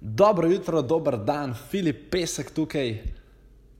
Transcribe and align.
Dobro 0.00 0.48
jutro, 0.48 0.82
dober 0.82 1.16
dan, 1.16 1.54
Filip 1.70 2.10
Pesek 2.10 2.50
tukaj. 2.50 3.02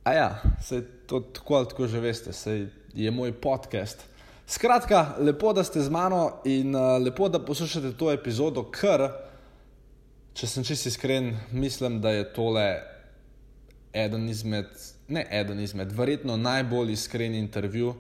A 0.05 0.13
ja, 0.13 0.43
se 0.63 0.85
to 1.07 1.21
tako 1.21 1.55
ali 1.55 1.69
tako 1.69 1.87
že 1.87 2.01
veste, 2.01 2.33
se 2.33 2.69
je 2.95 3.11
moj 3.11 3.33
podcast. 3.33 4.05
Skratka, 4.47 5.15
lepo, 5.19 5.53
da 5.53 5.65
ste 5.65 5.81
z 5.81 5.91
mano 5.91 6.41
in 6.45 6.75
uh, 6.75 7.03
lepo, 7.03 7.29
da 7.29 7.45
poslušate 7.45 7.93
to 7.99 8.13
epizodo, 8.13 8.63
ker, 8.71 9.09
če 10.35 10.47
sem 10.47 10.65
čisto 10.65 10.89
iskren, 10.89 11.35
mislim, 11.53 12.01
da 12.01 12.11
je 12.15 12.29
tole 12.33 12.67
eden 13.93 14.29
izmed, 14.29 14.71
ne 15.09 15.27
eden 15.31 15.61
izmed, 15.61 15.93
verjetno 15.93 16.37
najbolj 16.37 16.93
iskren 16.93 17.35
intervju, 17.35 17.97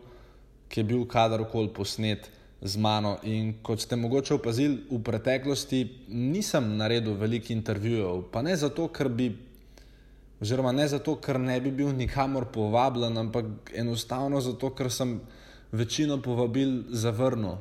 ki 0.68 0.80
je 0.80 0.84
bil 0.84 1.04
kadarkoli 1.08 1.72
posnet 1.74 2.30
z 2.66 2.76
mano. 2.76 3.16
In 3.22 3.54
kot 3.62 3.80
ste 3.80 3.96
mogoče 3.96 4.34
opazili, 4.34 4.82
v 4.90 5.00
preteklosti 5.02 5.80
nisem 6.08 6.76
naredil 6.76 7.14
veliko 7.14 7.52
intervjujev, 7.52 8.26
pa 8.32 8.42
ne 8.42 8.56
zato, 8.56 8.88
ker 8.88 9.08
bi, 9.08 9.30
oziroma 10.42 10.72
ne 10.72 10.88
zato, 10.88 11.16
ker 11.20 11.38
ne 11.40 11.60
bi 11.60 11.70
bil 11.70 11.94
nikamor 11.96 12.50
povabljen, 12.52 13.18
ampak 13.18 13.72
enostavno 13.74 14.40
zato, 14.40 14.70
ker 14.74 14.90
sem 14.92 15.20
večino 15.72 16.20
povabil 16.22 16.82
zavrnil. 16.90 17.58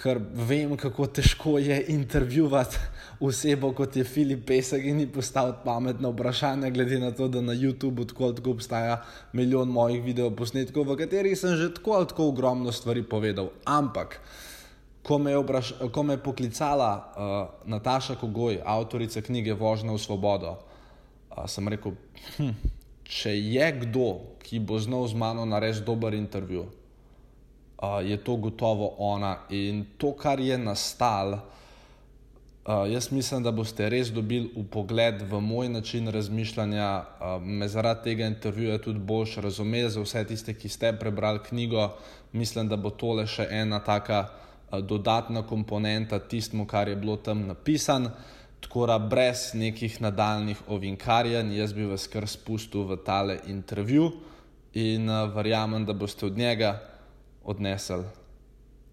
Ker 0.00 0.16
vem, 0.32 0.76
kako 0.80 1.06
težko 1.12 1.58
je 1.60 1.76
intervjuvati 1.92 2.78
osebo 3.20 3.72
kot 3.76 3.96
je 3.96 4.04
Filip 4.04 4.46
Pesek 4.46 4.84
in 4.84 5.00
ji 5.00 5.06
postaviti 5.12 5.58
pametno 5.64 6.10
vprašanje, 6.10 6.70
glede 6.70 6.98
na 6.98 7.10
to, 7.10 7.28
da 7.28 7.40
na 7.40 7.52
YouTubu 7.52 8.06
tako, 8.08 8.32
tako 8.32 8.50
obstaja 8.50 9.02
milijon 9.32 9.68
mojih 9.68 10.02
videoposnetkov, 10.04 10.88
v 10.88 10.96
katerih 10.96 11.38
sem 11.38 11.56
že 11.56 11.74
tako 11.74 11.98
ali 11.98 12.08
tako 12.08 12.28
ogromno 12.28 12.72
stvari 12.72 13.02
povedal. 13.02 13.50
Ampak, 13.64 14.20
ko 15.02 15.18
me 15.18 15.36
obraš, 15.36 15.74
ko 15.92 16.02
me 16.02 16.16
je 16.16 16.24
poklicala 16.24 16.90
uh, 16.96 17.68
Nataša 17.68 18.16
Kogoj, 18.16 18.60
avtorica 18.64 19.20
knjige 19.20 19.52
Vožnja 19.52 19.92
v 19.92 19.98
svobodo, 19.98 20.56
uh, 20.56 21.44
sem 21.44 21.68
rekel, 21.68 21.92
hm, 22.38 22.56
če 23.04 23.36
je 23.36 23.72
kdo, 23.84 24.08
ki 24.40 24.64
bo 24.64 24.80
znal 24.80 25.08
z 25.08 25.14
mano 25.14 25.44
narediti 25.44 25.84
dober 25.84 26.16
intervju, 26.16 26.70
je 28.04 28.16
to 28.24 28.36
gotovo 28.36 28.94
ona. 28.98 29.38
In 29.48 29.84
to, 29.98 30.12
kar 30.12 30.40
je 30.40 30.58
nastalo, 30.58 31.38
Uh, 32.64 32.92
jaz 32.92 33.12
mislim, 33.12 33.42
da 33.42 33.50
boste 33.50 33.88
res 33.88 34.10
dobili 34.12 34.50
upogled 34.54 35.22
v 35.30 35.38
moj 35.40 35.68
način 35.68 36.08
razmišljanja, 36.12 36.88
uh, 37.00 37.42
me 37.42 37.68
zaradi 37.68 38.02
tega 38.04 38.26
intervjuja 38.26 38.78
tudi 38.78 38.98
boš 38.98 39.36
razumel 39.36 39.88
za 39.88 40.00
vse 40.00 40.24
tiste, 40.28 40.54
ki 40.54 40.68
ste 40.68 40.92
prebrali 40.92 41.40
knjigo. 41.48 41.88
Mislim, 42.32 42.68
da 42.68 42.76
bo 42.76 42.90
tole 42.90 43.24
še 43.26 43.46
ena 43.50 43.80
taka 43.80 44.20
uh, 44.28 44.78
dodatna 44.78 45.42
komponenta 45.42 46.18
tistmu, 46.18 46.66
kar 46.66 46.88
je 46.88 46.96
bilo 46.96 47.16
tam 47.16 47.46
napisano. 47.46 48.10
Tako 48.60 48.86
da 48.86 48.98
brez 48.98 49.54
nekih 49.54 49.96
nadaljnih 50.02 50.60
ovinkarjenj, 50.68 51.56
jaz 51.56 51.72
bi 51.72 51.88
vas 51.88 52.06
kar 52.12 52.28
spustil 52.28 52.84
v 52.84 53.00
tale 53.06 53.38
intervju 53.48 54.12
in 54.74 55.08
uh, 55.08 55.32
verjamem, 55.34 55.88
da 55.88 55.96
boste 55.96 56.26
od 56.26 56.36
njega 56.36 56.76
odnesli 57.50 58.04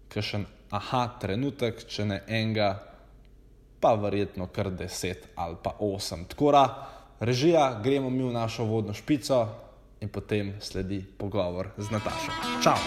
kakšen 0.08 0.46
aha 0.74 1.02
trenutek, 1.20 1.84
če 1.88 2.04
ne 2.08 2.18
enega 2.26 2.74
pa 3.80 3.94
verjetno 3.94 4.48
kar 4.52 4.72
10 4.74 5.30
ali 5.36 5.56
pa 5.62 5.76
8. 5.80 6.26
Tako 6.32 6.52
da, 6.52 6.64
režija, 7.20 7.80
gremo 7.84 8.10
mi 8.10 8.24
v 8.24 8.32
našo 8.34 8.64
vodno 8.64 8.94
špico 8.94 9.46
in 10.00 10.08
potem 10.08 10.54
sledi 10.60 11.00
pogovor 11.18 11.70
z 11.76 11.90
Natašo. 11.90 12.34
Čau! 12.62 12.78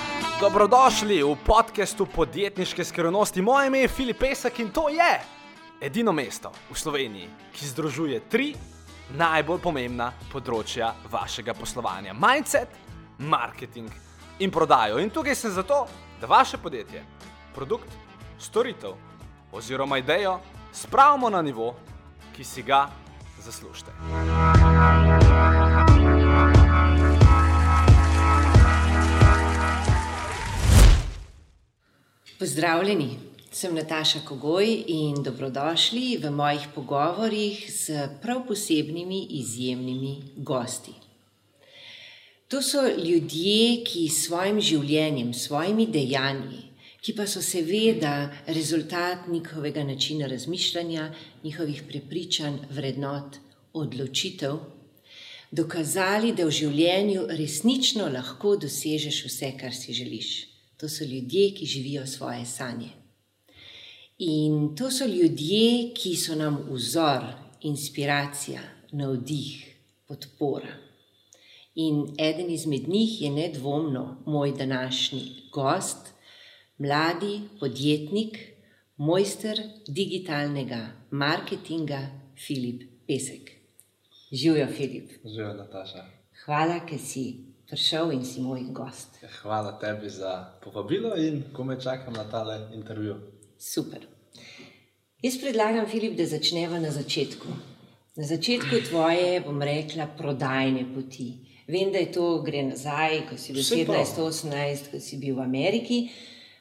Dobrodošli 0.42 1.22
v 1.24 1.36
podkastu 1.46 2.06
podjetniške 2.06 2.84
skrivnosti. 2.84 3.42
Moje 3.42 3.68
ime 3.68 3.86
je 3.86 3.88
Filip 3.88 4.20
Pesek 4.20 4.60
in 4.60 4.72
to 4.72 4.90
je 4.90 5.12
edino 5.82 6.12
mesto 6.12 6.52
v 6.72 6.78
Sloveniji, 6.78 7.30
ki 7.54 7.68
združuje 7.68 8.22
tri 8.30 8.54
najbolj 9.18 9.60
pomembna 9.62 10.12
področja 10.32 10.94
vašega 11.12 11.54
poslovanja: 11.54 12.16
mindset, 12.18 12.70
marketing 13.20 14.11
in 14.42 14.52
prodajo. 14.52 15.00
In 15.00 15.10
tukaj 15.10 15.36
sem 15.36 15.52
zato, 15.52 15.86
da 16.22 16.28
vaše 16.28 16.58
podjetje, 16.58 17.04
produkt, 17.56 17.90
storitev 18.40 18.94
oziroma 19.52 19.98
idejo 19.98 20.40
spravimo 20.74 21.30
na 21.30 21.42
nivo, 21.42 21.76
ki 22.36 22.44
si 22.44 22.64
ga 22.64 22.88
zaslužite. 23.40 23.92
Pozdravljeni, 32.40 33.20
sem 33.52 33.76
Nataša 33.76 34.20
Kogoj 34.28 34.84
in 34.88 35.24
dobrodošli 35.24 36.18
v 36.24 36.32
mojih 36.32 36.68
pogovorih 36.76 37.66
s 37.70 37.90
prav 38.22 38.48
posebnimi, 38.48 39.28
izjemnimi 39.30 40.22
gosti. 40.38 41.01
To 42.52 42.60
so 42.62 42.82
ljudje, 42.84 43.84
ki 43.88 44.10
s 44.10 44.26
svojim 44.28 44.60
življenjem, 44.60 45.32
s 45.34 45.48
svojimi 45.48 45.88
dejanji 45.88 46.72
ki 47.02 47.16
pa 47.18 47.26
so 47.28 47.42
seveda 47.42 48.30
rezultat 48.48 49.28
njihovega 49.28 49.84
načina 49.84 50.28
razmišljanja, 50.28 51.14
njihovih 51.44 51.84
prepričanj, 51.88 52.60
vrednot, 52.70 53.38
odločitev, 53.74 54.60
dokazali, 55.52 56.34
da 56.38 56.46
v 56.46 56.54
življenju 56.54 57.26
resnično 57.30 58.06
lahko 58.14 58.56
dosežeš 58.62 59.24
vse, 59.26 59.52
kar 59.58 59.74
si 59.74 59.98
želiš. 59.98 60.30
To 60.78 60.90
so 60.90 61.06
ljudje, 61.06 61.50
ki 61.58 61.66
živijo 61.66 62.06
svoje 62.08 62.46
sanje. 62.46 62.92
In 64.20 64.76
to 64.78 64.92
so 64.92 65.06
ljudje, 65.06 65.92
ki 65.98 66.16
so 66.16 66.38
nam 66.38 66.62
vzor, 66.70 67.26
inspiracija, 67.66 68.62
navdih, 68.92 69.66
podpora. 70.06 70.91
In 71.76 72.16
eden 72.20 72.50
izmed 72.50 72.90
njih 72.90 73.22
je 73.22 73.30
nedvomno 73.30 74.24
moj 74.26 74.52
današnji 74.52 75.22
gost, 75.52 76.14
mladi 76.78 77.42
podjetnik, 77.60 78.40
mojster 78.98 79.62
digitalnega 79.88 80.88
marketinga 81.12 82.00
Filip 82.46 82.82
Pesek. 83.08 83.52
Živijo, 84.32 84.68
Filip. 84.68 85.12
Živijo, 85.26 85.54
Nataša. 85.54 86.06
Hvala, 86.46 86.80
ker 86.86 87.00
si 87.00 87.24
prišel 87.68 88.12
in 88.12 88.26
si 88.26 88.42
moj 88.42 88.62
gost. 88.72 89.18
Hvala 89.42 89.80
tebi 89.80 90.10
za 90.10 90.52
povabilo 90.64 91.16
in 91.18 91.44
ko 91.54 91.64
me 91.64 91.80
čakam 91.82 92.14
na 92.14 92.24
tale 92.30 92.70
intervju. 92.74 93.16
Super. 93.58 94.08
Jaz 95.22 95.38
predlagam, 95.42 95.88
Filip, 95.88 96.18
da 96.18 96.26
začneva 96.26 96.80
na 96.80 96.92
začetku. 96.92 97.48
Na 98.16 98.28
začetku 98.28 98.82
tvoje, 98.90 99.40
bom 99.46 99.62
rekla, 99.62 100.08
prodajne 100.18 100.84
poti. 100.94 101.51
Vem, 101.72 101.92
da 101.92 101.98
je 101.98 102.12
to 102.12 102.42
gre 102.44 102.66
nazaj, 102.68 103.22
ko 103.30 103.38
si 103.40 103.54
bil 103.56 103.64
17-18, 103.64 104.90
ko 104.92 105.00
si 105.00 105.18
bil 105.22 105.38
v 105.38 105.44
Ameriki. 105.46 106.00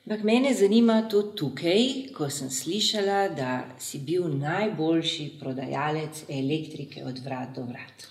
Ampak 0.06 0.22
mene 0.25 0.53
zanima 0.54 1.00
to 1.10 1.22
tukaj, 1.34 2.12
ko 2.15 2.28
sem 2.31 2.50
slišala, 2.50 3.25
da 3.34 3.50
si 3.78 3.98
bil 4.06 4.28
najboljši 4.38 5.26
prodajalec 5.41 6.22
elektrike 6.28 7.03
od 7.04 7.19
vrat 7.25 7.56
do 7.56 7.65
vrat. 7.66 8.06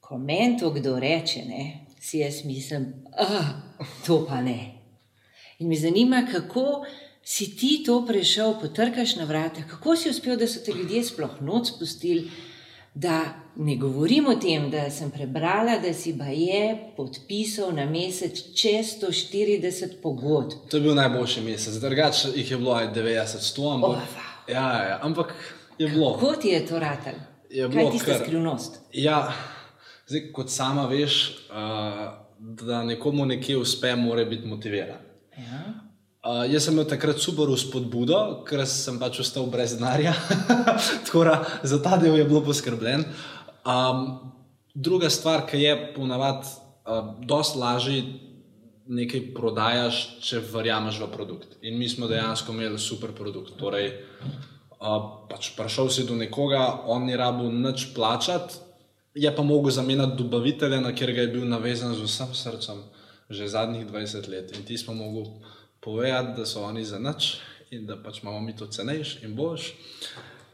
Ko 0.00 0.18
meni 0.18 0.60
to 0.60 0.70
kdo 0.70 0.94
reče, 1.02 1.42
ne, 1.48 1.64
si 1.98 2.22
jaz 2.22 2.44
mislim, 2.44 2.86
da 3.10 3.42
to 4.06 4.22
pa 4.28 4.40
ne. 4.40 4.60
In 5.58 5.68
me 5.68 5.76
zanima, 5.76 6.22
kako 6.30 6.84
si 7.24 7.50
ti 7.56 7.82
to 7.86 8.04
prešel, 8.06 8.60
potrkaš 8.60 9.16
na 9.16 9.24
vrata, 9.24 9.66
kako 9.70 9.96
si 9.96 10.10
uspel, 10.10 10.38
da 10.38 10.46
so 10.46 10.62
te 10.62 10.72
ljudje 10.72 11.04
sploh 11.10 11.42
noč 11.42 11.74
spustili 11.74 12.30
da 12.94 13.24
ne 13.56 13.76
govorim 13.76 14.26
o 14.28 14.34
tem, 14.34 14.70
da 14.70 14.90
sem 14.90 15.10
prebrala, 15.10 15.78
da 15.78 15.92
si 15.94 16.18
pa 16.18 16.24
je 16.24 16.76
podpisal 16.96 17.72
na 17.72 17.86
mesec 17.86 18.38
čez 18.54 18.96
140 19.00 20.00
pogodb. 20.02 20.68
To 20.70 20.76
je 20.76 20.80
bil 20.80 20.94
najboljši 20.94 21.40
mesec, 21.40 21.74
drugače 21.74 22.28
jih 22.34 22.50
je 22.50 22.56
bilo 22.56 22.74
90-100, 22.74 23.74
ampak, 23.74 23.90
oh, 23.90 23.96
wow. 23.96 24.52
ja, 24.52 24.88
ja, 24.88 24.98
ampak 25.02 25.34
je 25.78 25.88
bilo. 25.88 26.14
Kako 26.14 26.36
ti 26.36 26.48
je 26.48 26.66
to 26.66 26.78
ratelj? 26.78 27.20
Je 27.50 27.70
Kaj 27.70 27.84
je 27.84 27.90
tista 27.90 28.18
skrivnost? 28.18 28.80
Ja, 28.92 29.32
zdaj, 30.06 30.32
kot 30.32 30.50
sama 30.50 30.86
veš, 30.86 31.46
uh, 31.50 32.22
da 32.38 32.84
nekomu 32.84 33.26
nekje 33.26 33.56
uspe, 33.56 33.96
mora 33.96 34.24
biti 34.24 34.46
motiviran. 34.46 34.98
Ja. 35.36 35.81
Uh, 36.22 36.44
jaz 36.46 36.68
sem 36.68 36.76
imel 36.76 36.84
takrat 36.86 37.18
super 37.18 37.50
spodbudo, 37.58 38.16
ker 38.46 38.60
sem 38.70 38.94
pač 38.94 39.16
ostal 39.24 39.48
brez 39.50 39.72
denarja, 39.74 40.12
tako 41.08 41.24
da 41.26 41.40
za 41.66 41.80
ta 41.82 41.96
del 41.98 42.14
je 42.14 42.26
bilo 42.28 42.44
poskrbljen. 42.46 43.02
Um, 43.66 44.04
druga 44.70 45.10
stvar, 45.10 45.42
ki 45.50 45.58
je 45.58 45.72
ponavadi, 45.96 46.52
uh, 46.86 47.08
dosta 47.26 47.58
lažje 47.58 48.04
nekaj 48.86 49.24
prodajaš, 49.34 49.98
če 50.22 50.44
verjameš 50.52 51.00
v 51.02 51.08
produkt. 51.10 51.56
In 51.66 51.74
mi 51.80 51.90
smo 51.90 52.06
dejansko 52.06 52.54
imeli 52.54 52.78
super 52.78 53.10
produkt. 53.18 53.56
Torej, 53.58 53.90
uh, 54.78 55.26
pač 55.26 55.50
prišel 55.58 55.90
si 55.90 56.06
do 56.06 56.14
nekoga, 56.14 56.84
on 56.86 57.10
ni 57.10 57.18
rabu 57.18 57.50
nič 57.50 57.88
plačati, 57.98 58.62
je 59.18 59.34
pa 59.34 59.42
mogel 59.42 59.74
zamenjati 59.74 60.22
dobavitelja, 60.22 60.78
na 60.86 60.94
katerega 60.94 61.26
je 61.26 61.34
bil 61.34 61.50
navezan 61.50 61.98
z 61.98 62.06
vsem 62.06 62.30
srcem 62.30 62.86
že 63.32 63.48
zadnjih 63.48 63.88
20 63.88 64.28
let. 64.28 64.52
In 64.52 64.64
ti 64.68 64.76
smo 64.78 64.92
mogli 64.94 65.24
povedati, 65.82 66.40
da 66.40 66.46
so 66.46 66.62
oni 66.62 66.84
za 66.84 66.98
nič 66.98 67.36
in 67.70 67.86
da 67.86 67.96
pač 67.96 68.22
imamo 68.22 68.40
mi 68.40 68.56
to 68.56 68.66
cenejš 68.66 69.22
in 69.22 69.34
boljš. 69.36 69.72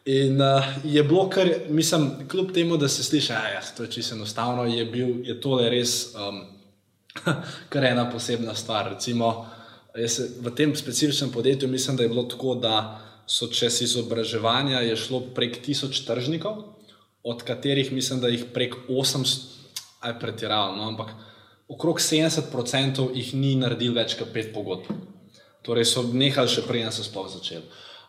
In 0.08 0.40
uh, 0.40 0.64
je 0.84 1.02
bilo 1.04 1.28
kar, 1.28 1.50
mislim, 1.68 2.10
kljub 2.30 2.52
temu, 2.54 2.76
da 2.76 2.88
se 2.88 3.04
sliši, 3.04 3.28
da 3.28 3.34
ja, 3.34 3.58
je 3.58 3.74
to 3.76 3.86
čisto 3.86 4.14
enostavno, 4.14 4.64
je, 4.64 4.84
bil, 4.84 5.08
je 5.26 5.40
tole 5.40 5.68
res 5.70 6.14
um, 6.14 6.40
kar 7.72 7.84
ena 7.84 8.06
posebna 8.10 8.54
stvar. 8.54 8.88
Recimo, 8.94 9.46
se, 10.06 10.30
v 10.40 10.54
tem 10.54 10.76
specifičnem 10.76 11.32
podjetju 11.32 11.68
mislim, 11.68 11.96
da 11.96 12.02
je 12.02 12.08
bilo 12.08 12.22
tako, 12.22 12.54
da 12.54 13.04
so 13.26 13.50
čez 13.52 13.82
izobraževanja 13.82 14.80
šlo 14.96 15.20
prek 15.34 15.60
tisoč 15.62 16.00
tržnikov, 16.06 16.62
od 17.22 17.42
katerih 17.42 17.92
mislim, 17.92 18.20
da 18.20 18.32
jih 18.32 18.46
prek 18.54 18.74
800, 18.88 19.44
aj 20.00 20.18
pretiravam, 20.20 20.78
no, 20.78 20.88
ampak 20.88 21.12
okrog 21.68 22.00
70% 22.00 23.10
jih 23.14 23.34
ni 23.34 23.56
naredil 23.60 23.92
več 23.92 24.16
kot 24.16 24.32
pet 24.32 24.54
pogodb. 24.54 24.88
Torej 25.66 25.88
so 25.90 26.02
nehali 26.12 26.50
še 26.50 26.64
prej, 26.66 26.86
da 26.86 26.94
so 26.94 27.04
sploh 27.06 27.28
začeli. 27.30 27.66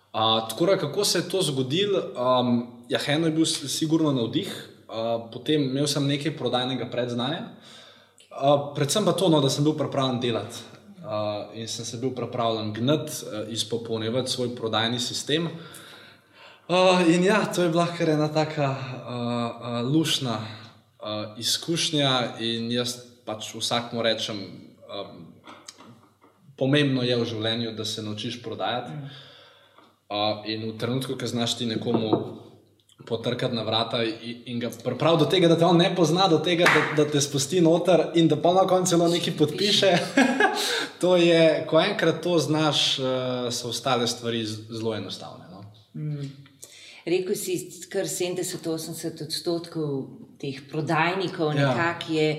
Uh, 0.09 0.41
tako 0.49 0.65
da, 0.65 0.77
kako 0.77 1.05
se 1.05 1.19
je 1.19 1.29
to 1.29 1.41
zgodilo? 1.45 2.01
Um, 2.17 2.83
ja, 2.89 2.99
eno 3.07 3.29
je 3.29 3.35
bil 3.35 3.45
sigurno 3.45 4.11
navdih, 4.11 4.49
uh, 4.89 5.29
potem 5.33 5.69
imel 5.69 5.87
sem 5.87 6.07
nekaj 6.07 6.33
prodajnega 6.37 6.89
predznanja, 6.89 7.43
uh, 8.33 8.71
predvsem 8.75 9.05
pa 9.05 9.13
to, 9.13 9.29
no, 9.29 9.41
da 9.41 9.49
sem 9.53 9.63
bil 9.63 9.77
pripravljen 9.77 10.17
delati 10.23 10.65
uh, 11.05 11.53
in 11.53 11.67
sem 11.67 11.85
se 11.85 11.97
bil 12.01 12.09
pripravljen 12.17 12.73
gnati, 12.73 13.21
uh, 13.25 13.53
izpopolnjevati 13.53 14.31
svoj 14.31 14.55
prodajni 14.55 14.99
sistem. 14.99 15.49
Uh, 16.69 17.05
in 17.09 17.23
ja, 17.23 17.45
to 17.45 17.63
je 17.63 17.69
bila 17.69 17.87
kar 17.97 18.09
ena 18.09 18.27
taka 18.33 18.69
uh, 18.69 19.13
uh, 19.13 19.91
lušna 19.93 20.39
uh, 20.41 21.37
izkušnja, 21.37 22.39
in 22.39 22.71
jaz 22.71 22.97
pač 23.25 23.53
vsakmu 23.53 24.01
rečem, 24.01 24.41
um, 24.89 25.28
pomembno 26.59 27.03
je 27.03 27.15
v 27.15 27.25
življenju, 27.25 27.73
da 27.77 27.85
se 27.85 28.03
naučiš 28.03 28.41
prodajati. 28.43 28.91
Uh, 30.09 30.43
in 30.49 30.65
v 30.71 30.77
trenutku, 30.81 31.15
ko 31.15 31.27
znaš 31.29 31.57
ti 31.59 31.69
nekomu 31.69 32.11
potrkati 33.07 33.55
na 33.55 33.63
vrata 33.63 34.01
in, 34.03 34.41
in 34.45 34.59
ga 34.59 34.71
pripraviti 34.83 35.23
do 35.23 35.29
tega, 35.31 35.47
da 35.47 35.57
te 35.57 35.65
on 35.65 35.77
ne 35.79 35.89
pozna, 35.95 36.27
do 36.27 36.39
tega, 36.43 36.67
da, 36.67 36.81
da 36.97 37.05
te 37.09 37.21
spusti 37.21 37.61
noter 37.61 38.09
in 38.19 38.27
da 38.27 38.35
pa 38.41 38.51
na 38.53 38.65
koncu 38.67 38.89
celo 38.89 39.07
nekaj 39.09 39.37
podpiše, 39.37 39.91
to 41.01 41.15
je, 41.17 41.63
ko 41.69 41.79
enkrat 41.81 42.23
to 42.25 42.35
znaš, 42.41 42.99
uh, 42.99 43.47
so 43.53 43.69
ostale 43.69 44.07
stvari 44.07 44.43
zelo 44.45 44.95
enostavne. 44.97 45.45
No? 45.51 45.63
Mm. 45.95 46.31
Rekel 47.09 47.37
si, 47.39 47.55
kar 47.89 48.09
70-80 48.09 49.23
odstotkov 49.25 49.93
teh 50.41 50.59
prodajnikov 50.71 51.53
ja. 51.53 51.69
nekako 51.69 52.13
je 52.13 52.29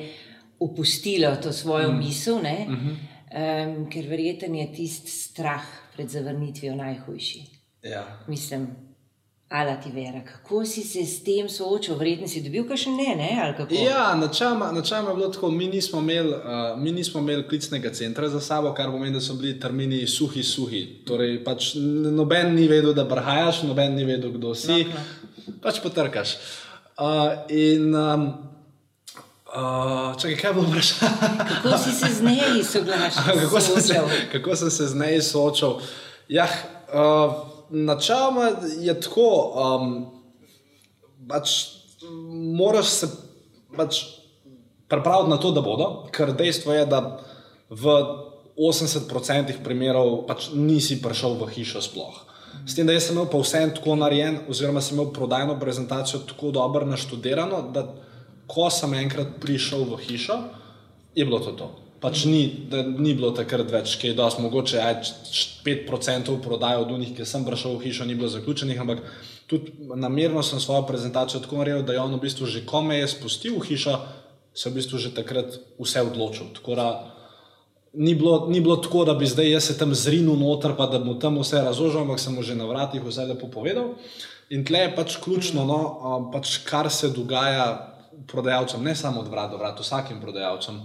opustilo 0.61 1.33
to 1.43 1.53
svojo 1.53 1.93
mm. 1.93 1.99
misel. 1.99 2.43
Mm 2.43 2.77
-hmm 2.77 3.11
um, 3.31 3.89
ker 3.91 4.09
verjeten 4.11 4.55
je 4.55 4.69
tisti 4.73 5.11
strah 5.11 5.67
pred 5.97 6.09
zavrnitvijo 6.09 6.75
najhujši. 6.77 7.43
Ja. 7.83 8.05
Mislim, 8.29 8.69
ala 9.51 9.77
ti 9.81 9.91
vera, 9.91 10.21
kako 10.25 10.65
si 10.65 10.83
se 10.83 11.07
s 11.07 11.25
tem 11.25 11.49
soočil, 11.49 11.97
verjetno 11.99 12.29
si 12.29 12.43
dobil 12.43 12.69
kakšen 12.69 12.95
ne, 12.97 13.15
ne? 13.17 13.31
Ja, 13.83 14.15
načeloma 14.15 14.71
je 15.11 15.15
bilo 15.17 15.29
tako, 15.29 15.51
mi 15.51 15.67
nismo, 15.67 16.01
imeli, 16.01 16.31
uh, 16.31 16.79
mi 16.79 16.93
nismo 16.93 17.21
imeli 17.21 17.49
klicnega 17.49 17.91
centra 17.93 18.29
za 18.29 18.41
sabo, 18.41 18.75
kar 18.75 18.91
pomeni, 18.91 19.15
da 19.15 19.21
so 19.21 19.35
bili 19.35 19.61
termini 19.61 20.07
suhi, 20.07 20.43
suhi. 20.43 20.85
Torej, 21.07 21.41
pač 21.45 21.73
noben 22.15 22.55
ni 22.55 22.69
vedel, 22.69 22.95
da 22.95 23.05
brhajaš, 23.05 23.63
noben 23.63 23.95
ni 23.99 24.05
vedel, 24.05 24.31
kdo 24.39 24.55
si. 24.55 24.85
No, 24.85 24.95
no. 24.95 25.57
Pač 25.63 25.83
potrkaš. 25.83 26.37
Uh, 27.01 27.43
in 27.49 27.95
um, 27.95 28.31
Uh, 29.51 30.15
čakaj, 30.15 30.37
kaj 30.37 30.53
bo 30.55 30.63
vprašal? 30.63 31.09
kako 31.49 31.79
si 31.79 31.93
se 31.93 32.07
z 32.15 32.23
njej 32.23 32.65
soglašal? 32.65 33.25
kako, 33.43 34.11
kako 34.33 34.57
sem 34.57 34.71
se 34.71 34.87
z 34.87 34.95
njej 34.95 35.23
soočal? 35.23 35.81
Ja, 36.29 36.47
uh, 36.95 37.35
načeloma 37.71 38.51
je 38.79 38.95
tako, 39.01 39.53
um, 39.59 40.07
pač 41.29 41.67
moraš 42.55 42.87
se 42.87 43.09
pač 43.77 44.05
pripraviti 44.89 45.31
na 45.31 45.37
to, 45.37 45.51
da 45.51 45.61
bodo, 45.61 46.07
ker 46.15 46.31
dejstvo 46.35 46.75
je, 46.75 46.87
da 46.87 47.19
v 47.71 47.95
80% 48.55 49.63
primerov 49.65 50.29
pač 50.31 50.53
nisi 50.55 51.01
prišel 51.03 51.35
v 51.43 51.51
hišo 51.55 51.83
sploh. 51.83 52.23
S 52.67 52.79
tem, 52.79 52.87
da 52.87 52.95
sem 53.01 53.17
imel 53.17 53.27
pa 53.27 53.39
vse 53.43 53.63
tako 53.75 53.99
narejen, 53.99 54.45
oziroma 54.51 54.79
sem 54.79 54.95
imel 54.95 55.11
prodajno 55.15 55.59
prezentacijo 55.59 56.23
tako 56.29 56.51
dobro 56.55 56.87
naštudirano, 56.87 57.63
da 57.75 57.87
ko 58.51 58.67
sem 58.75 58.99
enkrat 58.99 59.39
prišel 59.43 59.87
v 59.95 60.01
hišo, 60.09 60.41
je 61.15 61.25
bilo 61.25 61.39
to. 61.39 61.55
to. 61.55 61.71
Pač 62.01 62.25
ni, 62.25 62.67
ni 62.97 63.13
bilo 63.13 63.29
takrat 63.37 63.69
več, 63.69 63.99
ki 64.01 64.11
je 64.11 64.17
dosti 64.17 64.41
mogoče, 64.41 64.79
da 64.81 64.89
je 64.89 65.85
5% 65.85 66.39
prodaje 66.41 66.81
od 66.81 66.95
unih, 66.97 67.13
ki 67.13 67.27
sem 67.29 67.45
prišel 67.45 67.77
v 67.77 67.85
hišo, 67.85 68.07
ni 68.09 68.17
bilo 68.17 68.31
zaključenih, 68.33 68.81
ampak 68.81 69.05
tudi 69.51 69.75
namerno 70.01 70.41
sem 70.47 70.63
svojo 70.63 70.87
prezentacijo 70.89 71.43
tako 71.45 71.61
naredil, 71.61 71.85
da 71.85 71.93
je 71.93 72.01
on 72.01 72.17
v 72.17 72.23
bistvu 72.25 72.49
že 72.49 72.65
kome 72.65 72.97
je 73.03 73.11
spustil 73.13 73.59
v 73.59 73.67
hišo, 73.69 73.99
se 74.55 74.69
je 74.69 74.73
v 74.73 74.79
bistvu 74.81 75.03
že 75.03 75.13
takrat 75.13 75.61
vse 75.77 76.01
odločil. 76.09 76.49
Ni 77.93 78.15
bilo, 78.15 78.47
ni 78.49 78.63
bilo 78.63 78.79
tako, 78.79 79.05
da 79.05 79.19
bi 79.19 79.27
zdaj 79.27 79.51
jaz 79.51 79.65
se 79.67 79.77
tam 79.79 79.93
zrinil 79.95 80.39
noter, 80.39 80.77
pa 80.79 80.87
da 80.87 81.03
mu 81.03 81.19
tam 81.19 81.37
vse 81.43 81.61
razložil, 81.61 82.07
ampak 82.07 82.23
sem 82.23 82.33
mu 82.33 82.41
že 82.41 82.57
na 82.57 82.65
vratih 82.65 83.03
vse 83.05 83.29
lepo 83.29 83.51
povedal. 83.53 83.99
In 84.49 84.65
tle 84.65 84.87
je 84.87 84.95
pač 84.97 85.19
ključno, 85.21 85.67
no, 85.67 85.81
pač 86.33 86.63
kar 86.65 86.89
se 86.89 87.11
dogaja 87.13 88.00
prodajalcem, 88.27 88.83
ne 88.85 88.95
samo 88.97 89.21
od 89.21 89.29
vrat 89.29 89.51
do 89.51 89.57
vrat, 89.57 89.81
vsakim 89.81 90.21
prodajalcem, 90.21 90.81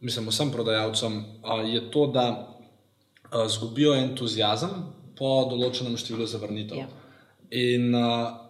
mislim, 0.00 0.28
vsem 0.28 0.50
prodajalcem, 0.50 1.24
je 1.66 1.90
to, 1.90 2.06
da 2.06 2.26
izgubijo 3.46 3.94
entuzijazem 3.94 4.70
po 5.18 5.46
določenem 5.50 5.96
številu 5.98 6.26
zavrnitev. 6.26 6.78
Ja. 6.78 6.86
In, 7.54 7.92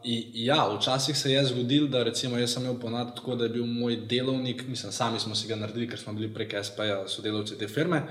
in 0.09 0.37
ja, 0.47 0.63
včasih 0.77 1.17
se 1.17 1.33
je 1.33 1.43
zgodilo, 1.45 1.91
da 1.93 2.05
recimo 2.07 2.39
jaz 2.41 2.55
sem 2.55 2.65
imel 2.65 2.79
ponatek 2.81 3.19
tako, 3.19 3.37
da 3.37 3.45
je 3.45 3.55
bil 3.57 3.67
moj 3.67 3.99
delovnik, 4.09 4.65
mislim, 4.69 4.93
sami 4.93 5.21
smo 5.21 5.35
si 5.35 5.49
ga 5.49 5.59
naredili, 5.61 5.89
ker 5.91 6.01
smo 6.01 6.15
bili 6.17 6.31
prek 6.33 6.55
SP-ja 6.63 7.03
sodelavci 7.09 7.59
te 7.61 7.69
firme. 7.69 8.05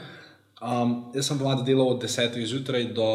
Um, 0.64 1.12
jaz 1.12 1.28
sem 1.28 1.40
pomagal 1.40 1.66
delal 1.68 1.90
od 1.92 2.00
10. 2.00 2.40
zjutraj 2.48 2.94
do 2.96 3.08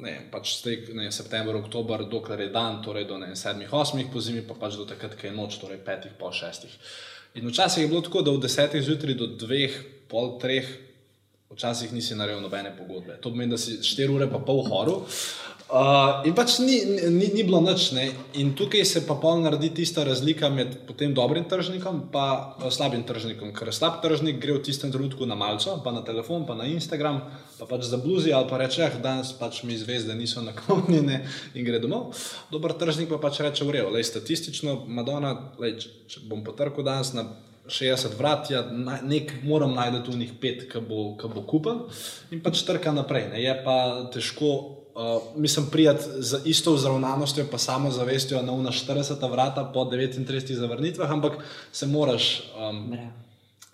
ne, 0.00 0.16
pač 0.32 0.54
stek, 0.58 0.90
ne, 0.96 1.08
september, 1.12 1.56
oktober, 1.56 2.04
dokler 2.08 2.44
je 2.44 2.50
dan, 2.52 2.80
torej 2.84 3.06
do 3.08 3.16
7-8, 3.16 4.04
po 4.12 4.20
zimi 4.20 4.42
pa 4.44 4.56
pač 4.56 4.76
do 4.76 4.84
takrat, 4.88 5.16
ko 5.16 5.28
je 5.28 5.32
noč, 5.32 5.56
torej 5.60 5.80
5, 5.84 6.12
po 6.20 6.32
6. 6.32 6.68
In 7.40 7.48
včasih 7.48 7.84
je 7.84 7.88
bilo 7.88 8.00
tako, 8.04 8.22
da 8.22 8.32
od 8.32 8.44
10. 8.44 8.76
zjutraj 8.84 9.16
do 9.16 9.32
2, 9.32 9.68
pol 10.12 10.36
3, 10.42 10.60
včasih 11.50 11.92
nisi 11.92 12.14
naredil 12.14 12.42
nobene 12.44 12.72
pogodbe. 12.76 13.16
To 13.20 13.32
pomeni, 13.32 13.52
da 13.52 13.58
si 13.58 13.80
4 13.80 14.16
ure 14.16 14.28
pa 14.30 14.38
pol 14.38 14.60
horil. 14.68 15.04
Uh, 15.70 16.26
in 16.26 16.34
pač 16.34 16.56
ni, 16.58 16.80
ni, 16.82 17.28
ni 17.30 17.42
bilo 17.46 17.60
noč. 17.62 17.92
In 18.34 18.48
tukaj 18.58 18.82
se 18.82 19.02
pa 19.06 19.14
pol 19.22 19.38
naredi 19.44 19.68
tista 19.78 20.02
razlika 20.02 20.48
med 20.50 20.72
dobrim 21.14 21.44
tržnikom 21.46 22.00
in 22.10 22.72
slabim 22.74 23.04
tržnikom. 23.06 23.52
Ker 23.54 23.70
slab 23.70 24.00
tržnik 24.02 24.40
gre 24.42 24.56
v 24.58 24.64
tistem 24.66 24.90
trenutku 24.90 25.28
na 25.30 25.38
malce, 25.38 25.70
pa 25.84 25.92
na 25.94 26.02
telefon, 26.02 26.42
pa 26.42 26.56
na 26.58 26.66
Instagram, 26.66 27.20
pa 27.60 27.68
pač 27.70 27.86
za 27.86 28.02
bluzi 28.02 28.34
ali 28.34 28.50
pa 28.50 28.58
reče, 28.58 28.82
ah, 28.82 28.96
danes 28.98 29.30
pač 29.38 29.62
mi 29.62 29.78
zvezde 29.78 30.16
niso 30.18 30.42
naklonjene 30.42 31.22
in 31.54 31.62
gre 31.62 31.78
domov. 31.78 32.18
Dober 32.50 32.74
tržnik 32.74 33.06
pa 33.06 33.22
pač 33.22 33.38
reče, 33.38 33.62
urejo, 33.62 33.94
le 33.94 34.02
statistično, 34.02 34.88
Madonna, 34.90 35.36
lej, 35.62 35.86
če 36.10 36.26
bom 36.26 36.42
potrkal 36.42 36.82
danes 36.82 37.14
na 37.14 37.28
60 37.70 38.18
vrat, 38.18 38.50
ja, 38.50 38.64
nek 39.06 39.36
moram 39.46 39.78
najti 39.78 40.02
tu 40.02 40.18
njih 40.18 40.34
pet, 40.42 40.66
ki 40.66 40.82
bo, 40.82 41.14
bo 41.14 41.46
kupil 41.46 41.86
in 42.34 42.42
pač 42.42 42.66
trka 42.66 42.90
naprej. 42.90 43.30
Ne. 43.30 43.38
Je 43.44 43.54
pa 43.62 44.10
težko 44.10 44.79
Uh, 45.00 45.22
mislim, 45.36 45.66
prijeti 45.72 46.04
z 46.18 46.42
isto 46.44 46.72
vzravnanostjo, 46.72 47.46
pa 47.50 47.58
samo 47.58 47.90
zavestjo 47.90 48.42
na 48.42 48.52
una 48.52 48.70
40 48.70 49.30
vrata 49.30 49.64
po 49.74 49.84
39 49.84 50.52
zavrnitvah, 50.54 51.10
ampak 51.10 51.32
se 51.72 51.86
moraš. 51.86 52.52
Um, 52.70 52.96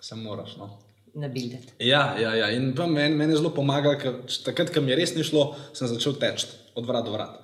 se 0.01 0.15
moraš 0.15 0.55
no. 0.57 0.77
Nabildeti. 1.13 1.73
Ja, 1.79 2.15
ja, 2.19 2.35
ja. 2.35 2.51
in 2.51 2.73
meni 2.89 3.15
men 3.15 3.35
zelo 3.35 3.49
pomagalo, 3.49 3.97
ker 3.99 4.21
takrat, 4.45 4.71
ko 4.73 4.81
mi 4.81 4.93
je 4.93 4.99
res 5.01 5.15
ni 5.15 5.25
šlo, 5.25 5.49
sem 5.73 5.89
začel 5.89 6.15
teči 6.21 6.47
od 6.77 6.87
vrat 6.87 7.05
do 7.05 7.11
vrat. 7.11 7.43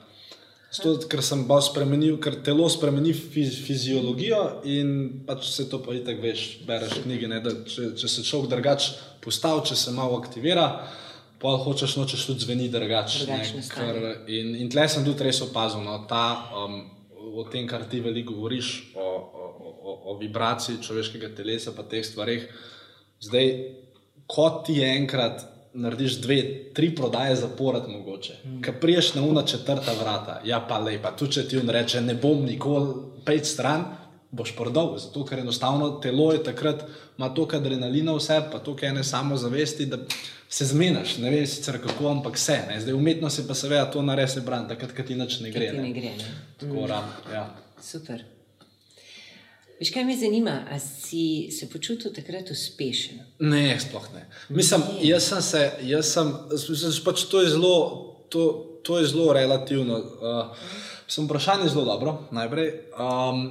Sto, 0.71 0.95
ker 1.09 1.21
sem 1.25 1.43
bolj 1.49 1.67
spremenil, 1.67 2.15
ker 2.23 2.39
telo 2.45 2.69
spremeni 2.69 3.11
fiz, 3.13 3.57
fiziologijo 3.65 4.61
in 4.63 5.25
pač 5.27 5.49
se 5.51 5.67
to 5.69 5.81
pa 5.83 5.97
itak 5.97 6.21
veš, 6.23 6.63
bereš 6.69 7.01
knjige, 7.03 7.29
ne, 7.29 7.41
da 7.43 7.51
če, 7.67 7.91
če 7.99 8.09
se 8.09 8.23
človek 8.23 8.53
drugače 8.55 8.93
postavi, 9.25 9.67
če 9.69 9.77
se 9.77 9.93
malo 9.93 10.21
aktivira 10.21 10.69
pa 11.43 11.57
hočeš 11.59 11.97
nočeš 11.99 12.25
tudi 12.25 12.45
zveni 12.47 12.69
drugače. 12.71 13.27
In, 14.31 14.55
in 14.55 14.69
tle 14.71 14.87
sem 14.87 15.03
tudi 15.03 15.27
res 15.27 15.41
opazil, 15.43 15.83
no, 15.83 15.97
ta, 16.07 16.25
um, 16.55 16.77
o 17.35 17.43
tem, 17.51 17.67
kar 17.67 17.83
ti 17.91 17.99
veliko 17.99 18.37
govoriš, 18.37 18.69
o, 18.95 19.07
o, 19.07 19.71
o, 19.83 19.95
o 20.13 20.17
vibraciji 20.21 20.79
človeškega 20.85 21.33
telesa, 21.35 21.75
pa 21.75 21.83
teh 21.83 22.05
stvarih. 22.05 22.47
Zdaj, 23.23 23.51
kot 24.31 24.63
ti 24.69 24.79
enkrat 24.87 25.43
narediš 25.73 26.19
dve, 26.21 26.39
tri 26.73 26.93
prodaje 26.95 27.35
zapored, 27.35 27.89
mogoče, 27.89 28.33
mm. 28.45 28.61
ki 28.63 28.71
priješ 28.81 29.13
na 29.17 29.23
una 29.25 29.43
četrta 29.43 29.93
vrata, 29.99 30.39
ja 30.45 30.61
pa 30.69 30.77
lepa, 30.79 31.11
tu 31.17 31.27
če 31.27 31.47
ti 31.49 31.57
on 31.57 31.69
reče, 31.69 32.01
ne 32.01 32.15
bom 32.15 32.45
nikoli 32.45 32.93
pet 33.25 33.49
stran. 33.49 33.85
Boš 34.33 34.55
prodal. 34.57 34.97
Zato, 34.99 35.23
ker 35.25 35.39
enostavno 35.39 35.89
telo 36.01 36.31
je 36.33 36.43
takrat, 36.43 36.83
ima 37.17 37.29
toliko 37.33 37.55
adrenalina 37.55 38.15
vse, 38.17 38.41
pa 38.51 38.59
toliko 38.59 38.85
ene 38.85 39.03
samozavesti, 39.03 39.85
da 39.85 39.99
se 40.49 40.65
zmeniš. 40.65 41.17
Ne 41.21 41.31
veš 41.31 41.49
sicer 41.57 41.79
kako, 41.81 42.09
ampak 42.09 42.37
vse. 42.37 42.57
Ne? 42.69 42.81
Zdaj 42.81 42.93
umetnost 42.93 43.39
je 43.39 43.47
pa 43.47 43.55
seveda 43.57 43.85
to 43.91 44.01
naredi, 44.01 44.41
brand, 44.45 44.69
takrat, 44.69 44.91
kad 44.91 45.07
ti 45.07 45.15
nič 45.15 45.39
ne 45.45 45.51
gre. 45.53 45.71
Ti 45.71 45.81
ne 45.81 45.91
gre 45.93 46.15
ne? 46.17 46.35
Tako, 46.59 46.81
mm. 46.81 46.87
ram, 46.89 47.09
ja. 47.33 47.47
Super. 47.81 48.23
Veš, 49.79 49.91
kaj 49.93 50.05
me 50.05 50.17
zanima, 50.17 50.59
ali 50.71 50.79
si 50.79 51.51
se 51.51 51.69
počutil 51.69 52.13
takrat 52.13 52.49
uspešen? 52.51 53.19
Ne, 53.39 53.79
sploh 53.79 54.05
ne. 54.13 54.25
Mislim, 54.49 54.81
ne. 54.81 55.09
jaz 55.09 55.29
sem 55.29 55.41
se, 55.41 55.63
jaz 55.89 56.13
sem, 56.13 56.33
pač 57.05 57.25
to 57.29 57.41
je 57.41 57.49
zelo, 57.53 57.75
to, 58.29 58.45
to 58.83 58.99
je 59.01 59.09
zelo 59.11 59.33
relativno. 59.33 59.97
Uh, 59.97 60.67
sem 61.07 61.25
vprašanje 61.27 61.69
zelo 61.69 61.85
dobro, 61.85 62.17
najprej. 62.31 62.69
Um, 62.95 63.43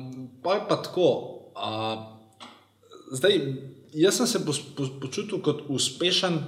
pa 0.43 0.55
je 0.55 0.65
pa 0.69 0.77
tako. 0.83 1.09
Uh, 1.53 2.13
zdaj, 3.13 3.41
jaz 3.93 4.17
sem 4.17 4.27
se 4.27 4.45
po, 4.45 4.53
po, 4.77 4.89
počutil 5.01 5.43
kot 5.45 5.65
uspešen 5.69 6.39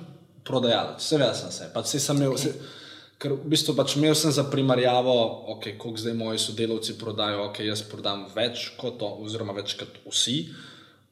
prodajalec, 0.44 1.02
seveda 1.02 1.34
sem 1.34 1.52
se. 1.52 1.68
Pač 1.74 1.96
sem 1.96 2.16
imel, 2.16 2.34
okay. 2.36 2.52
se, 2.52 3.14
ker 3.20 3.36
v 3.36 3.52
bistvu 3.54 3.76
pač 3.76 3.96
imel 3.96 4.16
sem 4.18 4.32
za 4.32 4.46
primerjavo, 4.50 5.16
okay, 5.56 5.76
koliko 5.80 6.00
zdaj 6.00 6.16
moji 6.18 6.42
sodelavci 6.42 6.98
prodajo, 7.00 7.48
ok, 7.48 7.62
jaz 7.64 7.84
prodam 7.88 8.26
več 8.34 8.70
kot 8.80 8.98
to, 9.00 9.10
oziroma 9.24 9.56
več 9.56 9.76
kot 9.80 10.00
vsi. 10.08 10.38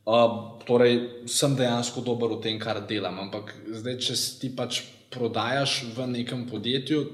Uh, 0.02 0.58
torej, 0.66 0.96
sem 1.30 1.54
dejansko 1.56 2.02
dober 2.02 2.32
v 2.34 2.40
tem, 2.42 2.58
kar 2.58 2.80
delam. 2.88 3.20
Ampak 3.22 3.54
zdaj, 3.70 4.00
če 4.02 4.16
ti 4.40 4.50
pač 4.56 4.82
prodajaš 5.12 5.82
v 5.94 6.08
nekem 6.10 6.48
podjetju, 6.48 7.04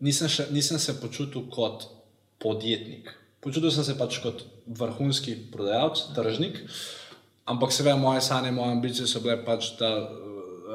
nisem, 0.00 0.28
še, 0.28 0.48
nisem 0.54 0.80
se 0.80 0.96
počutil 1.00 1.46
kot 1.52 1.86
podjetnik. 2.40 3.12
Počutil 3.40 3.72
sem 3.72 3.86
se 3.86 3.96
pač 3.96 4.18
kot 4.20 4.44
vrhunski 4.68 5.36
prodajalec, 5.52 6.02
tržnik, 6.16 6.58
ampak 7.48 7.72
seveda 7.72 7.96
moje 8.00 8.24
sanje, 8.24 8.52
moje 8.52 8.76
ambicije 8.76 9.08
so 9.08 9.22
bile 9.24 9.38
pač, 9.44 9.72
da 9.80 9.88
eh, 9.96 10.26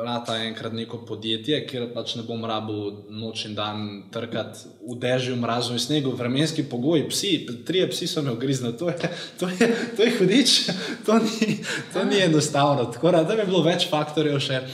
rata 0.06 0.38
enkrat 0.44 0.74
neko 0.76 1.04
podjetje, 1.08 1.62
kjer 1.70 1.86
pač 1.94 2.16
ne 2.18 2.26
bom 2.28 2.42
rabil 2.46 3.06
noč 3.16 3.46
in 3.50 3.54
dan 3.56 3.86
trkati 4.14 4.72
v 4.82 4.98
dežju, 5.02 5.38
mrazu 5.40 5.78
in 5.78 5.84
snegu, 5.84 6.16
vremenski 6.18 6.66
pogoji, 6.70 7.06
psi, 7.10 7.32
tri 7.68 7.86
psi 7.90 8.10
so 8.10 8.26
me 8.26 8.34
ogriznili, 8.34 8.76
to 8.78 8.90
je, 8.90 9.12
to 9.40 9.50
je, 9.50 9.70
to 9.96 10.10
je 10.10 10.16
hudič, 10.18 10.58
to 11.06 11.20
ni, 11.22 11.60
to 11.94 12.04
ni 12.10 12.26
enostavno. 12.26 12.90
Tako 12.92 13.14
da 13.14 13.24
bi 13.30 13.46
bilo 13.46 13.62
več 13.66 13.88
faktorjev 13.94 14.42
še. 14.42 14.66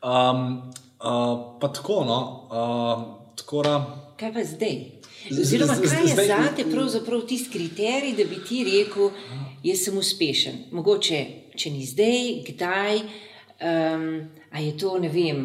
Um, 0.00 0.42
uh, 1.04 1.60
pa 1.60 1.70
tako, 1.72 2.02
no. 2.08 2.18
Uh, 2.48 3.06
tako 3.36 3.62
da, 3.62 3.76
Kaj 4.16 4.32
pa 4.32 4.44
zdaj? 4.44 4.76
Oziroma, 5.40 5.74
kaj 5.74 6.06
je 6.08 6.26
za 6.26 6.38
te 6.56 6.64
pravzaprav 6.70 7.26
tisti 7.28 7.50
kriterij, 7.52 8.14
da 8.16 8.24
bi 8.24 8.38
ti 8.48 8.62
rekel, 8.64 9.10
jaz 9.64 9.82
sem 9.84 9.98
uspešen? 9.98 10.62
Mogoče, 10.72 11.18
če 11.56 11.72
ni 11.74 11.84
zdaj, 11.84 12.30
kdaj, 12.46 13.00
um, 13.02 14.06
ali 14.52 14.70
je 14.70 14.76
to, 14.80 14.94
ne 15.02 15.10
vem, 15.12 15.42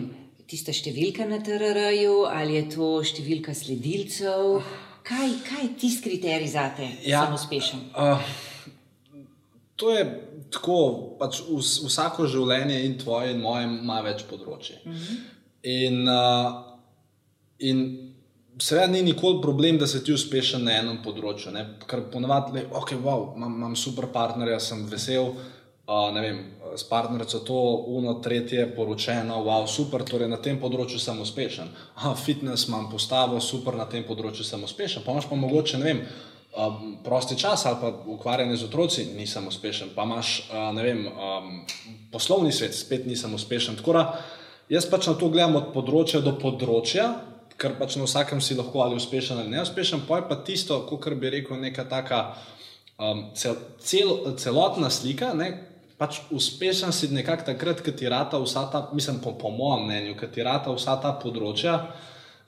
tista 0.47 0.71
številka 0.75 1.27
na 1.27 1.41
TRR-ju, 1.43 2.15
ali 2.29 2.59
je 2.59 2.63
to 2.77 2.93
številka 3.03 3.55
sledilcev. 3.57 4.61
Kaj, 5.03 5.35
kaj 5.49 5.65
je 5.65 5.73
tisti 5.83 6.07
kriterij 6.07 6.53
za 6.53 6.69
te, 6.77 6.87
da 7.01 7.11
ja, 7.11 7.25
sem 7.25 7.35
uspešen? 7.35 7.85
Uh, 7.91 8.23
to 9.75 9.91
je 9.97 10.07
tako, 10.53 10.79
pač 11.19 11.43
vsako 11.51 12.29
življenje 12.31 12.83
in 12.85 12.99
tvoje 13.01 13.35
in 13.35 13.43
moje 13.43 13.67
ima 13.67 13.99
več 14.05 14.23
področje. 14.31 14.79
Uh 14.85 14.91
mhm. 14.93 15.03
-huh. 15.03 15.29
In 15.61 16.07
uh, 16.09 16.70
In 17.61 18.11
seveda 18.61 18.87
ni 18.91 19.01
nikoli 19.03 19.41
problem, 19.41 19.77
da 19.77 19.87
si 19.87 20.03
ti 20.03 20.13
uspešen 20.13 20.63
na 20.65 20.77
enem 20.81 21.01
področju. 21.05 21.53
Ne? 21.55 21.65
Ker 21.87 22.05
ponovadi 22.13 22.61
je, 22.61 22.67
ok, 22.77 22.93
wow, 23.01 23.31
imam, 23.37 23.57
imam 23.57 23.75
super 23.79 24.09
partnerja, 24.13 24.59
sem 24.59 24.85
vesel. 24.89 25.33
Uh, 25.91 26.07
vem, 26.13 26.37
s 26.77 26.85
partnerico 26.87 27.41
to, 27.43 27.61
uno, 27.91 28.13
tretje, 28.23 28.63
poročeno, 28.75 29.41
wow, 29.43 29.65
super, 29.67 30.05
torej 30.07 30.29
na 30.31 30.37
tem 30.39 30.59
področju 30.61 31.01
sem 31.01 31.17
uspešen. 31.19 31.71
Aha, 31.97 32.13
fitness 32.15 32.69
imam 32.69 32.85
postavo, 32.91 33.41
super, 33.43 33.75
na 33.75 33.87
tem 33.89 34.05
področju 34.07 34.45
sem 34.47 34.61
uspešen. 34.63 35.03
Pa 35.03 35.15
imaš 35.15 35.27
pa 35.27 35.39
mogoče, 35.41 35.81
ne 35.81 35.89
vem, 35.89 36.03
um, 36.53 36.93
prosti 37.03 37.35
čas 37.39 37.65
ali 37.65 37.81
pa 37.81 37.91
ukvarjanje 38.13 38.61
z 38.61 38.69
otroci, 38.69 39.07
nisem 39.17 39.49
uspešen. 39.51 39.91
Pa 39.97 40.05
imaš, 40.07 40.37
uh, 40.51 40.69
ne 40.77 40.85
vem, 40.85 41.03
um, 41.09 41.59
poslovni 42.13 42.53
svet, 42.55 42.77
spet 42.77 43.09
nisem 43.09 43.33
uspešen. 43.35 43.81
Tako 43.81 43.97
da 43.97 44.05
jaz 44.71 44.87
pač 44.87 45.09
na 45.11 45.17
to 45.19 45.33
gledam 45.33 45.59
od 45.59 45.73
področja 45.75 46.23
do 46.23 46.37
področja, 46.39 47.09
ker 47.61 47.75
pač 47.77 47.95
na 47.99 48.07
vsakem 48.07 48.41
si 48.41 48.57
lahko 48.57 48.81
ali 48.81 48.97
uspešen 48.97 49.37
ali 49.37 49.53
neuspešen, 49.53 50.05
pa 50.07 50.21
je 50.21 50.27
pa 50.29 50.37
tisto, 50.41 50.79
kot 50.89 51.13
bi 51.13 51.29
rekel, 51.29 51.59
neka 51.61 51.85
taka 51.89 52.21
um, 52.97 53.27
cel, 53.37 53.59
cel, 53.79 54.33
celotna 54.41 54.89
slika. 54.89 55.33
Ne? 55.37 55.51
Pač 56.01 56.23
uspešen 56.33 56.89
si 56.95 57.11
nekako 57.13 57.51
takrat, 57.51 57.83
ko 57.85 57.93
ti 57.93 58.09
rata 58.09 58.41
vsa 58.41 58.65
ta, 58.73 58.87
mislim, 58.97 59.21
po, 59.21 59.35
po 59.37 59.53
mojem 59.53 59.85
mnenju, 59.85 60.17
ko 60.17 60.31
ti 60.33 60.41
rata 60.45 60.73
vsa 60.73 60.97
ta 61.03 61.13
področja 61.21 61.77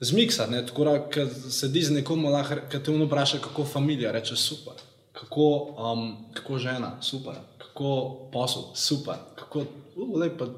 zmiksa. 0.02 0.48
Tako 0.50 0.88
da, 0.88 0.96
ko 1.06 1.28
sedi 1.30 1.84
z 1.86 2.00
nekom, 2.00 2.26
ki 2.70 2.82
te 2.82 2.94
vpraša, 2.98 3.38
kako 3.46 3.66
familija, 3.70 4.10
reče 4.14 4.34
super, 4.34 4.82
kako, 5.14 5.50
um, 5.78 6.08
kako 6.34 6.58
žena, 6.58 6.96
super, 7.06 7.38
kako 7.62 7.92
posel, 8.34 8.72
super, 8.74 9.22
kako, 9.38 9.68
uh, 9.94 10.18
lepo 10.18 10.50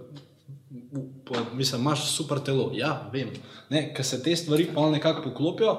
mislim, 1.53 1.81
imaš 1.81 2.11
super 2.17 2.41
telo. 2.41 2.71
Ja, 2.75 3.11
vem. 3.13 3.31
Ker 3.71 4.05
se 4.05 4.23
te 4.23 4.37
stvari 4.37 4.69
pa 4.75 4.91
nekako 4.91 5.23
poklopijo, 5.31 5.77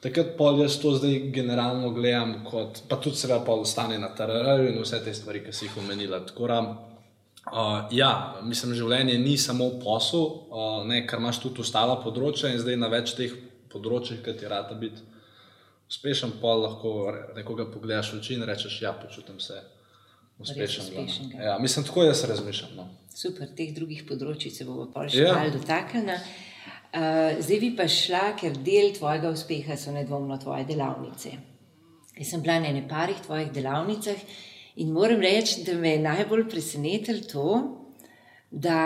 takrat 0.00 0.34
pa 0.38 0.50
jaz 0.58 0.78
to 0.80 0.94
zdaj 0.94 1.18
generalno 1.34 1.90
gledam, 1.90 2.44
kot, 2.50 2.82
pa 2.88 2.96
tudi 2.96 3.16
seveda 3.16 3.44
pa 3.44 3.52
ostane 3.52 3.98
na 3.98 4.14
terenu 4.14 4.68
in 4.68 4.82
vse 4.82 5.00
te 5.04 5.14
stvari, 5.14 5.44
ki 5.44 5.52
si 5.52 5.68
jih 5.68 5.78
omenila. 5.84 6.20
Tako 6.26 6.48
da, 6.48 6.60
uh, 7.52 7.72
ja, 7.92 8.40
mislim, 8.42 8.74
življenje 8.74 9.18
ni 9.18 9.36
samo 9.38 9.70
posel, 9.84 10.24
uh, 10.24 10.82
ne, 10.88 11.04
ker 11.06 11.20
imaš 11.20 11.42
tudi 11.44 11.64
ostala 11.64 12.00
področja 12.04 12.52
in 12.52 12.60
zdaj 12.62 12.80
na 12.80 12.92
več 12.92 13.16
teh 13.18 13.32
področjih, 13.72 14.22
ki 14.24 14.38
ti 14.40 14.48
rata 14.48 14.76
biti 14.78 15.02
uspešen, 15.90 16.38
pa 16.40 16.54
lahko 16.56 17.12
nekoga 17.36 17.68
pogledaš 17.70 18.14
v 18.14 18.20
oči 18.22 18.38
in 18.38 18.44
rečeš, 18.48 18.80
ja, 18.82 18.92
počutim 18.96 19.40
se 19.40 19.60
uspešen. 20.38 21.32
Ja, 21.40 21.58
mislim, 21.58 21.86
tako 21.86 22.02
jaz 22.02 22.24
razmišljam. 22.24 22.76
No 22.76 22.88
super, 23.14 23.48
teh 23.56 23.72
drugih 23.74 24.02
področji 24.08 24.52
se 24.52 24.66
bomo 24.66 24.88
pa 24.92 25.06
še 25.10 25.22
ja. 25.22 25.36
malo 25.36 25.54
dotaknili. 25.54 26.18
Uh, 26.94 27.40
zdaj 27.42 27.60
bi 27.62 27.70
pa 27.74 27.86
šla, 27.90 28.24
ker 28.38 28.54
del 28.66 28.92
tvojega 28.94 29.32
uspeha 29.34 29.76
so 29.78 29.94
nedvomno 29.94 30.38
tvoje 30.42 30.66
delavnice. 30.68 31.32
Jaz 32.14 32.28
sem 32.30 32.42
bila 32.42 32.60
na 32.62 32.70
ene 32.70 32.84
parih 32.90 33.18
tvojih 33.24 33.50
delavnicah 33.54 34.20
in 34.82 34.92
moram 34.94 35.22
reči, 35.22 35.64
da 35.66 35.74
me 35.78 35.96
je 35.96 36.04
najbolj 36.04 36.46
presenetilo 36.50 37.26
to, 37.30 37.48
da 38.50 38.78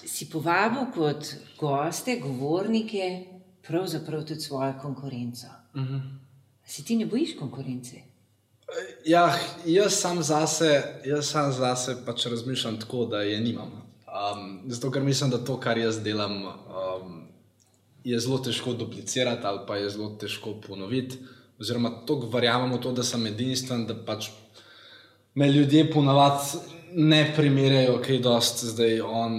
si 0.00 0.30
povabil 0.32 0.88
kot 0.94 1.28
goste, 1.60 2.16
govornike, 2.22 3.10
pravzaprav 3.66 4.24
tudi 4.28 4.48
svojo 4.48 4.72
konkurenco. 4.80 5.52
Uh. 5.74 5.82
-huh. 5.82 6.00
Si 6.64 6.84
ti 6.84 6.96
ne 6.96 7.06
bojiš 7.06 7.36
konkurence? 7.38 8.00
Ja, 9.04 9.34
jaz 9.64 9.92
sam 10.00 10.22
zase, 10.22 10.82
jaz 11.04 11.30
sam 11.30 11.52
zase 11.52 11.96
pač 12.06 12.26
razmišljam 12.26 12.80
tako, 12.80 13.06
da 13.06 13.22
je 13.22 13.40
nimam. 13.40 13.72
Um, 14.12 14.60
zato, 14.66 14.90
ker 14.90 15.02
mislim, 15.02 15.30
da 15.30 15.38
to, 15.44 15.56
kar 15.60 15.78
jaz 15.78 15.98
delam, 16.02 16.42
um, 16.44 17.22
je 18.04 18.18
zelo 18.20 18.38
težko 18.38 18.72
duplicirati 18.72 19.46
ali 19.46 19.60
pa 19.66 19.76
je 19.76 19.90
zelo 19.90 20.10
težko 20.20 20.54
ponoviti. 20.66 21.18
Oziroma, 21.60 21.90
tako 22.06 22.30
verjamem 22.32 22.72
v 22.76 22.80
to, 22.82 22.92
da 22.92 23.02
sem 23.02 23.26
edinstven, 23.26 23.86
da 23.86 23.94
pač 23.94 24.30
me 25.34 25.48
ljudje 25.50 25.90
ponavadi 25.92 26.62
ne 26.92 27.22
primerjajo, 27.36 27.98
kaj 28.04 28.16
je 28.16 28.22
dost 28.22 28.64
zdaj 28.64 29.00
on 29.00 29.36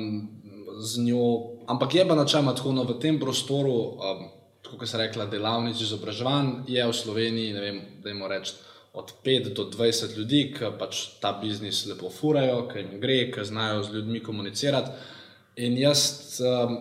z 0.79 1.03
njo. 1.05 1.53
Ampak 1.67 1.95
je 1.95 2.07
pa 2.07 2.15
načeloma 2.15 2.55
tako, 2.55 2.71
no, 2.71 2.83
v 2.83 2.99
tem 2.99 3.19
prostoru, 3.19 3.79
um, 3.95 4.27
kot 4.73 4.89
se 4.89 4.97
rekla, 4.97 5.29
delavnic 5.31 5.81
izobraževanj 5.81 6.67
je 6.67 6.85
v 6.87 6.93
Sloveniji, 6.93 7.53
ne 7.53 7.61
vem, 7.61 7.81
da 8.03 8.09
jim 8.09 8.23
rečem 8.27 8.72
od 8.93 9.13
5 9.23 9.53
do 9.53 9.65
20 9.65 10.17
ljudi, 10.17 10.53
ki 10.53 10.69
pač 10.79 11.03
ta 11.21 11.33
biznis 11.41 11.85
lepo 11.89 12.09
furajo, 12.13 12.67
ki 12.69 12.79
jim 12.79 12.99
gre, 13.01 13.31
ki 13.33 13.45
znajo 13.45 13.83
z 13.83 13.93
ljudmi 13.95 14.21
komunicirati. 14.23 14.91
In 15.65 15.77
jaz 15.77 16.39
um, 16.41 16.77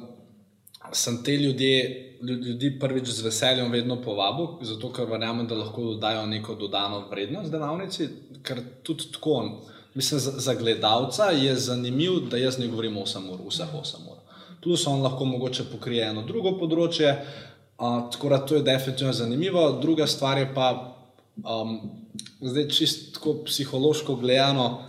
sem 0.92 1.22
te 1.24 1.36
ljudje, 1.36 1.78
ljudi 2.22 2.70
prvič 2.80 3.08
z 3.08 3.24
veseljem 3.24 3.72
vedno 3.72 3.96
povabil, 4.02 4.60
zato 4.68 4.92
ker 4.92 5.08
verjamem, 5.08 5.48
da 5.48 5.56
lahko 5.56 5.94
dodajo 5.94 6.26
neko 6.26 6.54
dodano 6.54 7.06
vrednost 7.10 7.50
delavnici, 7.50 8.08
ker 8.44 8.60
tudi 8.82 9.08
tako. 9.12 9.62
Mislim, 9.94 10.20
za, 10.20 10.30
za 10.40 10.54
gledalca 10.54 11.30
je 11.36 11.56
zanimivo, 11.56 12.20
da 12.30 12.36
jaz 12.36 12.58
ne 12.58 12.68
govorim 12.68 12.94
8 12.96 13.28
ur, 13.32 13.40
vseh 13.48 13.74
8 13.80 14.06
ur. 14.10 14.20
Plus 14.62 14.86
on 14.86 15.02
lahko 15.02 15.24
mogoče 15.24 15.64
pokrije 15.72 16.06
eno 16.12 16.22
drugo 16.28 16.54
področje, 16.60 17.12
uh, 17.12 18.04
tako 18.12 18.28
da 18.28 18.38
to 18.46 18.56
je 18.56 18.62
definitivno 18.68 19.12
zanimivo. 19.12 19.70
Druga 19.82 20.06
stvar 20.06 20.38
je 20.38 20.48
pa, 20.54 20.91
um, 21.40 21.78
zdaj 22.40 22.68
čisto 22.68 23.34
psihološko 23.44 24.16
gledano, 24.16 24.84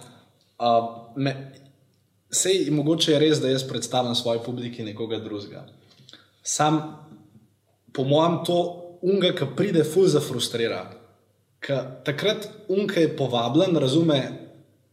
uh, 0.59 1.31
sej 2.33 2.71
mogoče 2.71 3.11
je 3.11 3.19
res, 3.19 3.39
da 3.39 3.49
jaz 3.49 3.63
predstavljam 3.67 4.15
svoji 4.15 4.39
publiki 4.45 4.83
nekoga 4.83 5.19
drugega. 5.19 5.65
Sam, 6.43 6.81
po 7.93 8.03
mojem, 8.03 8.39
to 8.45 8.57
unga, 9.01 9.31
ki 9.37 9.53
pride, 9.55 9.83
fuz 9.83 10.11
za 10.11 10.19
frustrira. 10.19 10.91
takrat 12.03 12.49
unke 12.67 13.01
je 13.01 13.17
povabljen, 13.17 13.77
razume 13.77 14.19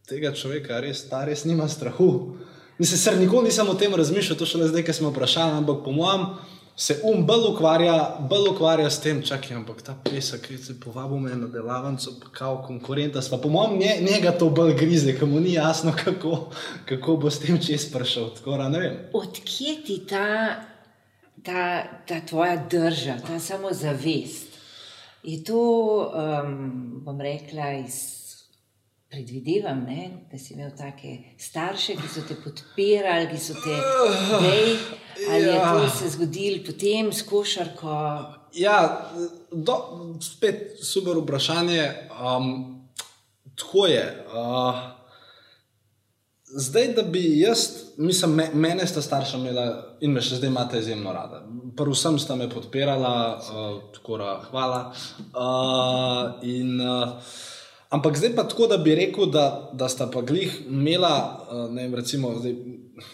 tega 0.07 0.31
človeka, 0.31 0.79
res 0.79 1.03
ta 1.09 1.25
res 1.25 1.43
nima 1.45 1.67
strahu. 1.67 2.37
Mislim, 2.79 2.99
ser 2.99 3.17
nikoli 3.19 3.49
nisem 3.49 3.69
o 3.69 3.75
tem 3.75 3.93
razmišljal, 3.95 4.37
to 4.39 4.45
še 4.47 4.61
le 4.61 4.69
zdaj, 4.71 4.85
ki 4.87 4.93
smo 4.95 5.11
vprašali, 5.11 5.59
ampak 5.59 5.83
po 5.85 5.91
mojem 5.91 6.25
se 6.81 6.95
um 7.03 7.25
bolj 7.25 7.43
ukvarja, 7.51 8.17
bolj 8.29 8.47
ukvarja 8.49 8.89
s 8.89 9.01
tem, 9.03 9.19
čakaj, 9.21 9.53
ampak 9.53 9.83
ta 9.85 9.93
pesek, 10.03 10.47
ki 10.47 10.55
se 10.57 10.73
povabi 10.81 11.19
me 11.21 11.35
na 11.37 11.45
delavnico, 11.47 12.15
kao 12.33 12.63
konkurenta, 12.65 13.21
pa 13.29 13.37
po 13.37 13.49
mojem 13.53 13.77
nje, 13.79 13.91
njega 14.01 14.31
to 14.31 14.47
bolj 14.49 14.73
grize, 14.79 15.13
ker 15.13 15.29
mu 15.29 15.39
ni 15.39 15.53
jasno, 15.53 15.93
kako, 16.03 16.39
kako 16.89 17.17
bo 17.21 17.29
s 17.29 17.37
tem 17.43 17.59
čez 17.61 17.85
prišel. 17.93 18.31
Odkje 19.13 19.75
ti 19.85 19.99
ta, 20.09 20.55
ta, 21.45 21.83
ta 22.07 22.17
tvoja 22.25 22.57
drža, 22.57 23.19
ta 23.27 23.37
samozavest? 23.39 24.57
Je 25.23 25.37
to, 25.43 25.61
um, 26.09 27.03
bom 27.05 27.21
rekla, 27.21 27.75
iz 27.85 28.20
predvidevam, 29.11 29.83
ne, 29.87 30.27
da 30.31 30.37
si 30.39 30.53
imel 30.53 30.71
take 30.77 31.17
starše, 31.39 31.97
ki 31.99 32.09
so 32.13 32.21
te 32.27 32.37
podpirali, 32.43 33.27
ki 33.31 33.39
so 33.43 33.57
te 33.59 33.75
dej, 34.39 34.77
ali 35.29 35.49
ja. 35.49 35.55
je 35.55 35.81
to 35.81 35.89
se 35.97 36.11
zgodilo 36.15 36.63
potem 36.65 37.11
s 37.13 37.25
košarko. 37.27 37.97
Ja, 38.55 39.11
do, 39.51 39.75
spet 40.23 40.79
super 40.83 41.19
vprašanje. 41.19 41.83
Um, 42.15 42.55
tako 43.55 43.85
je. 43.91 44.25
Uh, 44.31 44.79
zdaj, 46.45 46.93
da 46.95 47.03
bi 47.03 47.39
jaz, 47.39 47.67
mislim, 47.97 48.35
me, 48.35 48.49
mene 48.53 48.87
sta 48.87 49.01
starša 49.01 49.37
imela 49.37 49.67
in 50.01 50.15
me 50.15 50.23
še 50.23 50.39
zdaj 50.39 50.51
imate 50.51 50.79
izjemno 50.79 51.13
rada. 51.13 51.43
Prvsem 51.77 52.19
sta 52.19 52.35
me 52.35 52.49
podpirala, 52.49 53.15
uh, 53.35 53.71
tako 53.95 54.23
da 54.23 54.33
hvala. 54.49 54.83
Uh, 55.31 56.43
in, 56.47 56.77
uh, 56.79 57.19
Ampak 57.91 58.17
zdaj 58.17 58.35
pa 58.35 58.43
tako, 58.47 58.67
da 58.71 58.77
bi 58.77 58.95
rekel, 58.95 59.25
da, 59.27 59.69
da 59.73 59.89
sta 59.91 60.07
pa 60.07 60.21
glih 60.21 60.61
imela, 60.69 61.15
eh, 61.51 61.73
ne 61.73 61.81
vem, 61.81 61.95
recimo, 61.95 62.31
zdaj, 62.39 62.53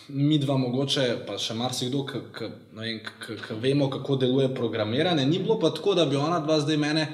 mi 0.07 0.37
dva 0.37 0.57
mogoče, 0.57 1.05
pa 1.25 1.37
še 1.41 1.55
marsikdo, 1.57 2.03
ki 2.05 3.55
vemo, 3.61 3.89
kako 3.89 4.19
deluje 4.21 4.51
programiranje. 4.55 5.25
Ni 5.25 5.39
bilo 5.39 5.57
pa 5.59 5.71
tako, 5.73 5.95
da 5.97 6.05
bi 6.05 6.15
ona 6.15 6.39
dva 6.45 6.59
zdaj 6.61 6.77
mene 6.77 7.07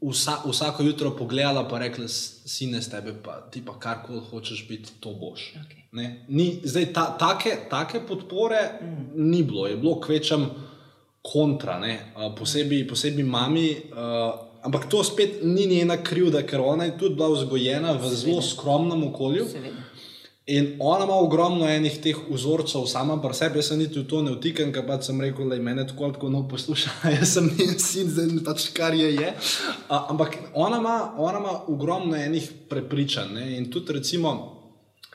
vsa, 0.00 0.38
vsako 0.46 0.82
jutro 0.82 1.12
pogledala 1.16 1.66
in 1.68 1.76
rekla: 1.78 2.08
Sine, 2.08 2.82
s 2.82 2.88
tebe 2.88 3.12
pa 3.24 3.40
ti 3.50 3.64
pa 3.64 3.76
karkoli 3.78 4.20
hočeš 4.30 4.64
biti, 4.68 4.96
to 5.00 5.12
boš. 5.12 5.52
Okay. 5.60 5.84
Ni, 6.28 6.60
zdaj 6.64 6.92
ta, 6.92 7.16
take, 7.18 7.68
take 7.70 8.00
podpore 8.08 8.80
mm. 8.80 9.28
ni 9.30 9.42
bilo, 9.42 9.66
je 9.66 9.76
bilo 9.76 10.00
kvečem 10.00 10.46
kontra, 11.22 11.80
posebej, 12.38 12.86
posebej 12.88 13.24
mami. 13.24 13.70
Uh, 13.92 14.47
Ampak 14.62 14.88
to 14.90 15.04
spet 15.04 15.38
ni 15.42 15.66
njena 15.66 15.96
krivda, 16.02 16.42
ker 16.42 16.60
ona 16.60 16.88
je 16.88 16.96
tudi 16.98 17.14
bila 17.14 17.28
vzgojena 17.30 17.92
v 17.92 18.10
zelo 18.14 18.42
skromnem 18.42 19.04
okolju. 19.04 19.46
In 20.48 20.76
ona 20.80 21.04
ima 21.04 21.14
ogromno 21.14 21.66
enih 21.68 21.98
teh 22.00 22.16
vzorcev, 22.30 22.86
sama 22.88 23.18
pa 23.20 23.34
sebi, 23.36 23.58
jaz 23.58 23.66
se 23.68 23.76
niti 23.76 24.00
v 24.00 24.06
to 24.08 24.22
ne 24.24 24.32
vtikam, 24.32 24.70
ker 24.72 24.86
pač 24.88 25.10
sem 25.10 25.20
rekel, 25.20 25.44
da 25.44 25.58
je 25.58 25.62
meni 25.62 25.84
tako 25.86 26.08
tako 26.14 26.30
no 26.32 26.40
posluša, 26.48 26.94
jaz 27.18 27.34
sem 27.36 27.50
njen 27.52 27.74
sin, 27.78 28.08
zdaj 28.08 28.30
pač 28.46 28.70
kar 28.72 28.96
je. 28.96 29.10
je. 29.12 29.34
A, 29.92 30.06
ampak 30.08 30.38
ona 30.54 30.80
ima, 30.80 30.96
ona 31.18 31.42
ima 31.44 31.52
ogromno 31.68 32.16
enih 32.16 32.48
prepričanj. 32.70 33.34
Ne? 33.34 33.44
In 33.58 33.68
tudi 33.70 33.92
recimo, 33.92 34.32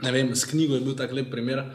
ne 0.06 0.12
vem, 0.14 0.36
s 0.36 0.46
knjigo 0.46 0.78
je 0.78 0.86
bil 0.86 0.96
tak 0.96 1.12
lep 1.18 1.34
primer. 1.34 1.66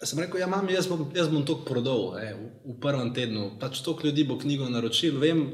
Sem 0.00 0.18
rekel, 0.24 0.40
ja, 0.40 0.48
mami, 0.48 0.72
jaz 0.72 0.88
bom, 0.88 1.04
jaz 1.12 1.28
bom 1.28 1.44
to 1.44 1.58
prodal 1.68 2.14
v, 2.16 2.32
v 2.64 2.78
prvem 2.80 3.12
tednu. 3.12 3.58
Pač 3.60 3.84
toliko 3.84 4.08
ljudi 4.08 4.24
bo 4.24 4.40
knjigo 4.40 4.72
naročil, 4.72 5.20
vem. 5.20 5.50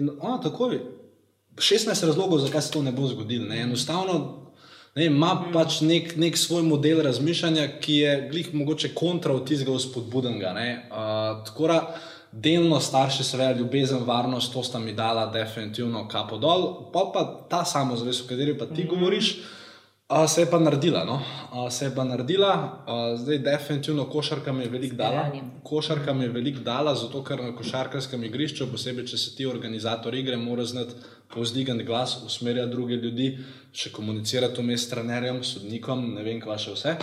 In 0.00 0.10
ona 0.18 0.40
takoj, 0.40 0.78
16 1.60 2.06
razlogov, 2.06 2.40
zakaj 2.40 2.62
se 2.62 2.72
to 2.72 2.82
ne 2.82 2.92
bo 2.92 3.08
zgodilo. 3.08 3.48
Ne? 3.48 3.62
Enostavno 3.62 4.16
ne, 4.96 5.06
ima 5.06 5.34
pač 5.52 5.80
nek, 5.86 6.14
nek 6.16 6.38
svoj 6.38 6.64
model 6.66 7.02
razmišljanja, 7.04 7.66
ki 7.80 7.98
je 8.00 8.14
glih 8.30 8.54
mogoče 8.54 8.94
kontra 8.94 9.34
od 9.36 9.46
tistega 9.48 9.78
spodbudenega. 9.78 10.54
Uh, 10.56 11.44
tako 11.46 11.68
da 11.68 11.78
delno 12.32 12.80
starši 12.80 13.24
seveda 13.24 13.58
ljubezen, 13.58 14.04
varnost, 14.06 14.52
to 14.52 14.62
sta 14.62 14.78
mi 14.78 14.92
dala 14.92 15.26
definitivno 15.26 16.08
kapo 16.08 16.38
dol, 16.38 16.68
pa 16.92 17.10
pa 17.14 17.24
ta 17.50 17.64
samozavest, 17.64 18.24
o 18.24 18.28
kateri 18.28 18.58
pa 18.58 18.66
ti 18.66 18.84
mm. 18.84 18.88
govoriš. 18.88 19.34
A, 20.10 20.26
se 20.28 20.40
je 20.42 20.46
pa 20.50 20.58
naredila, 20.58 21.04
no? 21.04 21.20
A, 21.52 21.70
se 21.70 21.84
je 21.84 21.94
pa 21.94 22.04
naredila, 22.04 22.82
A, 22.86 23.16
zdaj 23.16 23.38
definitivno 23.38 24.08
košarka 24.10 24.52
mi 24.52 24.64
je 24.64 24.70
veliko 24.70 24.96
dala. 24.96 25.28
Košarka 25.62 26.14
mi 26.14 26.24
je 26.24 26.28
veliko 26.34 26.64
dala, 26.66 26.94
zato 26.94 27.22
ker 27.24 27.38
na 27.38 27.52
košarkarskem 27.54 28.24
igrišču, 28.26 28.66
posebej 28.72 29.06
če 29.06 29.18
si 29.18 29.36
ti 29.36 29.46
organizator 29.46 30.14
igre, 30.18 30.36
moraš 30.36 30.72
znati 30.74 30.98
povzdigati 31.30 31.86
glas, 31.86 32.16
usmerjati 32.26 32.74
druge 32.74 32.98
ljudi, 32.98 33.28
še 33.72 33.92
komunicirati 33.94 34.58
vmes 34.58 34.82
s 34.82 34.90
trenerjem, 34.90 35.44
sodnikom, 35.46 36.02
ne 36.16 36.26
vem, 36.26 36.42
kva 36.42 36.58
še 36.58 36.74
vse. 36.74 36.96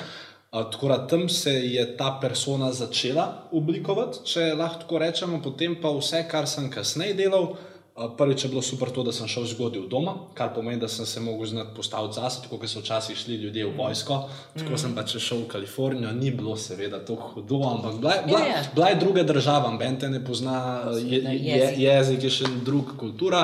Tako 0.52 0.92
da 0.92 1.00
tam 1.08 1.30
se 1.30 1.52
je 1.52 1.88
ta 1.98 2.18
persona 2.22 2.74
začela 2.76 3.48
oblikovati, 3.56 4.26
če 4.28 4.52
lahko 4.56 4.84
tako 4.84 5.00
rečemo, 5.04 5.40
potem 5.44 5.80
pa 5.80 5.96
vse, 5.96 6.26
kar 6.28 6.48
sem 6.48 6.68
kasneje 6.72 7.16
delal. 7.24 7.54
Prvič 7.98 8.44
je 8.44 8.50
bilo 8.50 8.62
super 8.62 8.92
to, 8.94 9.02
da 9.04 9.10
sem 9.10 9.26
šel 9.26 9.48
zgodaj 9.50 9.82
v 9.82 9.88
doma, 9.90 10.12
kar 10.38 10.52
pomeni, 10.54 10.78
da 10.78 10.86
sem 10.86 11.06
se 11.06 11.18
lahko 11.18 11.46
znati 11.50 11.74
postaviti 11.76 12.14
zase, 12.20 12.44
tako 12.44 12.60
kot 12.62 12.70
so 12.70 12.84
včasih 12.84 13.18
šli 13.18 13.36
ljudje 13.42 13.66
v 13.66 13.74
vojsko. 13.74 14.18
Tako 14.54 14.74
mm. 14.76 14.78
sem 14.78 14.94
pač 14.96 15.16
šel 15.18 15.42
v 15.42 15.48
Kalifornijo, 15.50 16.12
ni 16.14 16.30
bilo 16.32 16.54
seveda 16.62 17.00
tako 17.02 17.32
hudo, 17.34 17.64
ampak 17.66 17.98
bila, 17.98 18.14
bila, 18.28 18.44
yeah. 18.46 18.54
Ja. 18.54 18.70
bila 18.76 18.92
je 18.94 19.00
druga 19.02 19.24
država, 19.24 19.74
Bente 19.80 20.10
ne 20.14 20.22
pozna 20.26 20.86
je, 20.94 21.24
je, 21.26 21.74
jezik, 21.82 22.24
je 22.24 22.34
še 22.38 22.54
druga 22.62 22.94
kultura. 23.02 23.42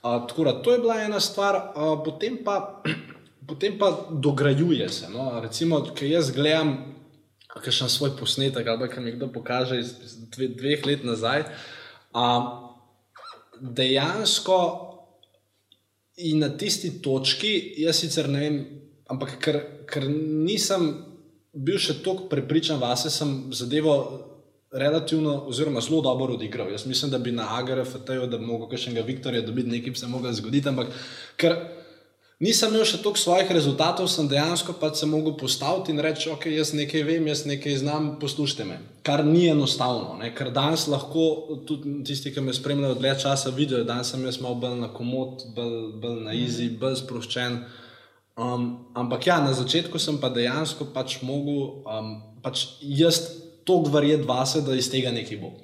A, 0.00 0.16
tako 0.28 0.48
da 0.48 0.56
to 0.64 0.72
je 0.72 0.80
bila 0.80 1.02
ena 1.04 1.20
stvar, 1.20 1.60
a, 1.76 1.92
potem, 2.04 2.40
pa, 2.44 2.80
potem 3.48 3.76
pa 3.78 3.92
dograjuje 4.10 4.88
se. 4.88 5.12
No? 5.12 5.28
Recimo, 5.44 5.84
ker 5.92 6.08
jaz 6.08 6.32
gledam, 6.32 6.78
kaj 7.52 7.82
še 7.84 7.92
svoj 7.92 8.16
posnetek, 8.16 8.64
ali 8.64 8.88
kaj 8.88 9.04
mi 9.04 9.12
kdo 9.12 9.28
pokaže 9.28 9.76
iz 9.84 9.92
dve, 10.32 10.54
dveh 10.56 10.88
let 10.88 11.04
nazaj. 11.04 11.50
A, 12.16 12.24
dejansko 13.60 14.58
in 16.16 16.38
na 16.38 16.48
tisti 16.48 17.00
točki, 17.02 17.74
jaz 17.82 17.98
sicer 18.02 18.28
ne 18.30 18.40
vem, 18.40 18.60
ampak 19.10 19.36
ker, 19.42 19.60
ker 19.90 20.06
nisem 20.08 20.92
bil 21.54 21.78
še 21.78 22.00
tako 22.02 22.28
prepričan 22.30 22.80
vase, 22.82 23.10
sem 23.10 23.52
zadevo 23.54 23.94
relativno, 24.74 25.36
oziroma 25.46 25.80
zelo 25.80 26.00
dobro 26.02 26.34
odigral. 26.34 26.70
Jaz 26.72 26.86
mislim, 26.86 27.10
da 27.10 27.18
bi 27.18 27.32
na 27.32 27.46
AGRFT-ju, 27.58 28.26
da 28.26 28.38
bi 28.38 28.46
lahko 28.50 28.76
še 28.76 28.90
enega 28.90 29.06
Viktorja 29.06 29.42
dobiti, 29.46 29.70
nekaj 29.70 29.94
se 29.98 30.10
lahko 30.10 30.32
zgodilo, 30.34 30.72
ampak 30.72 30.94
ker 31.38 31.56
nisem 32.44 32.74
imel 32.74 32.84
še 32.88 33.00
toliko 33.02 33.20
svojih 33.20 33.50
rezultatov, 33.56 34.08
sem 34.12 34.28
dejansko 34.28 34.74
pač 34.80 35.00
se 35.00 35.08
mogel 35.08 35.36
postaviti 35.40 35.94
in 35.94 36.02
reči, 36.04 36.28
ok, 36.32 36.46
jaz 36.52 36.74
nekaj 36.76 37.04
vem, 37.08 37.28
jaz 37.30 37.44
nekaj 37.48 37.78
znam, 37.80 38.10
poslušajte 38.20 38.66
me. 38.68 38.80
Kar 39.06 39.24
ni 39.26 39.46
enostavno, 39.52 40.18
ne? 40.20 40.30
ker 40.36 40.52
danes 40.54 40.86
lahko 40.92 41.24
tudi 41.68 42.00
tisti, 42.06 42.32
ki 42.34 42.44
me 42.44 42.56
spremljajo 42.56 42.98
dlje 43.00 43.14
časa, 43.24 43.54
vidijo, 43.54 43.84
da 43.88 44.02
sem 44.04 44.24
jaz 44.28 44.40
malo 44.44 44.60
bolj 44.66 44.76
na 44.82 44.90
komod, 44.92 45.46
bolj, 45.56 45.80
bolj 46.02 46.20
na 46.26 46.36
izi, 46.36 46.68
mhm. 46.68 46.78
bolj 46.82 47.00
sproščen. 47.04 47.62
Um, 48.34 48.68
ampak 48.98 49.28
ja, 49.30 49.38
na 49.38 49.54
začetku 49.54 49.98
sem 50.02 50.18
pa 50.18 50.26
dejansko 50.34 50.88
pač 50.90 51.20
mogel 51.22 51.84
um, 51.86 52.16
pač 52.42 52.66
jaz 52.82 53.20
toliko 53.64 53.94
verjeti 53.94 54.26
vase, 54.28 54.64
da 54.66 54.74
iz 54.76 54.90
tega 54.92 55.14
nekaj 55.14 55.38
bo. 55.40 55.54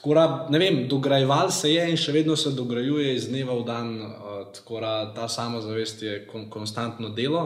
Tako 0.00 0.14
da, 0.14 0.46
ne 0.50 0.58
vem, 0.58 0.86
dograjeval 0.88 1.50
se 1.52 1.74
je 1.74 1.82
in 1.92 1.98
še 2.00 2.14
vedno 2.16 2.32
se 2.36 2.54
dograjuje 2.56 3.10
iz 3.12 3.26
dneva 3.28 3.52
v 3.58 3.64
dan. 3.68 3.90
Uh, 4.00 4.28
tako 4.56 4.80
da 4.80 4.92
ta 5.12 5.26
samozavest 5.28 6.02
je 6.02 6.14
kon, 6.26 6.46
konstantno 6.50 7.10
delo, 7.12 7.42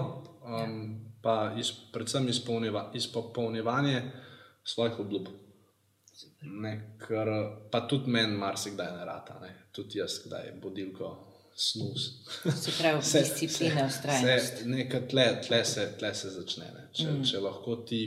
um, 0.47 0.77
pa 1.23 1.51
iz, 1.59 1.73
predvsem 1.93 2.29
izpolnjeva, 2.31 2.93
izpolnjevanje 2.95 4.05
svojih 4.63 5.01
obljub. 5.03 5.33
Ne, 6.63 6.75
ker 7.03 7.33
pa 7.73 7.83
tudi 7.91 8.15
meni 8.15 8.39
marsikdaj 8.39 8.93
ne 9.01 9.05
rata, 9.05 9.41
ne. 9.43 9.51
tudi 9.75 9.99
jaz, 9.99 10.21
kdaj 10.27 10.47
je 10.47 10.59
bodilko. 10.63 11.17
Snus. 11.57 12.07
Se 12.55 12.71
pravi, 12.79 13.01
vse 13.03 13.21
discipline, 13.23 13.85
ustrajnost. 13.87 14.63
Nekaj 14.67 15.09
tle, 15.11 15.27
tle, 15.47 15.65
se, 15.65 15.89
tle 15.99 16.15
se 16.15 16.31
začne. 16.35 16.71
Če, 16.95 17.11
mm. 17.11 17.27
če 17.31 17.43
lahko 17.43 17.77
ti 17.87 18.01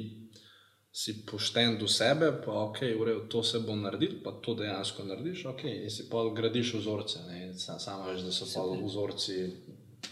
si 0.98 1.26
pošten 1.26 1.78
do 1.78 1.88
sebe, 1.88 2.32
pa 2.46 2.52
ok, 2.52 2.78
urejo, 3.00 3.20
to 3.30 3.44
se 3.44 3.60
bo 3.60 3.76
naredil, 3.76 4.16
pa 4.24 4.32
to 4.42 4.56
dejansko 4.58 5.04
narediš, 5.06 5.44
ok, 5.46 5.64
in 5.64 5.92
si 5.94 6.08
pa 6.10 6.24
gradiš 6.36 6.74
vzorce. 6.74 7.20
Samo 7.80 8.08
veš, 8.08 8.24
da 8.26 8.32
so 8.32 8.48
pa 8.50 8.64
vzorci. 8.86 9.36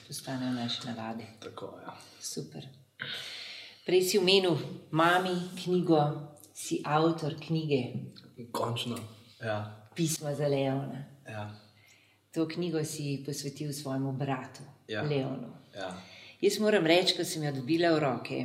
Postanejo 0.07 0.51
naši 0.53 0.85
navadi. 0.85 1.25
Tako, 1.41 1.71
ja. 1.81 1.95
Super. 2.21 2.67
Prej 3.85 4.01
si 4.01 4.19
umenil 4.21 4.57
mami 4.91 5.33
knjigo, 5.63 6.03
si 6.53 6.83
avtor 6.85 7.33
knjige. 7.47 7.81
Končno. 8.51 8.99
Ja. 9.41 9.89
Pisma 9.95 10.35
za 10.35 10.47
Leona. 10.47 11.01
Ja. 11.25 11.47
To 12.33 12.45
knjigo 12.47 12.83
si 12.83 13.23
posvetil 13.25 13.73
svojemu 13.73 14.11
bratu, 14.13 14.61
ja. 14.87 15.01
Leonu. 15.01 15.49
Ja. 15.73 15.97
Jaz 16.41 16.59
moram 16.59 16.85
reči, 16.85 17.17
ko 17.17 17.25
sem 17.25 17.43
jo 17.43 17.55
dobila 17.57 17.89
v 17.95 17.99
roke, 18.05 18.39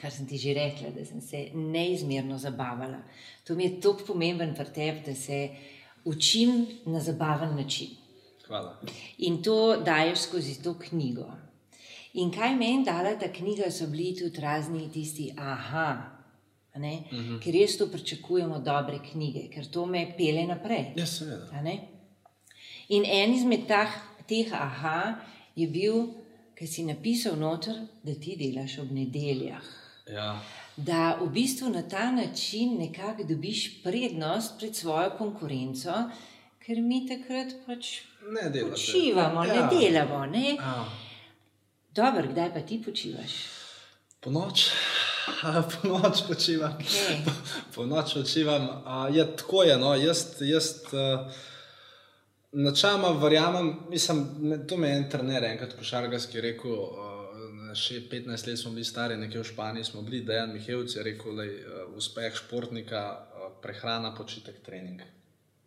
kar 0.00 0.12
sem 0.12 0.26
ti 0.26 0.38
že 0.38 0.54
rekla, 0.54 0.90
da 0.90 1.04
sem 1.04 1.20
se 1.20 1.48
neizmerno 1.54 2.38
zabavala. 2.38 3.02
To 3.44 3.54
mi 3.54 3.64
je 3.64 3.80
tako 3.80 4.06
pomemben 4.06 4.54
pri 4.54 4.72
tebi, 4.74 5.02
da 5.06 5.14
se 5.14 5.48
učim 6.04 6.66
na 6.86 7.00
zabaven 7.00 7.56
način. 7.56 7.88
Hvala. 8.46 8.80
In 9.18 9.42
to 9.42 9.76
daješ 9.76 10.18
skozi 10.18 10.62
to 10.62 10.74
knjigo. 10.78 11.30
In 12.14 12.30
kaj 12.30 12.56
meni 12.56 12.84
dala 12.84 13.16
ta 13.18 13.32
knjiga, 13.32 13.70
so 13.70 13.86
bili 13.90 14.12
tudi 14.16 14.40
razni 14.40 14.88
tisti, 14.92 15.32
aha, 15.36 15.88
a 16.74 16.78
ne? 16.78 16.92
ker 17.42 17.54
res 17.54 17.78
to 17.78 17.88
pričakujemo 17.90 18.58
dobre 18.62 19.00
knjige, 19.02 19.48
ker 19.50 19.66
to 19.66 19.86
me 19.86 20.04
pele 20.18 20.44
naprej. 20.46 20.92
Ja, 20.96 21.06
seveda. 21.06 21.62
In 22.94 23.06
en 23.06 23.34
izmed 23.34 23.66
tah, 23.68 23.90
teh 24.28 24.52
aha 24.52 25.16
je 25.56 25.66
bil, 25.66 26.04
ki 26.54 26.66
si 26.70 26.84
napisal 26.86 27.38
noter, 27.40 27.80
da 28.04 28.14
ti 28.14 28.36
delaš 28.38 28.78
ob 28.84 28.92
nedeljah. 28.94 29.83
Ja. 30.06 30.40
Da 30.76 31.16
v 31.16 31.28
bistvu 31.28 31.68
na 31.68 31.82
ta 31.82 32.10
način 32.10 32.78
nekako 32.78 33.24
dobiš 33.24 33.82
prednost 33.82 34.58
pred 34.58 34.76
svojo 34.76 35.10
konkurenco, 35.10 35.92
ker 36.58 36.76
mi 36.78 37.06
takrat 37.08 37.54
pač 37.66 38.00
Ne 38.24 38.50
delate. 38.50 38.70
počivamo, 38.72 39.44
Ja. 39.44 39.54
ne 39.54 39.68
delamo. 39.72 40.26
Ne? 40.26 40.48
Ja. 40.50 40.84
Dobro, 41.90 42.28
kdaj 42.28 42.52
pa 42.52 42.60
ti 42.60 42.82
počivaš? 42.82 43.32
Po 44.20 44.30
noč, 44.30 44.66
po 45.72 45.88
noč 45.90 46.22
počivam. 46.28 46.72
Okej. 46.74 47.20
Po 47.74 47.86
noč 47.86 48.14
počivam. 48.14 48.68
A, 48.84 49.08
Ja, 49.08 49.26
tako 49.26 49.62
je. 49.62 49.78
No. 49.78 49.94
Jaz, 49.94 50.24
jaz 50.40 50.70
uh, 50.86 51.30
načeloma 52.52 53.08
verjamem, 53.10 53.76
mislim, 53.90 54.26
to 54.66 54.76
me 54.76 54.88
je 54.88 54.96
en 54.96 55.10
trener, 55.10 55.44
enkrat 55.44 55.72
košarkarski 55.72 56.40
rekel. 56.40 56.72
Uh, 56.72 57.13
Še 57.74 58.00
15 58.08 58.46
let 58.46 58.58
smo 58.58 58.70
bili 58.70 58.84
stari, 58.84 59.16
nekje 59.16 59.40
v 59.40 59.44
Španiji 59.44 59.84
smo 59.84 60.02
bili, 60.02 60.20
da 60.20 60.34
je 60.34 60.46
Mihajlovic 60.46 60.96
rekel, 60.98 61.36
da 61.36 61.42
je 61.42 61.56
uspeh 61.94 62.34
športnika 62.34 63.00
uh, 63.10 63.52
prehrana, 63.60 64.14
počitek, 64.14 64.62
trening. 64.62 65.02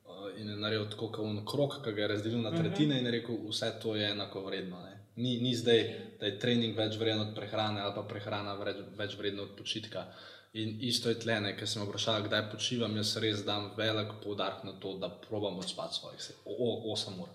Uh, 0.03 0.29
In 0.37 0.49
je 0.49 0.55
naredil 0.55 0.85
tako, 0.85 1.09
kot 1.09 1.25
je 1.27 1.43
krok, 1.45 1.79
ki 1.81 1.91
ga 1.91 2.01
je 2.01 2.07
razdelil 2.07 2.41
na 2.41 2.51
tretjine 2.51 2.99
in 2.99 3.05
je 3.05 3.11
rekel, 3.11 3.37
vse 3.47 3.71
to 3.81 3.95
je 3.95 4.09
enako 4.09 4.41
vredno. 4.41 4.79
Ne. 4.79 4.93
Ni, 5.17 5.37
ni 5.39 5.55
zdaj, 5.55 5.83
da 6.19 6.25
je 6.25 6.39
trening 6.39 6.75
več 6.77 6.95
vreden 6.95 7.21
od 7.21 7.35
prehrane 7.35 7.81
ali 7.81 7.95
pa 7.95 8.03
prehrana 8.03 8.53
več, 8.55 8.77
več 8.95 9.15
vredna 9.17 9.41
od 9.43 9.55
počitka. 9.57 10.05
In 10.53 10.77
isto 10.81 11.09
je 11.09 11.19
tlene, 11.19 11.51
ker 11.57 11.67
sem 11.67 11.83
vprašal, 11.83 12.23
kdaj 12.23 12.51
počivam, 12.51 12.95
jaz 12.95 13.15
res 13.17 13.41
dam 13.45 13.71
velik 13.77 14.13
poudarek 14.23 14.63
na 14.63 14.71
to, 14.81 14.93
da 14.97 15.09
probam 15.09 15.57
odspati 15.59 15.95
svojih 15.95 16.21
se- 16.21 16.35
o- 16.45 16.55
o- 16.57 16.93
8 16.93 17.19
ur. 17.19 17.29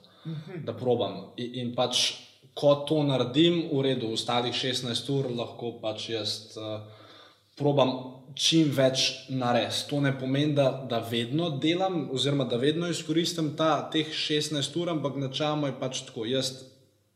Da 0.65 0.73
probam. 0.73 1.33
In, 1.37 1.55
in 1.55 1.75
pač, 1.75 2.15
ko 2.55 2.75
to 2.88 3.03
naredim, 3.07 3.69
v 3.73 3.85
redu, 3.88 4.12
ostalih 4.17 4.55
16 4.55 5.12
ur 5.15 5.31
lahko 5.37 5.77
pač 5.81 6.11
jaz. 6.12 6.57
Uh, 6.57 6.83
probam 7.57 7.93
čim 8.35 8.71
več 8.73 9.29
narediti. 9.29 9.87
To 9.91 10.01
ne 10.01 10.12
pomeni, 10.19 10.55
da, 10.57 10.71
da 10.88 11.03
vedno 11.05 11.51
delam, 11.61 12.07
oziroma 12.12 12.47
da 12.49 12.61
vedno 12.61 12.88
izkoristim 12.88 13.53
ta, 13.57 13.75
teh 13.93 14.09
16 14.09 14.79
ur, 14.81 14.93
ampak 14.95 15.19
načeloma 15.21 15.73
je 15.73 15.79
pač 15.81 16.05
tako. 16.09 16.27
Jaz 16.29 16.53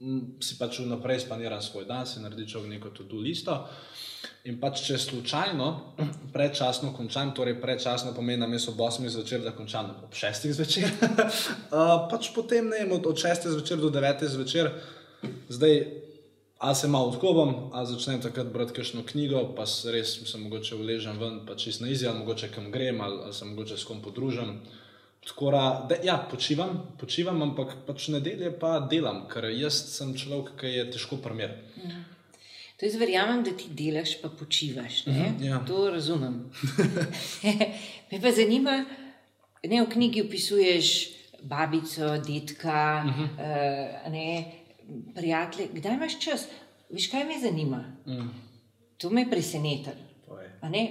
m, 0.00 0.36
si 0.44 0.58
pač 0.60 0.80
vnaprej 0.82 1.24
splaniram 1.24 1.62
svoj 1.64 1.88
dan, 1.88 2.06
si 2.08 2.20
naredim 2.20 2.48
človek 2.48 2.76
neko 2.76 2.92
to-do 2.96 3.22
listo. 3.24 3.62
In 4.46 4.60
pač, 4.60 4.82
če 4.86 4.98
slučajno 5.00 5.68
predčasno 6.34 6.92
končam, 6.96 7.32
torej 7.34 7.56
predčasno 7.62 8.12
pomeni, 8.16 8.44
da 8.44 8.50
jaz 8.52 8.68
ob 8.72 8.84
8 8.84 9.08
zvečer, 9.16 9.42
da 9.46 9.54
končam 9.56 9.94
ob 10.04 10.12
6 10.14 10.52
zvečer, 10.58 10.92
uh, 10.92 12.04
pač 12.10 12.30
potem 12.36 12.68
ne 12.68 12.84
vem, 12.84 12.92
od 12.98 13.08
6 13.08 13.48
zvečer 13.56 13.80
do 13.80 13.90
9 13.94 14.28
zvečer, 14.36 14.70
zdaj 15.48 15.86
ali 16.58 16.74
se 16.74 16.88
malo 16.88 17.08
odkopam, 17.08 17.70
ali 17.72 17.86
začnem 17.86 18.22
takrat 18.22 18.46
brati 18.46 18.72
kakšno 18.72 19.02
knjigo, 19.06 19.42
pa 19.56 19.66
se 19.66 19.92
res 19.92 20.16
se 20.24 20.38
mogoče 20.38 20.74
uležem 20.74 21.18
ven, 21.18 21.40
pa 21.46 21.56
čist 21.56 21.80
na 21.80 21.88
izi, 21.88 22.06
ali 22.06 22.18
mogoče 22.18 22.48
kam 22.54 22.70
grem, 22.72 23.00
ali, 23.00 23.20
ali 23.24 23.34
se 23.34 23.44
mogoče 23.44 23.76
s 23.76 23.84
kom 23.84 24.02
podružim. 24.02 24.60
Tako 25.26 25.50
da, 25.50 25.96
ja, 26.04 26.16
počivam, 26.30 26.96
počivam, 27.00 27.42
ampak 27.42 27.74
pač 27.86 28.08
nedelje 28.08 28.52
pa 28.60 28.78
delam, 28.90 29.24
ker 29.28 29.48
jaz 29.50 29.74
sem 29.96 30.14
človek, 30.14 30.54
ki 30.60 30.70
je 30.70 30.84
težko 30.94 31.18
primer. 31.18 31.56
To 32.78 32.86
jaz 32.86 32.94
verjamem, 33.00 33.42
da 33.44 33.50
ti 33.56 33.66
delaš, 33.74 34.20
pa 34.22 34.28
počivaš. 34.28 35.06
Uh 35.06 35.14
-huh, 35.14 35.44
ja. 35.44 35.58
To 35.66 35.90
razumem. 35.90 36.50
Me 38.12 38.20
pa 38.22 38.30
zanima, 38.30 38.84
ne 39.64 39.82
v 39.82 39.88
knjigi 39.92 40.22
opisuješ 40.22 41.08
babico, 41.42 42.18
detka, 42.18 43.04
uh 43.06 43.12
-huh. 43.12 43.28
uh, 44.06 44.12
ne, 44.12 44.52
prijatelje. 45.14 45.68
Kdaj 45.72 45.94
imaš 45.94 46.18
čas? 46.20 46.46
Veš, 46.90 47.10
kaj 47.10 47.24
me 47.24 47.38
zanima? 47.42 47.84
Mm. 48.06 48.28
To 48.96 49.10
me 49.10 49.20
je 49.20 49.30
presenetilo. 49.30 50.06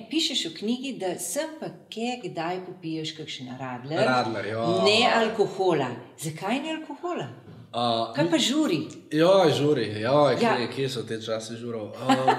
Pišeš 0.09 0.45
v 0.45 0.53
knjigi, 0.57 0.91
da 0.99 1.19
sem 1.19 1.49
pa 1.59 1.67
kje, 1.89 2.19
kdaj 2.23 2.61
popiješ 2.65 3.15
kakšen 3.17 3.47
radler. 3.59 3.99
Radler, 4.07 4.45
ja. 4.45 4.61
Ne 4.85 4.99
alkohola. 5.15 5.87
Zakaj 6.21 6.61
ne 6.63 6.77
alkohola? 6.77 7.27
Uh, 7.75 8.13
Kaj 8.15 8.29
pa 8.31 8.37
žuri? 8.39 8.87
Joj, 9.11 9.51
žuri, 9.51 9.85
joj, 10.01 10.37
Ja. 10.41 10.55
kje, 10.57 10.67
kje 10.75 10.89
so 10.89 11.03
te 11.03 11.17
časi 11.21 11.57
žurov? 11.59 11.91
Um, 11.91 12.29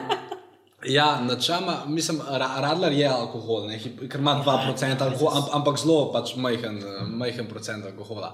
ja, 0.85 1.21
načama, 1.21 1.83
mislim, 1.87 2.21
ra, 2.29 2.49
radler 2.61 2.93
je 2.93 3.09
alkohol, 3.09 3.67
ne, 3.69 3.77
ker 4.09 4.21
ima 4.21 4.41
2% 4.47 5.03
alkohola, 5.03 5.37
amp, 5.37 5.49
ampak 5.53 5.79
zelo 5.79 6.13
pač 6.13 6.37
majhen, 6.37 6.81
majhen 7.21 7.49
procent 7.49 7.85
alkohola. 7.85 8.33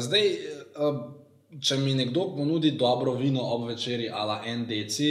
Zdaj, 0.00 0.36
če 1.60 1.76
mi 1.78 1.94
nekdo 1.94 2.30
ponudi 2.36 2.70
dobro 2.70 3.12
vino 3.14 3.40
ob 3.54 3.68
večerji 3.68 4.08
ali 4.08 4.50
en 4.50 4.66
deci, 4.66 5.08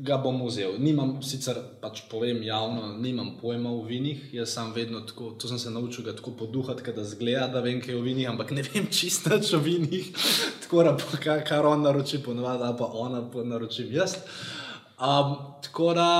ga 0.00 0.16
bom 0.16 0.38
vzel. 0.46 0.78
Nimam, 0.80 1.18
sicer 1.24 1.58
pač 1.80 2.04
povem 2.08 2.40
javno, 2.42 2.94
nimam 3.00 3.34
pojma 3.40 3.72
o 3.72 3.82
vinih, 3.84 4.30
jaz 4.32 4.54
sam 4.54 4.72
vedno 4.72 5.02
tako, 5.04 5.32
to 5.36 5.48
sem 5.48 5.58
se 5.60 5.70
naučil 5.70 6.04
ga 6.06 6.14
tako 6.16 6.32
poduhati, 6.38 6.92
da 6.96 7.04
zgleda, 7.04 7.48
da 7.52 7.60
vem, 7.60 7.80
kaj 7.84 7.94
je 7.94 7.98
o 7.98 8.04
vinih, 8.04 8.30
ampak 8.30 8.54
ne 8.56 8.64
vem 8.72 8.88
čisto 8.90 9.36
o 9.36 9.60
vinih. 9.60 10.12
tako 10.62 10.84
da, 10.88 10.96
kar, 11.20 11.44
kar 11.44 11.66
on 11.66 11.84
naroči, 11.84 12.22
ponovadi, 12.24 12.72
pa 12.78 12.90
ona 12.92 13.24
naročim 13.44 13.92
jaz. 13.92 14.16
Um, 15.00 15.36
tako 15.62 15.92
da, 15.94 16.10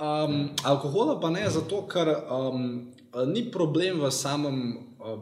um, 0.00 0.50
alkohola 0.64 1.20
pa 1.20 1.30
ne, 1.30 1.44
zato 1.50 1.82
ker 1.88 2.14
um, 2.30 2.92
ni 3.32 3.50
problem 3.50 4.00
v 4.04 4.12
samem. 4.12 4.62
Uh, 5.00 5.18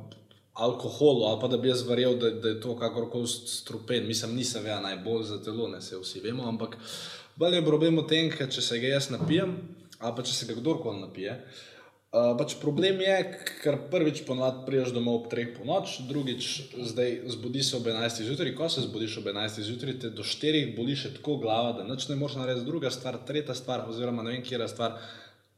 Alkoholu, 0.55 1.25
ali 1.27 1.41
pa 1.41 1.49
da 1.51 1.59
bi 1.59 1.69
jaz 1.69 1.83
verjel, 1.89 2.15
da, 2.19 2.31
da 2.31 2.49
je 2.53 2.61
to 2.63 2.77
kakorkoli 2.79 3.27
strupen, 3.27 4.07
mislim, 4.07 4.37
ni 4.37 4.45
seveda 4.45 4.81
najbolj 4.81 5.25
za 5.27 5.43
telo, 5.43 5.69
ne 5.69 5.81
se 5.83 5.99
vsi 5.99 6.21
vemo, 6.23 6.47
ampak 6.49 6.77
bolj 7.37 7.57
je 7.59 7.65
problem 7.67 7.99
v 7.99 8.07
tem, 8.07 8.31
ker 8.31 8.47
če 8.51 8.63
se 8.63 8.79
ga 8.79 8.93
jaz 8.93 9.11
napijem, 9.11 9.57
ali 9.99 10.15
pa 10.15 10.23
če 10.23 10.35
se 10.35 10.47
ga 10.47 10.55
kdorkoli 10.61 11.01
napije. 11.01 11.41
Uh, 12.15 12.37
pač 12.39 12.53
problem 12.63 13.01
je, 13.03 13.15
ker 13.65 13.81
prvič 13.91 14.21
ponovadi 14.29 14.63
priješ 14.69 14.93
domov 14.95 15.17
ob 15.25 15.25
3 15.33 15.49
po 15.57 15.65
noč, 15.67 15.97
drugič 16.07 16.51
zdaj 16.93 17.17
zbudi 17.35 17.65
se 17.67 17.75
ob 17.75 17.89
11 17.91 18.23
zjutraj, 18.29 18.53
ko 18.55 18.69
se 18.71 18.85
zbudiš 18.85 19.17
ob 19.19 19.27
11 19.33 19.59
zjutraj, 19.67 19.97
te 20.05 20.11
do 20.15 20.23
4 20.23 20.61
boli 20.77 20.95
še 20.95 21.11
tako 21.17 21.41
glava, 21.43 21.73
da 21.75 21.89
nič 21.89 22.07
ne 22.07 22.15
moreš 22.21 22.39
narediti. 22.39 22.69
Druga 22.71 22.95
stvar, 22.95 23.19
tretja 23.27 23.59
stvar, 23.59 23.83
oziroma 23.91 24.23
ne 24.23 24.37
vem, 24.37 24.47
kje 24.47 24.63
je 24.63 24.71
stvar, 24.71 24.95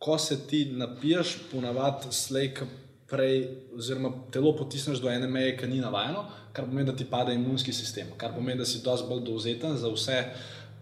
ko 0.01 0.17
se 0.17 0.39
ti 0.49 0.63
napiješ, 0.73 1.37
ponavadi 1.53 2.17
slej, 2.17 2.55
ko 2.57 2.71
prej, 3.11 3.49
oziroma 3.77 4.11
telo 4.35 4.57
potisneš 4.57 4.99
do 4.99 5.11
ene 5.11 5.29
meje, 5.31 5.57
ki 5.57 5.69
ni 5.71 5.81
navajeno, 5.81 6.25
kar 6.53 6.64
pomeni, 6.66 6.90
da 6.90 6.97
ti 6.97 7.05
pade 7.05 7.35
imunski 7.35 7.73
sistem, 7.73 8.14
kar 8.16 8.35
pomeni, 8.35 8.59
da 8.59 8.66
si 8.66 8.83
dosti 8.85 9.09
bolj 9.09 9.23
dovzeten 9.29 9.77
za 9.77 9.90
vse 9.92 10.23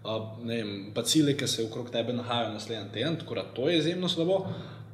uh, 0.05 0.23
vem, 0.45 0.91
bacile, 0.95 1.35
ki 1.37 1.47
se 1.47 1.65
okrog 1.65 1.91
tebe 1.91 2.13
nahajajo 2.13 2.53
naslednji 2.53 2.91
teden, 2.93 3.19
tako 3.19 3.35
da 3.35 3.43
to 3.53 3.69
je 3.69 3.77
izjemno 3.77 4.09
slabo. 4.09 4.45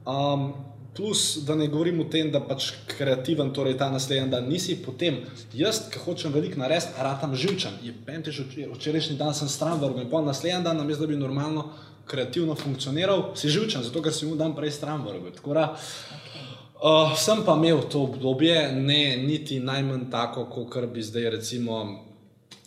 Um, 0.05 0.53
plus, 0.95 1.37
da 1.47 1.55
ne 1.55 1.67
govorim 1.67 1.99
o 1.99 2.03
tem, 2.03 2.31
da 2.31 2.41
pač 2.43 2.71
kreativen, 2.97 3.53
torej 3.55 3.77
ta 3.79 3.89
naslednji 3.91 4.31
dan 4.31 4.49
nisi, 4.49 4.75
potem 4.85 5.21
jaz, 5.53 5.85
ki 5.91 6.01
hočem 6.03 6.33
veliko 6.33 6.59
narediti, 6.59 6.99
ratam 6.99 7.35
živčen. 7.35 7.79
Je 7.83 7.93
pentiš, 8.05 8.41
včerajšnji 8.75 9.15
dan 9.19 9.33
sem 9.37 9.49
stran 9.49 9.79
vrgel 9.79 10.09
pol 10.11 10.25
naslednji 10.27 10.63
dan, 10.67 10.77
namesto 10.83 11.07
da 11.07 11.13
bi 11.13 11.19
normalno 11.19 11.69
kreativno 12.11 12.55
funkcioniral, 12.59 13.31
si 13.39 13.49
živčen, 13.49 13.85
zato 13.87 14.01
ker 14.03 14.13
si 14.13 14.27
mu 14.27 14.35
dan 14.35 14.55
prej 14.55 14.73
stran 14.75 15.05
vrgel. 15.05 15.31
Tako 15.35 15.53
da, 15.55 15.67
Uh, 16.81 17.13
sem 17.13 17.43
pa 17.45 17.53
imel 17.53 17.83
to 17.85 17.99
obdobje, 18.09 18.71
ne 18.73 19.17
niti 19.17 19.59
najmanj 19.61 20.07
tako, 20.09 20.47
kot 20.49 20.87
bi 20.89 21.03
zdaj, 21.05 21.29
recimo, 21.29 21.75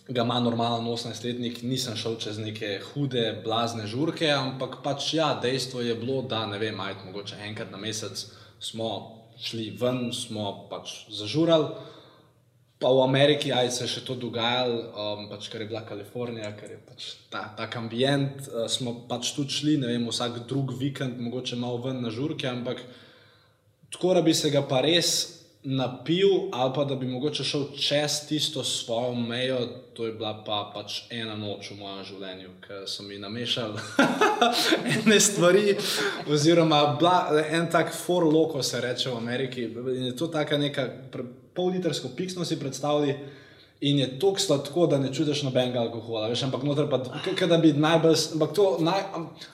ga 0.08 0.22
ima 0.22 0.36
normalen 0.40 0.86
18-letnik, 0.86 1.64
nisem 1.66 1.96
šel 1.98 2.14
čez 2.22 2.38
neke 2.38 2.76
hude, 2.92 3.24
blazne 3.42 3.88
žurke, 3.90 4.30
ampak 4.30 4.84
pač 4.86 5.16
ja, 5.18 5.32
dejstvo 5.42 5.82
je 5.82 5.98
bilo, 5.98 6.22
da 6.22 6.44
ne 6.46 6.62
vem, 6.62 6.78
ajt, 6.80 7.02
mogoče 7.08 7.42
enkrat 7.42 7.74
na 7.74 7.82
mesec 7.82 8.22
smo 8.62 8.90
šli 9.42 9.72
ven, 9.80 10.12
smo 10.14 10.68
pač 10.70 11.10
zažurali. 11.10 11.74
Pa 12.78 12.94
v 12.94 13.02
Ameriki 13.02 13.50
aj 13.50 13.70
se 13.70 13.84
je 13.84 13.96
še 13.96 14.06
to 14.06 14.14
dogajalo, 14.14 14.78
um, 14.94 15.28
pač, 15.30 15.50
ker 15.50 15.64
je 15.64 15.72
bila 15.72 15.82
Kalifornija, 15.88 16.52
ker 16.54 16.76
je 16.76 16.82
pač 16.86 17.14
ta, 17.34 17.48
tak 17.58 17.74
ambient. 17.82 18.46
Uh, 18.46 18.68
smo 18.70 19.00
pač 19.10 19.34
tudi 19.34 19.58
šli, 19.58 19.80
ne 19.82 19.90
vem, 19.90 20.06
vsak 20.06 20.44
drug 20.46 20.76
vikend, 20.78 21.18
mogoče 21.18 21.58
malo 21.58 21.82
ven 21.88 21.98
na 22.04 22.14
žurke, 22.14 22.46
ampak 22.46 22.82
tako 23.94 24.14
da 24.14 24.22
bi 24.22 24.34
se 24.34 24.50
ga 24.50 24.62
pa 24.68 24.82
res 24.84 25.30
napil, 25.64 26.28
ali 26.52 26.72
pa 26.74 26.84
da 26.84 26.94
bi 26.94 27.06
mogoče 27.06 27.44
šel 27.44 27.64
čez 27.78 28.26
tisto 28.28 28.64
svojo 28.64 29.14
mejo, 29.14 29.58
to 29.94 30.06
je 30.06 30.12
bila 30.12 30.42
pa 30.44 30.72
pač 30.74 31.02
ena 31.10 31.36
noč 31.36 31.70
v 31.70 31.78
mojem 31.78 32.02
življenju, 32.04 32.50
ker 32.66 32.82
so 32.90 33.06
mi 33.06 33.16
namešali 33.18 33.80
ene 34.96 35.20
stvari, 35.20 35.76
oziroma 36.28 36.82
bila 37.00 37.44
en 37.48 37.70
tak 37.72 37.94
for 37.96 38.26
loko, 38.28 38.62
se 38.62 38.80
reče 38.80 39.08
v 39.10 39.16
Ameriki. 39.16 39.64
In 39.96 40.10
je 40.10 40.16
to 40.16 40.26
taka 40.26 40.58
neka 40.58 40.88
pre- 41.12 41.24
pollitrsko 41.54 42.12
piksno 42.16 42.44
si 42.44 42.60
predstavljali. 42.60 43.16
In 43.84 43.98
je 43.98 44.06
to 44.18 44.32
sladko, 44.38 44.86
da 44.86 44.98
ne 44.98 45.10
čutiš 45.12 45.42
nobenega 45.44 45.82
alkohola, 45.82 46.30
veš, 46.32 46.46
ampak 46.46 46.62
noter 46.64 46.86
pa, 46.88 47.02
kaj 47.36 47.48
da 47.50 47.58
bi 47.60 47.74
najbolj, 47.76 48.16
ampak 48.32 48.54
to, 48.56 48.68
naj, 48.80 49.02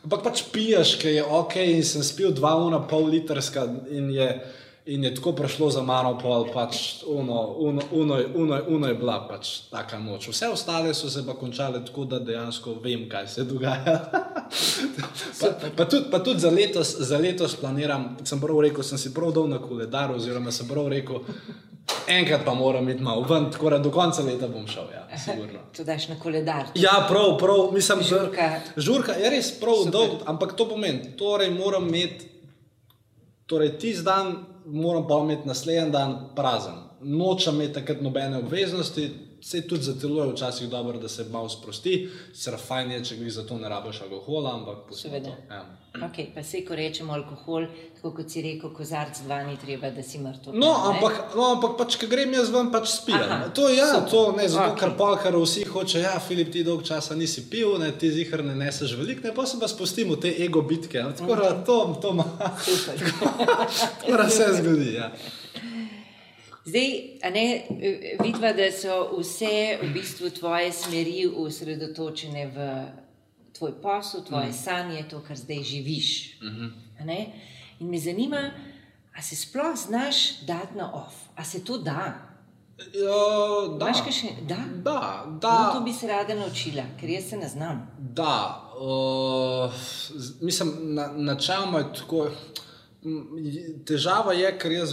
ampak 0.05 0.23
pač 0.23 0.43
piješ, 0.53 0.93
ker 1.03 1.17
je 1.17 1.25
ok, 1.25 1.57
in 1.73 1.83
sem 1.87 2.05
spil 2.07 2.31
dva 2.37 2.53
ura, 2.63 2.79
pol 2.87 3.09
litrska 3.11 3.65
in 3.91 4.13
je, 4.15 4.29
in 4.95 5.05
je 5.05 5.11
tako 5.17 5.33
prišlo 5.41 5.71
za 5.75 5.83
mano, 5.83 6.13
pol 6.21 6.47
pač 6.55 7.03
uno, 7.11 7.41
uno, 7.59 7.83
uno, 7.91 8.21
uno, 8.35 8.61
uno 8.69 8.93
je 8.93 8.99
bila 9.01 9.17
pač 9.27 9.51
taka 9.73 9.99
noč. 9.99 10.29
Vse 10.31 10.53
ostale 10.55 10.95
so 10.95 11.11
se 11.11 11.25
pa 11.27 11.35
končale 11.35 11.83
tako, 11.87 12.05
da 12.05 12.23
dejansko 12.23 12.77
vem, 12.85 13.09
kaj 13.11 13.27
se 13.35 13.45
dogaja. 13.45 13.97
pa, 15.41 15.51
pa, 15.77 15.85
tudi, 15.85 16.05
pa 16.11 16.23
tudi 16.23 16.47
za 16.47 16.55
letos, 16.55 16.95
za 17.11 17.19
letos 17.19 17.59
planiram, 17.59 18.13
sem 18.25 18.41
prav 18.41 18.63
rekel, 18.63 18.87
sem 18.87 18.99
si 18.99 19.15
prav 19.15 19.35
dal 19.35 19.51
na 19.51 19.59
koledar, 19.59 20.15
oziroma 20.15 20.55
sem 20.55 20.71
prav 20.71 20.87
rekel, 20.95 21.27
Enkrat 22.09 22.45
pa 22.45 22.55
moram 22.55 22.89
iti 22.89 23.03
malo 23.03 23.23
ven, 23.23 23.51
tako 23.53 23.71
da 23.71 23.79
do 23.79 23.91
konca 23.91 24.23
leta 24.23 24.49
bom 24.49 24.67
šel. 24.67 24.85
Ja, 24.95 25.07
to 25.77 25.85
daš 25.85 26.09
na 26.09 26.19
koledar. 26.19 26.67
Ja, 26.75 27.07
prav, 27.09 27.39
prav, 27.39 27.73
mislim, 27.73 28.03
žurka. 28.03 28.51
Žurka 28.77 29.13
je 29.13 29.31
res 29.31 29.51
prav 29.61 29.87
dolg, 29.93 30.23
ampak 30.27 30.57
to 30.57 30.69
pomeni, 30.69 31.15
torej 31.19 31.51
moram 31.51 31.89
imeti, 31.89 32.29
torej 33.47 33.79
tisti 33.79 34.05
dan 34.05 34.37
moram 34.67 35.07
pa 35.09 35.19
imeti 35.23 35.49
naslednji 35.49 35.91
dan 35.91 36.17
prazen. 36.37 36.79
Nočem 37.01 37.55
imeti 37.55 37.75
takrat 37.79 38.03
nobene 38.03 38.39
obveznosti, 38.39 39.11
se 39.43 39.63
tudi 39.69 39.83
za 39.83 39.99
telo 40.01 40.25
je 40.25 40.33
včasih 40.33 40.69
dobro, 40.69 40.99
da 40.99 41.09
se 41.09 41.25
malo 41.25 41.49
sprosti, 41.49 42.09
se 42.35 42.57
fajn 42.67 42.91
je, 42.91 43.05
če 43.05 43.17
jih 43.17 43.33
za 43.33 43.47
to 43.47 43.59
ne 43.59 43.69
rabiš 43.69 44.03
alkohola, 44.03 44.55
ampak 44.55 44.93
seveda. 44.97 45.37
Ja. 45.51 45.65
Okay, 45.95 46.29
pa 46.35 46.43
se, 46.43 46.61
ko 46.65 46.77
rečemo 46.79 47.13
alkohol, 47.13 47.65
tako 47.97 48.13
kot 48.15 48.31
si 48.31 48.43
rekel, 48.43 48.71
kozarc 48.71 49.19
dva 49.25 49.41
ni 49.43 49.57
treba, 49.59 49.91
da 49.91 50.05
si 50.07 50.21
mrtev. 50.23 50.55
No, 50.55 50.69
ampak, 50.93 51.35
no, 51.35 51.49
ampak 51.57 51.75
pač, 51.81 51.97
ko 51.99 52.07
grem 52.11 52.37
jaz 52.37 52.53
ven, 52.55 52.71
pač 52.71 52.93
spijem. 52.93 53.51
To 53.59 53.67
je 53.69 53.81
ja, 53.81 53.89
to, 54.07 54.21
ne, 54.37 54.47
zato, 54.49 54.77
okay. 54.77 54.79
ker 54.85 54.95
pa, 55.01 55.11
ker 55.25 55.41
vsi 55.41 55.65
hoče, 55.67 56.05
ja, 56.05 56.15
Filip, 56.23 56.53
ti 56.55 56.63
dolg 56.67 56.87
časa 56.87 57.19
nisi 57.19 57.49
pil, 57.51 57.75
ne, 57.83 57.91
ti 57.99 58.13
zihar 58.15 58.45
ne 58.47 58.55
neseš 58.61 58.95
veliko, 59.01 59.27
ne, 59.27 59.35
pa 59.35 59.49
se 59.51 59.59
pa 59.61 59.69
spustimo 59.69 60.17
te 60.21 60.31
ego 60.45 60.63
bitke. 60.63 61.03
No, 61.03 61.11
tako 61.17 61.41
da 61.43 61.51
to, 61.67 61.81
to 62.03 62.15
ima. 62.15 62.29
Tako 64.01 64.17
da 64.17 64.29
se 64.31 64.47
zgodi, 64.61 64.95
ja. 64.95 65.11
Zdaj, 66.65 66.89
ne, 67.33 67.67
vidva, 68.23 68.53
da 68.53 68.69
so 68.73 69.19
vse 69.19 69.79
v 69.83 69.93
bistvu 69.95 70.31
tvoje 70.31 70.73
smeri 70.73 71.25
usredotočene 71.27 72.47
v 72.55 72.67
tvoj 73.59 73.73
posel, 73.83 74.25
tvoje 74.25 74.49
mm. 74.49 74.53
sanje, 74.53 75.05
to, 75.11 75.23
kar 75.25 75.37
zdaj 75.37 75.63
živiš. 75.63 76.41
Mm 76.43 76.49
-hmm. 76.49 77.27
In 77.81 77.91
me 77.91 77.99
zanima, 77.99 78.51
ali 79.15 79.23
se 79.23 79.37
sploh 79.37 79.77
znaš 79.77 80.41
dati 80.41 80.77
na 80.77 80.95
off, 80.95 81.15
ali 81.37 81.47
se 81.47 81.65
to 81.65 81.79
da. 81.79 82.31
Uh, 82.79 83.79
da. 83.79 83.93
Še, 83.95 84.29
da? 84.49 84.57
Da, 84.85 85.25
da. 85.41 85.65
No, 85.65 85.73
to 85.73 85.81
bi 85.81 85.93
se 85.93 86.07
rada 86.07 86.35
naučila, 86.35 86.83
ker 87.01 87.11
jaz 87.11 87.25
se 87.29 87.37
ne 87.37 87.49
znam. 87.49 87.91
Da, 87.99 88.71
uh, 88.81 89.73
mislim, 90.41 90.73
načeloma 91.17 91.79
na 91.79 91.79
je 91.79 91.95
tako. 91.95 92.31
Težava 93.89 94.35
je, 94.37 94.49
ker 94.61 94.73
jaz 94.75 94.93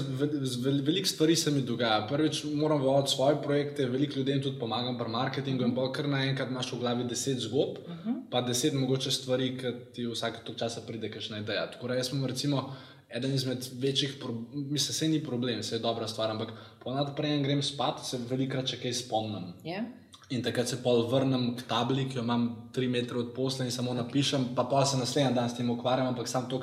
veliko 0.64 1.10
stvari 1.10 1.36
se 1.36 1.52
mi 1.52 1.62
dogaja. 1.62 2.06
Prvič 2.08 2.46
moram 2.56 2.80
voditi 2.82 3.16
svoje 3.16 3.36
projekte, 3.44 3.86
veliko 3.92 4.20
ljudem 4.20 4.42
tudi 4.44 4.60
pomagam 4.60 4.98
pri 4.98 5.12
marketingu 5.12 5.66
in 5.68 5.74
pa 5.76 5.90
kar 5.92 6.08
naenkrat 6.08 6.52
imaš 6.52 6.72
v 6.74 6.80
glavi 6.80 7.08
deset 7.10 7.44
zgodb, 7.44 7.82
uh 7.84 7.94
mhm. 7.94 8.10
-huh. 8.10 8.22
pa 8.32 8.42
deset 8.42 8.74
mogoče 8.74 9.12
stvari, 9.12 9.58
ki 9.58 9.74
ti 9.94 10.08
vsake 10.08 10.46
tok 10.46 10.56
časa 10.56 10.82
pride, 10.88 11.12
kaj 11.12 11.30
ne 11.32 11.42
ideja. 11.42 11.72
Tako 11.72 11.88
da 11.88 11.96
jaz 11.96 12.10
sem 12.10 12.26
recimo 12.26 12.76
eden 13.10 13.34
izmed 13.34 13.68
večjih, 13.74 14.16
mislim, 14.54 14.94
se 14.94 15.08
ni 15.08 15.24
problem, 15.24 15.64
se 15.64 15.76
je 15.76 15.80
dobra 15.80 16.08
stvar, 16.08 16.32
ampak 16.32 16.50
ponad 16.84 17.16
prej 17.16 17.44
grem 17.44 17.64
spat, 17.64 18.06
se 18.06 18.20
velikrat 18.30 18.68
še 18.68 18.78
kaj 18.82 18.94
spomnim. 18.94 19.54
Yeah. 19.64 19.84
In 20.30 20.42
takrat 20.44 20.68
se 20.68 20.82
pol 20.84 21.06
vrnem 21.08 21.54
k 21.56 21.64
tabli, 21.70 22.04
ki 22.10 22.18
jo 22.18 22.24
imam 22.26 22.48
tri 22.76 22.90
metre 22.92 23.16
od 23.16 23.30
posla 23.32 23.64
in 23.66 23.72
samo 23.72 23.94
napišem, 23.96 24.50
pa 24.56 24.66
pa 24.68 24.84
se 24.86 24.98
naslednji 25.00 25.36
dan 25.36 25.50
s 25.50 25.56
tem 25.56 25.70
ukvarjam, 25.72 26.10
ampak 26.12 26.28
sam 26.28 26.50
to, 26.52 26.60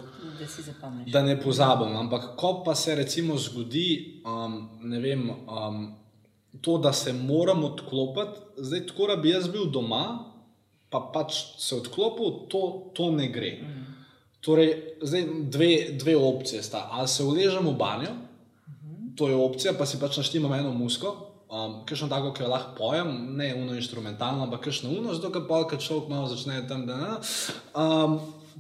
da, 0.83 0.90
da 1.12 1.22
ne 1.24 1.38
pozabim. 1.40 1.96
Ampak 1.96 2.35
ko 2.37 2.59
pa 2.66 2.74
se 2.77 2.94
recimo 2.94 3.38
zgodi, 3.40 4.20
um, 4.29 4.59
ne 4.85 5.00
vem, 5.00 5.24
um, 5.31 5.81
to, 6.61 6.77
da 6.79 6.92
se 6.92 7.12
moram 7.12 7.64
odklopiti, 7.64 8.44
zdaj 8.68 8.87
tako, 8.87 9.07
da 9.07 9.16
bi 9.16 9.33
jaz 9.33 9.48
bil 9.48 9.70
doma, 9.72 10.05
pa 10.92 11.00
pač 11.14 11.40
se 11.59 11.81
odklopil, 11.81 12.44
to, 12.53 12.92
to 12.94 13.11
ne 13.16 13.33
gre. 13.33 13.57
Mm. 13.64 13.85
Torej, 14.44 14.74
zdaj 15.00 15.24
dve, 15.48 15.74
dve 15.98 16.16
opcije 16.16 16.62
sta. 16.62 16.88
Ali 16.92 17.09
se 17.09 17.24
uležem 17.24 17.64
v 17.66 17.79
banjo, 17.81 18.12
mm 18.12 18.72
-hmm. 18.72 19.16
to 19.16 19.29
je 19.29 19.35
opcija, 19.35 19.72
pa 19.79 19.87
si 19.87 20.00
pač 20.00 20.16
naštima 20.16 20.57
eno 20.57 20.72
musko. 20.72 21.34
Um, 21.55 21.75
Kajšno 21.87 22.09
tako, 22.11 22.33
ki 22.35 22.43
jo 22.43 22.49
lahko 22.51 22.73
pojem, 22.79 23.11
ne 23.38 23.53
uno 23.55 23.77
instrumentalno, 23.79 24.43
ampak 24.43 24.64
kajšno 24.64 24.90
uno, 24.90 25.12
zato 25.14 25.31
ker 25.31 25.45
polka 25.47 25.77
človek 25.79 26.09
malo 26.11 26.27
začne 26.27 26.64
tam. 26.67 26.83
Da, 26.88 27.21
um, 27.79 28.17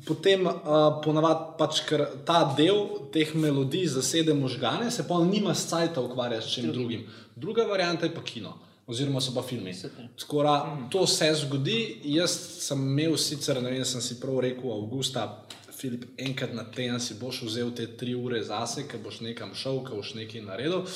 potem 0.06 0.46
uh, 0.46 1.00
ponavadi 1.02 1.56
pač, 1.58 1.80
ker 1.88 2.04
ta 2.28 2.44
del 2.54 3.08
teh 3.10 3.32
melodij 3.34 3.88
zasede 3.96 4.36
možgane, 4.38 4.92
se 4.94 5.08
pa 5.08 5.18
nima 5.24 5.56
sajta 5.58 6.04
ukvarjati 6.06 6.46
s 6.46 6.54
čim 6.54 6.68
Drugi. 6.68 6.78
drugim. 6.78 7.02
Druga 7.34 7.66
varianta 7.66 8.06
je 8.06 8.14
pa 8.14 8.22
kino. 8.22 8.54
Oziroma, 8.86 9.20
so 9.20 9.34
pa 9.34 9.42
filmi. 9.42 9.74
Skora, 10.20 10.54
mm. 10.64 10.86
To 10.92 11.06
se 11.06 11.32
zgodi. 11.34 12.00
Jaz 12.04 12.36
sem 12.62 12.78
imel 12.78 13.16
sicer, 13.18 13.62
ne 13.62 13.74
vem, 13.74 13.84
sem 13.84 14.02
si 14.04 14.20
prav 14.20 14.38
rekel, 14.44 14.70
avgusta, 14.70 15.26
Filip, 15.74 16.04
enkrat 16.16 16.54
na 16.54 16.62
teden 16.62 17.00
si 17.02 17.16
boš 17.18 17.42
vzel 17.48 17.72
te 17.74 17.88
tri 17.98 18.14
ure 18.14 18.38
zase, 18.46 18.86
ker 18.86 19.00
boš 19.02 19.18
nekam 19.26 19.50
šel, 19.58 19.82
ker 19.84 19.98
boš 19.98 20.14
nekaj 20.14 20.44
naredil. 20.46 20.86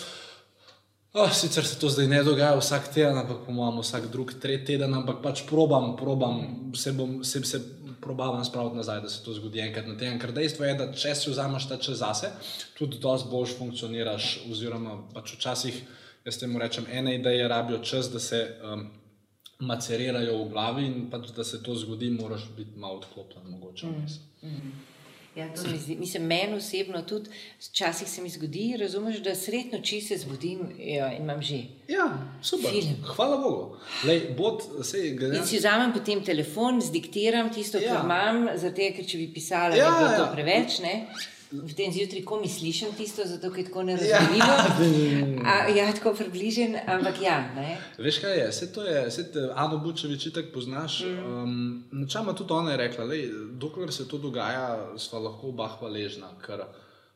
Oh, 1.12 1.32
sicer 1.32 1.64
se 1.64 1.78
to 1.80 1.88
zdaj 1.88 2.06
ne 2.06 2.20
dogaja 2.24 2.56
vsak 2.58 2.90
teden, 2.92 3.16
ampak 3.16 3.48
mojem 3.48 3.80
vsak 3.80 4.10
drug, 4.12 4.32
tretji 4.40 4.66
teden, 4.66 4.94
ampak 4.94 5.22
pač 5.24 5.42
probam, 5.48 5.94
probam, 5.96 6.42
se 6.76 6.92
bom 6.92 7.24
se, 7.24 7.40
se 7.44 7.60
probavam 8.00 8.44
spraviti 8.44 8.76
nazaj, 8.76 9.00
da 9.00 9.08
se 9.08 9.24
to 9.24 9.32
zgodi 9.32 9.60
enkrat 9.60 9.86
na 9.86 9.96
teden. 9.96 10.18
Ker 10.20 10.32
dejstvo 10.36 10.66
je, 10.68 10.74
da 10.76 10.90
če 10.92 11.14
si 11.16 11.30
vzameš 11.30 11.68
ta 11.70 11.78
čas 11.80 12.02
zase, 12.02 12.30
tudi 12.78 13.00
dosti 13.00 13.30
boljš 13.32 13.56
funkcioniraš. 13.58 14.28
Oziroma, 14.52 14.98
pač 15.14 15.32
včasih, 15.38 15.80
jaz 16.28 16.38
temu 16.38 16.60
rečem, 16.60 16.86
ene 16.92 17.16
ideje 17.16 17.48
rabijo 17.48 17.80
čas, 17.80 18.12
da 18.12 18.20
se 18.20 18.44
um, 18.60 18.84
macerirajo 19.64 20.36
v 20.44 20.52
glavi 20.52 20.86
in 20.86 21.08
pač 21.10 21.32
da 21.36 21.44
se 21.44 21.62
to 21.62 21.74
zgodi, 21.74 22.12
moraš 22.20 22.50
biti 22.56 22.76
malo 22.76 23.00
odklopljen, 23.00 23.48
mogoče. 23.50 23.86
Mm 23.86 24.06
-hmm. 24.42 24.97
Ja, 25.38 25.46
mi 25.46 25.96
mislim, 25.96 26.22
meni 26.27 26.57
osebno 26.57 27.03
tudi, 27.03 27.31
včasih 27.59 28.09
se 28.09 28.22
mi 28.22 28.29
zgodi, 28.29 28.77
razumeš, 28.81 29.20
da 29.22 29.35
sredno 29.35 29.79
či 29.83 30.01
se 30.01 30.16
zbudim 30.16 30.61
ja, 30.79 31.12
in 31.12 31.22
imam 31.22 31.42
že. 31.42 31.61
Ja, 31.88 32.09
super. 32.42 32.70
Film. 32.70 32.96
Hvala 33.07 33.37
Bogu. 33.37 33.77
Lej, 34.05 34.20
bod, 34.37 34.62
sej, 34.83 35.14
in 35.14 35.46
si 35.46 35.61
vzamem 35.61 35.92
potem 35.94 36.24
telefon, 36.24 36.81
zdiktiram 36.83 37.53
tisto, 37.55 37.79
ja. 37.79 37.94
kar 37.94 38.05
imam, 38.05 38.48
zato 38.59 38.90
ker 38.96 39.07
če 39.07 39.18
bi 39.18 39.29
pisala, 39.35 39.79
ja, 39.79 39.90
bi 39.90 40.03
bilo 40.03 40.12
ja. 40.12 40.18
to 40.18 40.31
preveč. 40.35 40.81
Ne? 40.83 40.94
V 41.50 41.72
tem 41.74 41.92
zjutraj, 41.92 42.22
ko 42.24 42.40
mi 42.40 42.48
slišim 42.48 42.92
tisto, 42.96 43.22
zato 43.24 43.48
je 43.56 43.64
tako 43.64 43.82
nerazumljivo. 43.82 44.54
Ja, 45.44 45.68
ja 45.78 45.92
tako 45.92 46.14
približen, 46.14 46.76
ampak 46.87 47.22
ja. 47.22 47.38
Ne? 47.56 47.78
Veš 47.98 48.20
kaj 48.20 48.38
je, 48.38 48.48
vse 48.50 48.72
to 48.72 48.84
je, 48.84 49.06
vse 49.08 49.24
te 49.32 49.48
Ano 49.54 49.78
Bučevič 49.78 50.28
tako 50.34 50.52
poznaš. 50.54 51.00
Mm. 51.04 51.42
Um, 51.42 51.84
Načama 51.90 52.34
tudi 52.34 52.52
ona 52.52 52.70
je 52.70 52.76
rekla, 52.76 53.06
da 53.06 53.14
dokler 53.52 53.92
se 53.92 54.08
to 54.08 54.18
dogaja, 54.18 54.98
smo 54.98 55.18
lahko 55.18 55.48
oba 55.48 55.68
hvaležna, 55.78 56.28
ker 56.46 56.66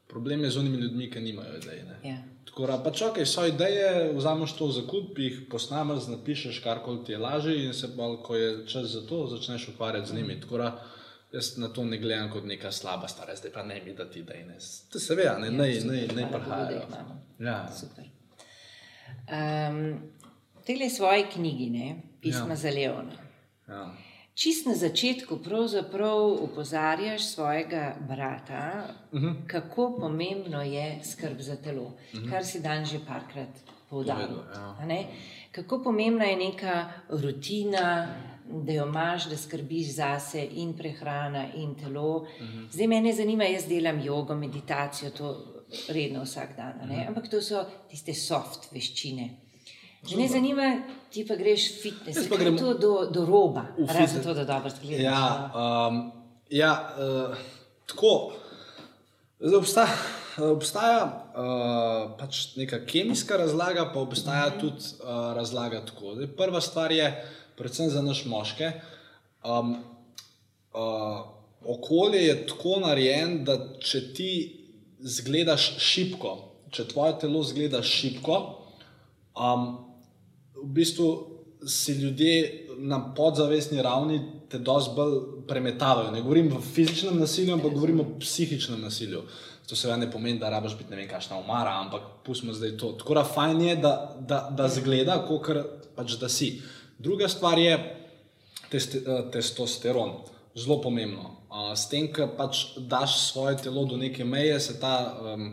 problem 0.08 0.44
je 0.44 0.50
z 0.50 0.58
onimi 0.58 0.76
ljudmi, 0.76 1.10
ki 1.10 1.20
nimajo 1.20 1.56
idej. 1.56 1.84
Ja. 2.04 2.16
Tako 2.44 2.66
da, 2.66 2.78
pač 2.84 3.02
ok, 3.02 3.20
so 3.26 3.46
ideje, 3.46 4.12
vzameš 4.16 4.56
to 4.56 4.70
za 4.72 4.82
kup, 4.88 5.18
jih 5.18 5.44
posnameš, 5.50 6.08
napišeš 6.08 6.58
karkoli 6.64 7.04
ti 7.04 7.12
je 7.12 7.18
lažje 7.18 7.64
in 7.64 7.72
se 7.74 7.88
pa, 7.96 8.16
ko 8.22 8.36
je 8.36 8.66
čas 8.66 8.90
za 8.92 9.06
to, 9.06 9.26
začneš 9.26 9.68
ukvarjati 9.68 10.08
z 10.08 10.14
njimi. 10.14 10.34
Mm. 10.34 10.72
Jaz 11.32 11.56
na 11.56 11.68
to 11.68 11.84
ne 11.84 11.96
gledam 11.98 12.30
kot 12.30 12.44
neka 12.44 12.72
slaba 12.72 13.08
stvar, 13.08 13.30
zdaj 13.36 13.52
pa 13.52 13.62
ne 13.62 13.80
mi 13.84 13.94
da 13.94 14.10
ti 14.10 14.22
da 14.22 14.34
in. 14.34 14.52
To 14.92 15.00
se 15.00 15.14
ve, 15.14 15.30
ne, 15.40 15.50
ne, 15.50 15.68
ne, 15.84 16.06
ne 16.14 16.28
prihajajo. 16.32 16.82
Ja. 17.38 17.68
Super. 17.72 18.04
Um, 19.32 20.02
Tele 20.66 20.90
svoje 20.90 21.26
knjigi, 21.30 21.70
ne, 21.70 22.02
pisma 22.20 22.48
ja. 22.48 22.56
za 22.56 22.70
Leona. 22.70 23.16
Ja. 23.68 23.94
Čist 24.34 24.66
na 24.66 24.74
začetku 24.74 25.38
upozarjaš 26.40 27.26
svojega 27.26 27.96
brata, 28.08 28.84
uh 29.12 29.20
mhm. 29.20 29.28
-huh. 29.28 29.46
kako 29.46 29.96
pomembno 30.00 30.62
je 30.62 31.00
skrb 31.04 31.40
za 31.40 31.56
telo, 31.56 31.82
uh 31.82 31.92
mhm. 32.14 32.24
-huh. 32.24 32.30
kar 32.30 32.44
si 32.44 32.60
dan 32.60 32.84
že 32.84 32.98
parkrat 33.06 33.48
poudaril. 33.90 34.38
Ja. 34.54 35.04
Kako 35.52 35.82
pomembna 35.82 36.24
je 36.24 36.36
neka 36.36 36.90
rutina, 37.08 38.14
da 38.50 38.72
jo 38.72 38.86
imaš, 38.86 39.24
da 39.24 39.36
skrbiš 39.36 39.94
zase 39.94 40.48
in 40.54 40.76
prehrana 40.76 41.46
in 41.54 41.74
telo. 41.74 42.16
Uh 42.16 42.26
mhm. 42.40 42.58
-huh. 42.58 42.72
Zdaj 42.72 42.86
me 42.86 43.12
zanima, 43.12 43.44
jaz 43.44 43.66
delam 43.68 44.00
jogo, 44.00 44.34
meditacijo, 44.34 45.10
to 45.10 45.44
redno 45.88 46.22
vsak 46.22 46.56
dan, 46.56 46.72
uh 46.80 46.86
mhm. 46.86 46.94
-huh. 46.94 47.08
ampak 47.08 47.30
to 47.30 47.42
so 47.42 47.64
tiste 47.90 48.14
soft 48.14 48.72
veščine. 48.72 49.30
Že 50.08 50.16
ne 50.16 50.28
zanima, 50.28 50.82
ti 51.10 51.22
pa 51.28 51.34
greš 51.34 51.82
fitness, 51.82 52.28
pa 52.28 52.36
gremo 52.36 52.58
to 52.58 52.74
do, 52.74 53.06
do 53.10 53.26
roba, 53.26 53.66
razen 53.78 54.22
to, 54.22 54.34
da 54.34 54.44
dobro 54.44 54.70
zgledaš. 54.70 55.04
Ja, 55.04 55.52
um, 55.54 56.12
ja 56.50 56.94
uh, 56.98 57.36
tako, 57.86 58.32
zdaj 59.40 59.58
obstaja. 59.58 59.88
obstaja 60.38 61.04
uh, 61.36 62.16
pač 62.18 62.56
neka 62.56 62.86
kemijska 62.86 63.36
razlaga, 63.36 63.90
pa 63.94 64.00
obstaja 64.00 64.46
mm 64.46 64.52
-hmm. 64.52 64.60
tudi 64.60 64.82
uh, 65.00 65.36
razlaga 65.36 65.84
tako. 65.86 66.14
Zdaj, 66.14 66.26
prva 66.26 66.60
stvar 66.60 66.92
je, 66.92 67.24
predvsem 67.62 67.90
za 67.90 68.02
naš 68.02 68.24
moške. 68.26 68.72
Um, 69.46 69.76
uh, 70.74 71.22
okolje 71.66 72.26
je 72.26 72.40
tako 72.46 72.80
narejeno, 72.82 73.44
da 73.46 73.56
če 73.80 74.02
ti 74.14 74.32
zgledaš 75.02 75.72
šipko, 75.82 76.36
če 76.74 76.88
tvoje 76.90 77.18
telo 77.22 77.42
zgleda 77.46 77.82
šipko, 77.86 78.38
um, 79.38 79.68
v 80.62 80.68
bistvu 80.78 81.08
si 81.66 81.94
ljudje 81.94 82.66
na 82.82 82.98
podzavestni 83.14 83.82
ravni 83.82 84.20
te 84.50 84.58
dosti 84.58 84.94
bolj 84.96 85.18
premetavajo. 85.48 86.10
Ne 86.10 86.22
govorim 86.22 86.50
o 86.56 86.60
fizičnem 86.60 87.18
nasilju, 87.18 87.54
ampak 87.54 87.74
govorim 87.74 88.00
o 88.00 88.06
psihičnem 88.20 88.80
nasilju. 88.82 89.22
To 89.70 89.76
seveda 89.78 89.96
ne 90.02 90.10
pomeni, 90.10 90.38
da 90.38 90.50
rabiš 90.50 90.74
biti 90.78 90.90
ne 90.90 90.98
vem, 90.98 91.08
kakšna 91.08 91.38
umara, 91.38 91.76
ampak 91.80 92.02
pustimo 92.26 92.52
zdaj 92.52 92.76
to. 92.76 92.92
Tako 92.98 93.14
da 93.14 93.24
fajn 93.24 93.60
je, 93.60 93.76
da, 93.76 93.92
da, 94.20 94.40
da 94.50 94.68
zgleda, 94.68 95.20
kot 95.28 95.48
pač 95.96 96.18
da 96.20 96.28
si. 96.28 96.56
Druga 97.02 97.28
stvar 97.28 97.58
je 97.58 97.74
teste, 98.70 98.98
uh, 98.98 99.30
testosteron, 99.30 100.12
zelo 100.54 100.80
pomembno. 100.80 101.34
Uh, 101.50 101.72
s 101.74 101.88
tem, 101.90 102.06
ko 102.14 102.28
pač 102.38 102.76
daš 102.78 103.16
svoje 103.32 103.56
telo 103.58 103.82
do 103.90 103.98
neke 103.98 104.24
meje, 104.24 104.60
se 104.60 104.76
ta 104.80 104.94
um, 105.18 105.48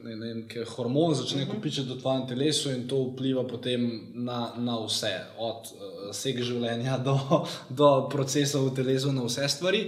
ne, 0.00 0.16
ne, 0.16 0.64
hormon 0.64 1.12
začne 1.14 1.44
mhm. 1.44 1.50
kopičiti 1.52 1.92
v 1.92 1.98
tvojem 2.00 2.24
telesu 2.32 2.72
in 2.72 2.88
to 2.88 3.02
vpliva 3.10 3.44
potem 3.44 3.84
na, 4.16 4.54
na 4.56 4.78
vse, 4.80 5.12
od 5.36 5.74
uh, 5.74 6.08
vsega 6.14 6.48
življenja 6.48 6.96
do, 7.04 7.18
do 7.82 7.92
procesov 8.08 8.70
v 8.70 8.74
telesu, 8.80 9.12
na 9.12 9.28
vse 9.28 9.44
stvari. 9.44 9.84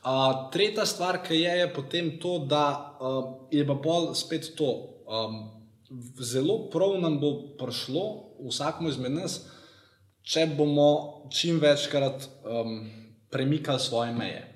Uh, 0.00 0.48
tretja 0.48 0.88
stvar, 0.88 1.20
ki 1.20 1.44
je, 1.44 1.54
je 1.60 1.70
potem 1.76 2.14
to, 2.16 2.38
da 2.48 2.96
uh, 2.96 3.22
je 3.52 3.68
pa 3.68 3.76
pol 3.76 4.14
spet 4.16 4.54
to. 4.56 4.72
Um, 5.04 5.40
zelo 6.24 6.70
prav 6.72 6.96
nam 7.04 7.20
bo 7.20 7.36
prišlo, 7.60 8.04
vsakmo 8.48 8.88
izmed 8.88 9.12
nas, 9.20 9.42
če 10.22 10.46
bomo 10.56 11.26
čim 11.30 11.60
večkrat 11.60 12.28
um, 12.44 12.90
premikali 13.30 13.80
svoje 13.80 14.12
meje. 14.12 14.46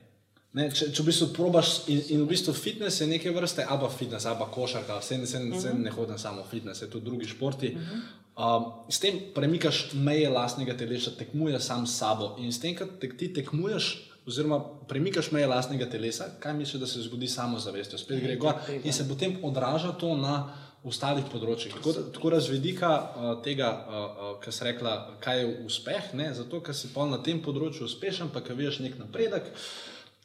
Ne, 0.54 0.68
če, 0.70 0.92
če 0.94 1.02
v 1.02 1.08
bistvu 1.08 1.26
probaš 1.34 1.70
in, 1.90 2.00
in 2.14 2.20
v 2.22 2.28
bistvu 2.30 2.52
fitness 2.54 3.00
je 3.02 3.08
neke 3.10 3.32
vrste, 3.34 3.64
aba 3.66 3.88
fitness, 3.90 4.28
aba 4.30 4.46
košarka, 4.54 5.00
vse 5.00 5.18
ne, 5.18 5.26
uh 5.26 5.56
-huh. 5.56 5.78
ne 5.82 5.90
hodim 5.90 6.18
samo 6.18 6.44
fitness, 6.50 6.82
je 6.82 6.90
tudi 6.90 7.04
drugi 7.04 7.26
športi. 7.26 7.74
Uh 7.74 7.80
-huh. 7.80 8.58
um, 8.58 8.72
s 8.88 9.00
tem 9.00 9.18
premikaš 9.34 9.88
meje 9.92 10.28
lastnega 10.28 10.76
telesa, 10.76 11.10
tekmuješ 11.10 11.62
sam 11.62 11.86
s 11.86 11.98
sabo 11.98 12.36
in 12.38 12.52
s 12.52 12.60
tem, 12.60 12.76
ko 12.76 12.86
te, 13.00 13.08
ti 13.16 13.32
tekmuješ, 13.32 14.10
oziroma 14.26 14.60
premikaš 14.88 15.30
meje 15.30 15.46
lastnega 15.46 15.90
telesa, 15.90 16.24
kaj 16.40 16.54
misliš, 16.54 16.80
da 16.80 16.86
se 16.86 17.02
zgodi 17.02 17.28
samo 17.28 17.58
zavestjo, 17.58 17.98
spet 17.98 18.22
gre 18.22 18.36
gor 18.36 18.54
in 18.84 18.92
se 18.92 19.08
potem 19.08 19.36
odraža 19.42 19.92
to 19.92 20.16
na 20.16 20.54
ostalih 20.84 21.24
področjih. 21.32 21.72
Tako, 21.78 21.94
tako 22.12 22.32
da 22.34 22.40
z 22.44 22.52
vidika 22.52 22.90
uh, 22.92 23.28
tega, 23.44 23.70
uh, 23.72 23.94
uh, 23.96 24.32
kar 24.42 24.52
si 24.52 24.66
rekla, 24.66 24.94
kaj 25.24 25.40
je 25.40 25.50
uspeh, 25.64 26.10
ne? 26.18 26.28
zato 26.36 26.60
ker 26.64 26.76
si 26.76 26.92
pa 26.92 27.06
na 27.08 27.20
tem 27.24 27.40
področju 27.44 27.88
uspešen, 27.88 28.32
pa 28.34 28.44
ker 28.44 28.58
vidiš 28.58 28.82
nek 28.84 28.98
napredek. 29.00 29.48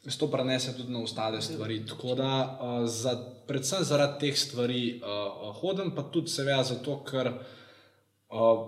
Se 0.00 0.16
to 0.16 0.30
prenese 0.32 0.72
tudi 0.76 0.92
na 0.92 1.02
ostale 1.04 1.40
stvari. 1.44 1.82
Tako 1.88 2.16
da, 2.20 2.32
uh, 2.32 2.82
za, 2.88 3.16
predvsem 3.48 3.86
zaradi 3.88 4.26
teh 4.26 4.36
stvari 4.36 4.82
uh, 5.00 5.48
hodim, 5.60 5.94
pa 5.96 6.04
tudi 6.12 6.32
seveda 6.32 6.66
zato, 6.74 7.00
ker 7.08 7.32
uh, 7.32 8.60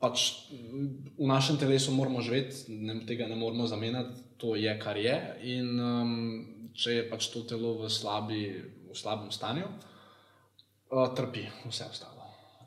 pač 0.00 0.28
v 0.52 1.28
našem 1.28 1.60
telesu 1.60 1.92
moramo 1.96 2.24
živeti, 2.24 2.72
ne, 2.72 3.00
tega 3.08 3.28
ne 3.28 3.36
moramo 3.36 3.68
zamenjati, 3.68 4.24
to 4.40 4.56
je 4.56 4.72
kar 4.80 4.96
je. 5.00 5.16
In 5.52 5.68
um, 5.80 6.16
če 6.76 6.98
je 6.98 7.04
pač 7.12 7.28
to 7.32 7.44
telo 7.48 7.76
v, 7.80 7.92
slabi, 7.92 8.40
v 8.88 8.96
slabem 8.96 9.32
stanju, 9.32 9.68
uh, 10.90 11.14
trpi 11.14 11.46
vse 11.64 11.84
ostalo. 11.90 12.16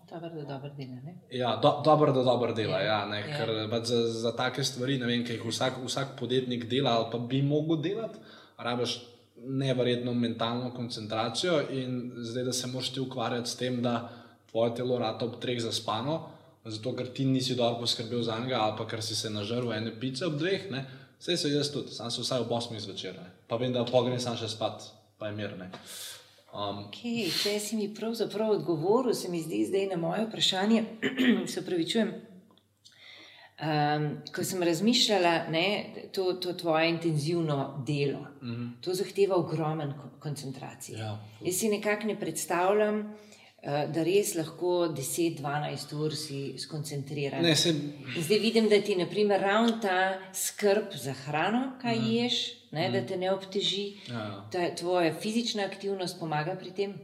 Dobro, 0.09 0.29
da 0.29 0.41
dobro 0.41 0.69
dela. 0.77 1.13
Ja, 1.31 1.59
do, 1.61 1.81
dobro, 1.85 2.11
da 2.11 2.23
dobro 2.23 2.53
dela. 2.53 2.79
Ja, 2.79 3.05
ne, 3.05 3.19
ja. 3.19 3.37
Ker 3.37 3.69
pač 3.69 3.85
za, 3.91 3.99
za 4.09 4.31
take 4.35 4.63
stvari, 4.63 4.97
ne 4.97 5.05
vem, 5.05 5.25
kaj 5.25 5.37
jih 5.37 5.45
vsak, 5.45 5.77
vsak 5.85 6.15
podjetnik 6.19 6.65
dela 6.69 6.95
ali 6.97 7.11
pa 7.11 7.17
bi 7.17 7.41
mogel 7.45 7.81
delati, 7.81 8.19
rabiš 8.57 8.99
nevrjetno 9.45 10.13
mentalno 10.13 10.73
koncentracijo 10.73 11.61
in 11.71 12.11
zdaj, 12.17 12.43
da 12.43 12.53
se 12.53 12.67
moraš 12.67 12.89
ti 12.93 12.99
ukvarjati 12.99 13.49
s 13.49 13.57
tem, 13.57 13.81
da 13.81 14.09
tvoje 14.51 14.75
telo 14.75 14.97
rata 14.97 15.25
ob 15.25 15.39
treh 15.39 15.61
zaspano, 15.61 16.21
zato 16.65 16.95
ker 16.95 17.13
ti 17.13 17.25
nisi 17.25 17.55
dobro 17.55 17.79
poskrbel 17.79 18.21
za 18.21 18.39
njega 18.39 18.59
ali 18.61 18.77
pa 18.77 18.87
ker 18.87 19.03
si 19.03 19.15
se 19.15 19.29
nažrl 19.29 19.73
ene 19.73 19.93
pice 19.99 20.25
ob 20.25 20.37
dveh, 20.37 20.65
vse 21.19 21.37
se 21.37 21.51
jaz 21.51 21.71
tudi, 21.71 21.93
sam 21.93 22.11
se 22.11 22.21
vsaj 22.21 22.39
ob 22.39 22.51
osmih 22.51 22.81
zvečer, 22.81 23.13
ne. 23.13 23.29
pa 23.47 23.55
vem, 23.55 23.73
da 23.73 23.85
pogrem 23.85 24.19
sam 24.19 24.37
še 24.37 24.49
spat, 24.49 24.89
pa 25.17 25.27
je 25.27 25.35
mirne. 25.35 25.71
Um, 26.49 26.87
okay, 26.87 27.27
če 27.29 27.59
si 27.61 27.77
mi 27.77 27.91
pravzaprav 27.93 28.55
odgovoril, 28.55 29.13
se 29.13 29.29
mi 29.29 29.41
zdi 29.41 29.61
zdaj 29.67 29.85
na 29.91 29.99
moje 30.01 30.23
vprašanje, 30.25 30.83
se 31.51 31.61
upravičujem. 31.61 32.09
Um, 33.59 34.07
ko 34.33 34.43
sem 34.43 34.63
razmišljala, 34.63 35.33
da 35.51 36.07
to, 36.15 36.33
to 36.41 36.53
tvoje 36.53 36.89
intenzivno 36.89 37.83
delo, 37.87 38.25
mhm. 38.41 38.51
-huh. 38.51 38.69
to 38.81 38.93
zahteva 38.93 39.35
ogromen 39.35 39.93
koncentracijo. 40.19 40.97
Ja. 40.97 41.19
Jaz 41.45 41.55
si 41.55 41.69
nekako 41.69 42.07
ne 42.07 42.19
predstavljam, 42.19 42.99
uh, 42.99 43.93
da 43.93 44.03
res 44.03 44.35
lahko 44.35 44.87
10-12 44.97 45.95
ur 45.95 46.15
si 46.15 46.57
skoncentriran. 46.57 47.43
Ne, 47.43 47.55
se... 47.55 47.75
Zdaj 48.17 48.39
vidim, 48.39 48.69
da 48.69 48.81
ti 48.81 48.91
je 48.91 49.37
ravno 49.37 49.77
ta 49.81 50.19
skrb 50.33 50.85
za 50.95 51.13
hrano, 51.13 51.77
kaj 51.81 51.95
mhm. 51.95 52.05
-huh. 52.05 52.23
ješ 52.23 52.58
ne, 52.71 52.89
mm. 52.89 52.93
da 52.93 53.05
te 53.05 53.17
ne 53.17 53.31
obteži. 53.31 53.85
Ja. 54.09 54.45
Ta, 54.51 54.75
tvoja 54.75 55.13
fizična 55.13 55.63
aktivnost 55.63 56.19
pomaga 56.19 56.55
pri 56.59 56.71
tem. 56.71 56.99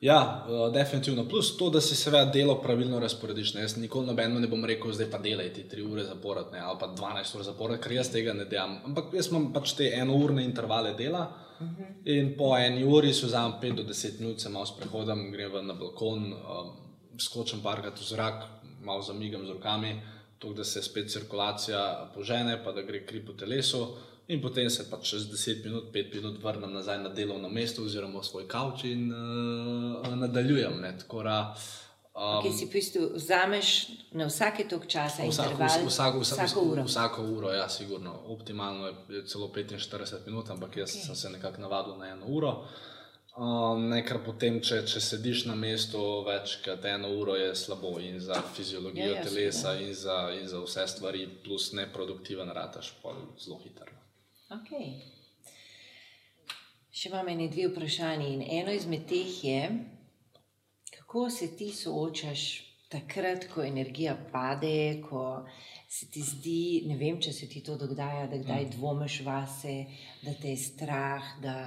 Ja, 0.00 0.46
uh, 0.48 0.72
definitivno. 0.72 1.24
Plus 1.28 1.56
to, 1.56 1.70
da 1.70 1.80
si 1.80 1.96
seveda 1.96 2.30
delo 2.32 2.58
pravilno 2.60 2.98
razporediš. 3.00 3.54
Ne. 3.54 3.60
Jaz 3.60 3.76
nikoli 3.76 4.06
nobeno 4.06 4.40
ne 4.40 4.48
bom 4.48 4.64
rekel, 4.64 4.92
zdaj 4.92 5.08
pa 5.10 5.18
delaj 5.18 5.52
ti 5.56 5.64
3 5.70 5.86
ure 5.92 6.04
zapored 6.04 6.52
ne, 6.52 6.60
ali 6.60 6.78
pa 6.80 6.90
12 6.92 7.36
ur 7.38 7.44
zapored, 7.44 7.80
ker 7.80 7.92
jaz 7.96 8.12
tega 8.12 8.34
ne 8.36 8.44
delam. 8.44 8.76
Ampak 8.84 9.14
jaz 9.16 9.30
imam 9.32 9.48
pač 9.54 9.72
te 9.78 9.88
enourne 9.96 10.44
intervale 10.44 10.92
dela 10.94 11.24
uh 11.60 11.66
mhm. 11.66 11.82
-huh. 11.82 12.18
in 12.18 12.36
po 12.36 12.56
eni 12.58 12.84
uri 12.84 13.14
se 13.14 13.26
vzamem 13.26 13.52
5 13.62 13.74
do 13.74 13.82
10 13.82 14.20
minut, 14.20 14.40
se 14.40 14.48
malo 14.48 14.66
sprehodam, 14.66 15.30
grem 15.30 15.66
na 15.66 15.74
balkon, 15.74 16.32
um, 16.32 16.72
skočim 17.18 17.60
parkati 17.62 18.00
v 18.00 18.08
zrak, 18.08 18.44
malo 18.82 19.02
zamigam 19.02 19.46
z 19.46 19.50
rokami, 19.50 20.02
to, 20.38 20.52
da 20.52 20.64
se 20.64 20.82
spet 20.82 21.10
cirkulacija 21.10 22.10
požene, 22.14 22.64
pa 22.64 22.72
da 22.72 22.82
gre 22.82 23.06
kri 23.06 23.26
po 23.26 23.32
telesu. 23.32 23.96
In 24.28 24.40
potem 24.42 24.70
se 24.70 24.90
pa 24.90 24.98
čez 24.98 25.28
10 25.30 25.64
minut, 25.64 25.84
5 25.92 26.14
minut 26.14 26.42
vrnem 26.42 26.72
nazaj 26.72 26.98
na 26.98 27.08
delovno 27.08 27.48
mesto, 27.48 27.82
oziroma 27.82 28.22
svoj 28.22 28.48
kavč 28.48 28.84
in 28.84 29.12
uh, 29.12 30.14
nadaljujem. 30.16 30.80
Da, 30.82 31.54
um, 32.14 32.42
Kaj 32.42 32.52
si 32.58 32.66
v 32.66 32.72
bistvu 32.72 33.02
vzameš 33.14 33.68
na 34.18 34.26
vsake 34.26 34.66
tok 34.66 34.88
časa 34.90 35.22
in 35.22 35.30
vsak, 35.30 35.54
vsak, 35.54 35.86
vsak, 35.86 36.18
vsak, 36.18 36.42
vsako 36.42 36.64
uro? 36.72 36.84
Vsako 36.88 37.22
uro, 37.22 37.52
ja, 37.54 37.68
sigurno. 37.68 38.18
Optimalno 38.34 38.90
je 39.08 39.22
celo 39.30 39.46
45 39.54 40.26
minut, 40.26 40.50
ampak 40.50 40.76
jaz 40.76 40.90
okay. 40.90 41.06
sem 41.06 41.14
se 41.14 41.30
nekako 41.30 41.62
navadil 41.62 41.94
na 41.98 42.10
eno 42.10 42.26
uro. 42.26 42.64
Um, 43.36 43.90
Nekaj 43.92 44.22
potem, 44.24 44.58
če, 44.64 44.80
če 44.88 45.00
sediš 45.04 45.44
na 45.46 45.54
mestu 45.54 46.00
več 46.26 46.56
kot 46.64 46.82
eno 46.88 47.12
uro, 47.14 47.36
je 47.36 47.52
slabo 47.54 47.98
in 48.00 48.16
za 48.18 48.40
fiziologijo 48.56 49.10
ja, 49.12 49.18
ja, 49.20 49.24
telesa, 49.28 49.76
in 49.76 49.94
za, 49.94 50.16
in 50.34 50.48
za 50.48 50.64
vse 50.64 50.86
stvari, 50.88 51.28
plus 51.44 51.70
neproduktiven, 51.76 52.50
rataš 52.56 52.94
pa 53.02 53.12
zelo 53.38 53.60
hitro. 53.62 53.95
Okay. 54.46 55.00
Še 56.94 57.10
imam 57.10 57.28
ene 57.28 57.48
dve 57.50 57.66
vprašanje. 57.72 58.28
In 58.36 58.44
eno 58.60 58.74
izmed 58.74 59.08
teh 59.10 59.32
je, 59.44 59.58
kako 60.94 61.26
se 61.30 61.50
ti 61.58 61.72
soočaš 61.74 62.44
takrat, 62.92 63.48
ko 63.50 63.64
energija 63.66 64.14
pade, 64.30 65.02
ko 65.02 65.42
se 65.90 66.06
ti 66.14 66.22
zdi, 66.22 66.86
ne 66.86 66.94
vem, 67.00 67.18
če 67.20 67.34
se 67.34 67.50
ti 67.50 67.64
to 67.66 67.74
dogaja, 67.80 68.28
da 68.30 68.38
kdaj 68.38 68.68
mm. 68.68 68.72
dvomiš 68.76 69.18
vase, 69.26 69.76
da 70.22 70.34
te 70.38 70.54
je 70.54 70.62
strah. 70.62 71.34
Da, 71.42 71.58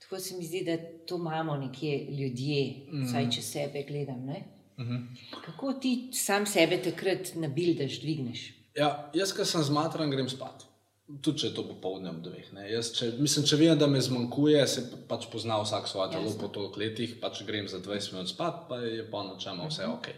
tako 0.00 0.20
se 0.24 0.40
mi 0.40 0.48
zdi, 0.48 0.64
da 0.64 0.80
to 1.04 1.20
imamo 1.20 1.60
nekje 1.60 2.06
ljudje, 2.08 2.60
mm. 2.88 3.06
vsaj 3.06 3.32
če 3.36 3.48
sebe 3.52 3.84
gledam. 3.88 4.24
Mm 4.24 4.84
-hmm. 4.84 5.06
Kako 5.44 5.72
ti 5.72 6.10
sam 6.12 6.46
sebe 6.46 6.82
takrat 6.82 7.34
nabildaš, 7.34 8.00
dvigneš? 8.00 8.52
Ja, 8.76 9.10
jaz, 9.14 9.36
ki 9.36 9.44
sem 9.44 9.62
zmatran, 9.62 10.10
grem 10.10 10.28
spat. 10.28 10.73
Tudi 11.04 11.42
če 11.42 11.50
je 11.50 11.54
to 11.58 11.66
popoldne 11.68 12.08
ob 12.08 12.22
dveh. 12.24 12.46
Jaz, 12.70 12.88
če, 12.96 13.10
mislim, 13.20 13.44
če 13.44 13.58
vem, 13.60 13.74
da 13.76 13.84
me 13.90 14.00
zmanjkuje, 14.00 14.62
se 14.72 14.84
pač 15.08 15.26
pozna 15.32 15.58
vsak 15.60 15.88
svoje 15.90 16.14
telo 16.14 16.32
po 16.40 16.48
toliko 16.48 16.80
letih, 16.80 17.18
pač 17.20 17.42
grem 17.44 17.68
za 17.68 17.82
20 17.84 18.14
minut 18.16 18.32
spat, 18.32 18.64
pa 18.70 18.80
je 18.80 19.04
pa 19.12 19.20
načela 19.26 19.68
vse 19.68 19.84
mhm. 19.84 19.98
ok. 19.98 20.08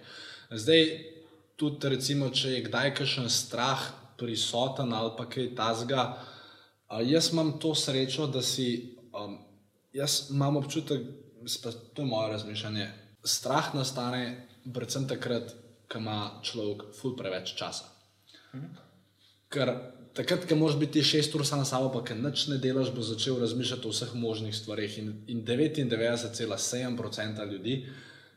Zdaj, 0.62 0.84
tudi 1.58 1.90
recimo, 1.90 2.30
če 2.30 2.54
je 2.54 2.62
kdaj 2.68 2.94
kakšen 3.00 3.26
strah 3.32 3.82
prisoten 4.16 4.94
ali 4.94 5.10
pa 5.18 5.26
kaj 5.28 5.50
tasga, 5.58 6.06
jaz 7.02 7.32
imam 7.34 7.56
to 7.60 7.74
srečo, 7.74 8.30
da 8.30 8.44
si, 8.46 8.94
um, 9.10 9.40
jaz 9.96 10.30
imam 10.30 10.62
občutek, 10.62 11.02
to 11.66 12.02
je 12.02 12.06
moje 12.06 12.30
razmišljanje. 12.36 12.88
Strah 13.26 13.74
nastane 13.74 14.22
predvsem 14.70 15.10
takrat, 15.10 15.50
ko 15.90 15.98
ima 15.98 16.40
človek 16.46 16.92
ful 16.94 17.18
preveč 17.18 17.56
časa. 17.58 17.90
Mhm 18.54 18.86
Ker 19.52 19.70
takrat, 20.16 20.48
ko 20.48 20.56
moraš 20.56 20.78
biti 20.80 21.02
šest 21.04 21.34
ur 21.34 21.46
sam 21.46 21.58
na 21.62 21.68
sabo, 21.68 21.92
pa 21.92 22.00
ker 22.04 22.16
nič 22.16 22.46
ne 22.50 22.58
delaš, 22.62 22.88
bo 22.94 23.02
začel 23.04 23.40
razmišljati 23.40 23.86
o 23.86 23.90
vseh 23.92 24.14
možnih 24.14 24.56
stvarih. 24.56 24.98
In, 24.98 25.14
in 25.28 25.44
99,7% 25.44 27.52
ljudi 27.52 27.86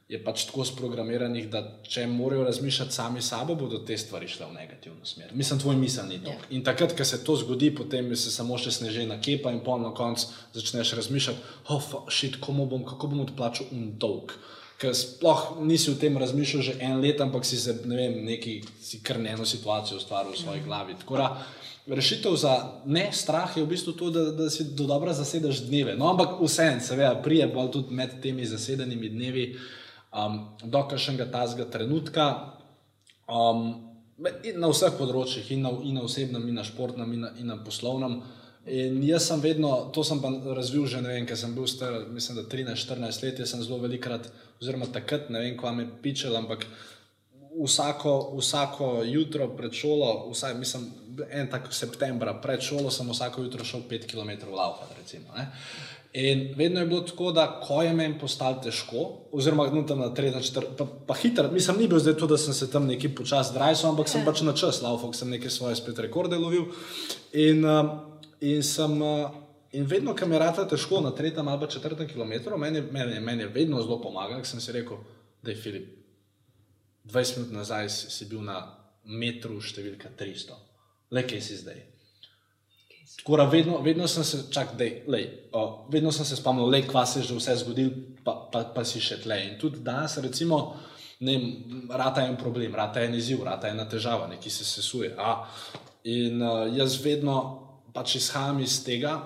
je 0.10 0.18
pač 0.24 0.46
tako 0.50 0.66
sprogramiranih, 0.66 1.50
da 1.54 1.62
če 1.86 2.08
morajo 2.10 2.44
razmišljati 2.48 2.94
sami 2.94 3.22
sabo, 3.22 3.56
bodo 3.56 3.78
te 3.86 3.98
stvari 3.98 4.28
šle 4.28 4.46
v 4.50 4.54
negativno 4.56 5.06
smer. 5.06 5.30
Mislim, 5.38 5.60
tvoj 5.62 5.76
misel 5.78 6.08
ni 6.10 6.18
to. 6.24 6.34
Ja. 6.34 6.38
In 6.58 6.64
takrat, 6.66 6.98
ko 6.98 7.06
se 7.06 7.24
to 7.24 7.36
zgodi, 7.38 7.70
potem 7.78 8.16
se 8.18 8.32
samo 8.34 8.58
še 8.58 8.72
sneži 8.74 9.06
na 9.06 9.22
kepa 9.22 9.54
in 9.54 9.62
pol 9.66 9.80
na 9.84 9.94
koncu 9.94 10.26
začneš 10.58 10.94
razmišljati, 10.98 11.40
oh, 11.70 12.10
šit, 12.10 12.42
komu 12.42 12.66
bom, 12.66 12.82
kako 12.90 13.08
bom 13.14 13.22
odplačal 13.28 13.70
un 13.76 13.94
dolg. 14.02 14.34
Ker 14.80 14.94
sploh 14.96 15.58
nisi 15.68 15.92
o 15.92 15.98
tem 16.00 16.18
razmišljal 16.18 16.64
že 16.64 16.76
en 16.80 17.02
let, 17.04 17.22
ampak 17.22 17.46
si 17.46 17.60
se 17.60 17.76
ne 17.86 17.96
vem, 17.96 18.22
neki 18.26 18.62
si 18.82 19.02
kar 19.04 19.20
eno 19.20 19.46
situacijo 19.46 19.98
ustvaril 20.00 20.32
v 20.32 20.40
svoji 20.40 20.62
glavi. 20.64 20.96
Tako 21.02 21.18
da 21.20 21.28
rešitev 21.96 22.36
za 22.36 22.54
ne 22.86 23.10
strah 23.12 23.58
je 23.58 23.64
v 23.64 23.68
bistvu 23.68 23.94
to, 23.94 24.10
da, 24.10 24.24
da 24.32 24.50
si 24.50 24.64
do 24.64 24.88
dobra 24.88 25.14
zasedeš 25.14 25.66
dneve. 25.68 25.98
No, 25.98 26.10
ampak 26.14 26.40
vseeno, 26.42 26.80
seveda, 26.80 27.20
prije 27.24 27.48
bolj 27.48 27.72
tudi 27.72 27.96
med 27.96 28.22
temi 28.22 28.46
zasedenimi 28.46 29.10
dnevi 29.10 29.46
um, 30.14 30.40
do 30.64 30.84
kakšnega 30.88 31.32
tazga 31.32 31.66
trenutka. 31.66 32.30
Um, 33.28 33.90
na 34.20 34.68
vseh 34.68 34.96
področjih, 35.00 35.48
in 35.56 35.64
na, 35.64 35.72
in 35.84 35.96
na 35.96 36.04
osebnem, 36.04 36.48
in 36.50 36.60
na 36.60 36.66
športnem, 36.68 37.14
in 37.16 37.22
na, 37.24 37.32
in 37.40 37.48
na 37.52 37.58
poslovnem. 37.64 38.20
In 38.68 39.00
jaz 39.08 39.30
sem 39.30 39.42
vedno, 39.42 39.90
to 39.96 40.04
sem 40.04 40.20
pa 40.22 40.30
razvil 40.56 40.86
že, 40.86 41.02
ne 41.02 41.14
vem, 41.14 41.26
ker 41.26 41.38
sem 41.40 41.56
bil 41.56 41.68
star, 41.68 42.04
mislim, 42.12 42.42
da 42.42 42.44
13-14 42.52 43.24
let, 43.24 43.40
jaz 43.40 43.54
sem 43.54 43.64
zelo 43.64 43.80
velikrat, 43.82 44.28
oziroma 44.62 44.90
takrat, 44.94 45.30
ne 45.34 45.42
vem, 45.42 45.58
kva 45.58 45.72
me 45.74 45.88
pičel, 46.04 46.36
ampak 46.38 46.68
vsako, 47.66 48.36
vsako 48.38 49.04
jutro 49.08 49.48
pred 49.58 49.74
šolo, 49.74 50.30
vsaj, 50.32 50.54
mislim, 50.60 50.90
en 51.32 51.50
tak 51.50 51.72
septembra 51.74 52.36
pred 52.42 52.62
šolo, 52.62 52.92
sem 52.92 53.10
vsako 53.10 53.48
jutro 53.48 53.66
šel 53.66 53.88
5 53.90 54.12
km 54.12 54.52
laufati, 54.54 55.00
recimo. 55.00 55.34
Ne? 55.38 55.48
In 56.14 56.54
vedno 56.58 56.80
je 56.80 56.86
bilo 56.86 57.02
tako, 57.02 57.32
da 57.32 57.48
ko 57.62 57.82
je 57.84 57.94
meni 57.94 58.20
postalo 58.20 58.62
težko, 58.64 59.08
oziroma 59.32 59.68
no, 59.70 59.84
tam 59.88 60.00
na 60.00 60.14
tretji, 60.14 60.44
četrti, 60.44 60.78
pa, 60.78 60.86
pa 61.08 61.14
hitro, 61.14 61.52
mislim, 61.52 61.78
ni 61.80 61.88
bil 61.88 62.00
zdaj 62.00 62.18
to, 62.18 62.28
da 62.28 62.38
sem 62.38 62.54
se 62.54 62.70
tam 62.72 62.88
neki 62.88 63.12
počasi 63.16 63.54
drajal, 63.54 63.92
ampak 63.92 64.10
sem 64.10 64.26
pač 64.26 64.42
na 64.42 64.54
čas 64.54 64.82
laufal, 64.82 65.14
sem 65.14 65.30
neke 65.30 65.50
svoje 65.50 65.78
spet 65.78 66.00
rekorde 66.00 66.38
lovil. 66.38 66.66
In, 67.34 67.66
um, 67.66 67.92
in 68.42 68.64
sem. 68.64 69.02
Uh, 69.02 69.46
In 69.72 69.86
vedno, 69.86 70.16
ko 70.18 70.26
mi 70.26 70.34
je 70.34 70.40
rata 70.42 70.64
težko 70.66 70.98
na 71.02 71.12
tretjem 71.14 71.48
ali 71.48 71.68
četrtem 71.70 72.08
kilometru, 72.08 72.58
meni, 72.58 72.82
meni, 72.82 73.20
meni 73.20 73.44
je 73.44 73.48
vedno 73.54 73.82
zelo 73.82 74.00
pomagal, 74.02 74.42
ker 74.42 74.48
sem 74.48 74.62
si 74.62 74.72
rekel, 74.74 74.98
da 75.46 75.52
je 75.52 75.58
Filip, 75.62 75.92
20 77.06 77.38
minut 77.38 77.54
nazaj 77.54 77.90
si, 77.90 78.10
si 78.12 78.26
bil 78.26 78.42
na 78.42 78.64
metru 79.06 79.62
številka 79.62 80.10
300, 80.18 80.58
le 81.14 81.24
kaj 81.28 81.42
si 81.42 81.60
zdaj. 81.62 81.86
Tako 83.20 83.38
da 83.38 83.46
vedno, 83.52 83.78
vedno 83.86 84.08
sem 84.08 84.24
se, 84.24 84.42
čak, 84.54 84.74
dej, 84.80 85.04
lej, 85.08 85.30
o, 85.54 85.86
vedno 85.92 86.12
sem 86.12 86.26
se 86.26 86.38
spomnil, 86.40 86.70
le 86.70 86.82
kva 86.88 87.06
se 87.06 87.22
je 87.22 87.30
že 87.30 87.38
vse 87.38 87.58
zgodil, 87.62 87.94
pa, 88.26 88.36
pa, 88.52 88.64
pa 88.74 88.86
si 88.86 89.02
še 89.04 89.20
tle. 89.22 89.38
In 89.52 89.58
tudi 89.62 89.84
danes, 89.86 90.18
recimo, 90.24 90.60
ne 91.26 91.38
vem, 91.38 91.88
rata 91.94 92.26
je 92.26 92.34
en 92.34 92.38
problem, 92.42 92.78
rata 92.80 93.04
je 93.04 93.10
en 93.12 93.18
izziv, 93.22 93.44
rata 93.46 93.70
je 93.70 93.78
ena 93.78 93.86
težava, 93.90 94.30
neki 94.32 94.50
se 94.50 94.66
sesuje. 94.66 95.14
A, 95.18 95.44
in 96.10 96.42
uh, 96.42 96.64
jaz 96.74 97.02
vedno 97.04 97.69
pač 97.94 98.16
izhajam 98.20 98.60
iz 98.64 98.80
tega, 98.86 99.18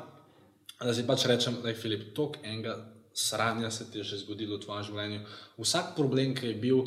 da 0.82 0.94
si 0.94 1.06
pač 1.08 1.28
rečem, 1.30 1.62
da 1.64 1.72
je 1.72 1.80
Filip, 1.80 2.12
tok 2.16 2.42
enega 2.44 2.78
sranja 3.14 3.72
se 3.72 3.92
ti 3.92 3.98
je 3.98 4.04
že 4.04 4.18
zgodilo 4.18 4.58
v 4.58 4.66
tvojem 4.66 4.84
življenju. 4.84 5.20
Vsak 5.62 5.94
problem, 5.96 6.34
ki 6.36 6.48
je 6.48 6.56
bil, 6.58 6.82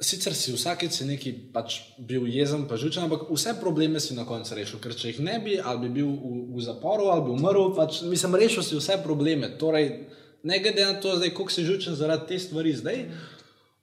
sicer 0.00 0.34
si 0.34 0.54
vsakeč 0.54 0.94
si 0.94 1.04
neki 1.04 1.32
pač 1.52 1.80
bil 1.98 2.24
jezen, 2.30 2.64
pa 2.70 2.78
žučen, 2.80 3.04
ampak 3.04 3.26
vse 3.28 3.56
probleme 3.60 4.00
si 4.00 4.14
na 4.14 4.24
koncu 4.24 4.56
rešil, 4.56 4.80
ker 4.80 4.94
če 4.96 5.12
jih 5.12 5.20
ne 5.26 5.36
bi, 5.42 5.58
ali 5.58 5.88
bi 5.88 6.00
bil 6.00 6.08
v, 6.08 6.32
v 6.54 6.64
zaporu, 6.64 7.10
ali 7.12 7.26
bi 7.26 7.34
umrl, 7.34 7.74
pač 7.76 8.02
mislim, 8.06 8.38
rešil 8.40 8.64
si 8.64 8.78
vse 8.78 9.00
probleme. 9.04 9.50
Torej, 9.60 10.06
ne 10.42 10.62
glede 10.62 10.86
na 10.86 10.96
to, 11.02 11.18
zdaj, 11.18 11.34
koliko 11.36 11.52
si 11.52 11.66
žučen 11.66 11.98
zaradi 11.98 12.30
te 12.30 12.38
stvari 12.40 12.72
zdaj. 12.72 13.04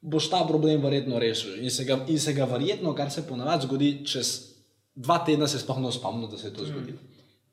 Boš 0.01 0.29
ta 0.31 0.43
problem 0.47 0.81
verjetno 0.81 1.19
rešil 1.19 1.57
in 1.59 1.73
se, 1.73 1.83
ga, 1.83 1.97
in 2.07 2.19
se 2.21 2.31
ga 2.33 2.45
verjetno, 2.47 2.93
kar 2.95 3.11
se 3.11 3.25
ponavadi 3.27 3.65
zgodi, 3.65 3.89
čez 4.05 4.56
dva 4.97 5.19
tedna 5.21 5.47
se 5.47 5.59
sploh 5.59 5.77
ne 5.79 5.91
spomni, 5.91 6.27
da 6.27 6.37
se 6.37 6.47
je 6.47 6.53
to 6.53 6.65
zgodilo. 6.65 6.97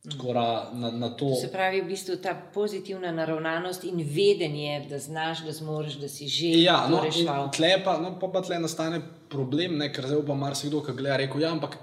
Skora 0.06 0.44
na, 0.74 0.90
na 0.92 1.08
to. 1.10 1.30
Se 1.34 1.48
pravi, 1.48 1.80
v 1.80 1.86
bistvu 1.86 2.16
ta 2.18 2.34
pozitivna 2.52 3.08
naravnanost 3.10 3.84
in 3.84 4.02
vedenje, 4.06 4.82
da 4.84 4.98
znaš, 5.00 5.40
da 5.40 5.52
zmoriš, 5.52 5.94
da 5.94 6.08
si 6.08 6.28
že 6.28 6.50
Ja, 6.58 6.82
to 6.82 6.90
no, 6.90 6.98
in 6.98 7.04
reševal. 7.04 7.48
tle 7.50 7.70
pa, 7.80 7.94
no, 7.98 8.18
pa, 8.18 8.28
pa 8.28 8.42
tle 8.42 8.58
nastane 8.58 9.00
problem, 9.30 9.78
ne, 9.78 9.88
ker 9.88 10.04
zdaj 10.04 10.20
pa 10.22 10.36
marsikdo, 10.36 10.82
ki 10.82 10.92
gleda, 10.94 11.16
rekel, 11.16 11.40
ja, 11.40 11.50
ampak 11.50 11.78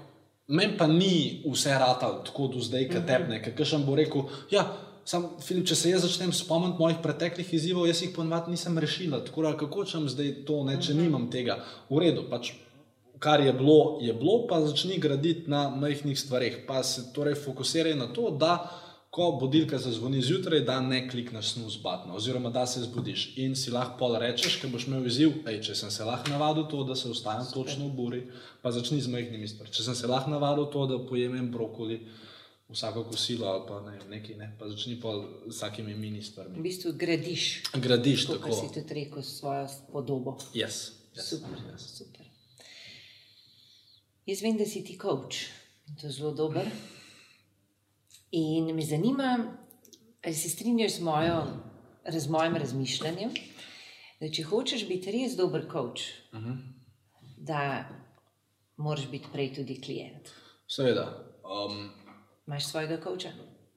meni 0.48 0.76
pa 0.76 0.86
ni 0.86 1.10
vse 1.44 1.74
ratalo 1.74 2.22
tako 2.22 2.46
do 2.48 2.60
zdaj, 2.60 2.82
Mhm. 2.82 2.92
kot 2.92 3.06
tebe, 3.08 3.42
ker 3.52 3.66
še 3.66 3.78
bo 3.80 3.94
rekel, 3.96 4.22
ja, 4.50 4.68
sam 5.04 5.26
Filip, 5.40 5.66
če 5.66 5.74
se 5.74 5.90
jaz 5.90 6.02
začnem 6.02 6.30
spomniti 6.32 6.78
mojih 6.78 7.02
preteklih 7.02 7.48
izzivov, 7.52 7.88
jaz 7.88 8.02
jih 8.02 8.12
ponovadi 8.12 8.52
nisem 8.52 8.78
rešila, 8.78 9.18
tako 9.20 9.42
da 9.42 9.56
kako 9.56 9.84
čem 9.84 10.06
zdaj 10.08 10.44
to, 10.46 10.62
ne, 10.62 10.74
Mhm. 10.74 10.80
če 10.80 10.94
nimam 10.94 11.26
tega, 11.28 11.58
v 11.90 11.98
redu, 11.98 12.22
pač 12.30 12.52
kar 13.22 13.40
je 13.40 13.52
bilo, 13.54 13.76
je 14.00 14.12
bilo, 14.12 14.46
pa 14.46 14.60
začni 14.60 14.98
graditi 14.98 15.46
na 15.46 15.68
majhnih 15.70 16.18
stvareh, 16.18 16.64
pa 16.66 16.82
se 16.82 17.12
torej 17.12 17.34
fokusiraj 17.36 17.94
na 17.94 18.08
to, 18.08 18.30
da 18.32 18.56
ko 19.10 19.36
budilka 19.36 19.78
zazvoni 19.78 20.22
zjutraj, 20.22 20.60
da 20.62 20.80
ne 20.80 21.02
klikneš 21.06 21.50
snus 21.50 21.76
batno, 21.78 22.14
oziroma 22.14 22.50
da 22.50 22.66
se 22.66 22.80
zbudiš 22.80 23.36
in 23.36 23.54
si 23.54 23.70
lahko 23.70 23.98
pol 23.98 24.16
rečeš, 24.16 24.56
ker 24.56 24.70
boš 24.70 24.86
imel 24.86 25.06
izziv, 25.06 25.34
ej, 25.46 25.60
če 25.60 25.74
sem 25.76 25.90
se 25.90 26.04
lahko 26.04 26.30
navadil 26.30 26.64
to, 26.66 26.80
da 26.82 26.96
se 26.96 27.10
vstajam 27.10 27.46
točno 27.52 27.86
v 27.86 27.92
buri, 27.92 28.22
pa 28.62 28.72
začni 28.72 29.00
z 29.00 29.08
majhnimi 29.08 29.44
stvarmi. 29.46 29.70
Če 29.70 29.82
sem 29.82 29.94
se 29.94 30.08
lahko 30.08 30.30
navadil 30.30 30.64
to, 30.66 30.86
da 30.86 30.98
pojem 31.04 31.36
en 31.36 31.50
brokoli, 31.52 32.00
vsako 32.70 33.04
kosilo 33.04 33.46
ali 33.46 33.62
pa 33.68 33.80
ne, 33.82 33.98
nekaj, 34.10 34.36
ne, 34.36 34.48
pa 34.58 34.68
začni 34.68 34.96
pol 34.96 35.20
z 35.44 35.52
vsakimi 35.52 35.94
mini 35.94 36.20
V 36.20 36.24
stvarmi. 36.24 36.62
bistvu 36.62 36.92
gradiš 36.96 37.44
Gradiš 37.76 38.26
kar 38.26 38.36
tako. 38.38 38.54
si 38.54 38.72
tudi 38.74 38.94
rekel, 38.94 39.22
svojo 39.22 39.68
podobo. 39.92 40.38
Yes. 40.54 40.88
Yes. 41.12 41.28
Super, 41.28 41.52
Yes. 41.68 41.84
super. 41.98 42.21
Jaz 44.26 44.42
vem, 44.42 44.56
da 44.56 44.66
si 44.66 44.84
ti 44.84 44.98
coach, 44.98 45.48
to 46.00 46.06
je 46.06 46.12
zelo 46.12 46.30
dober. 46.34 46.68
In 48.30 48.74
me 48.74 48.82
zanima, 48.82 49.56
ali 50.24 50.34
se 50.34 50.48
strinjaš 50.48 50.96
z, 50.96 51.02
mojo, 51.02 51.40
z 52.08 52.28
mojim 52.30 52.56
razmišljanjem, 52.56 53.32
da 54.20 54.30
če 54.30 54.44
hočeš 54.46 54.86
biti 54.88 55.10
res 55.12 55.34
dober 55.36 55.66
coach, 55.72 56.02
uh 56.32 56.38
-huh. 56.38 56.56
da 57.36 57.88
moraš 58.76 59.08
biti 59.10 59.26
prej 59.32 59.54
tudi 59.54 59.80
klient. 59.80 60.30
Seveda. 60.68 61.08
Um, 61.42 61.90
Imaš 62.46 62.64
svojega 62.66 63.00
coacha? 63.04 63.32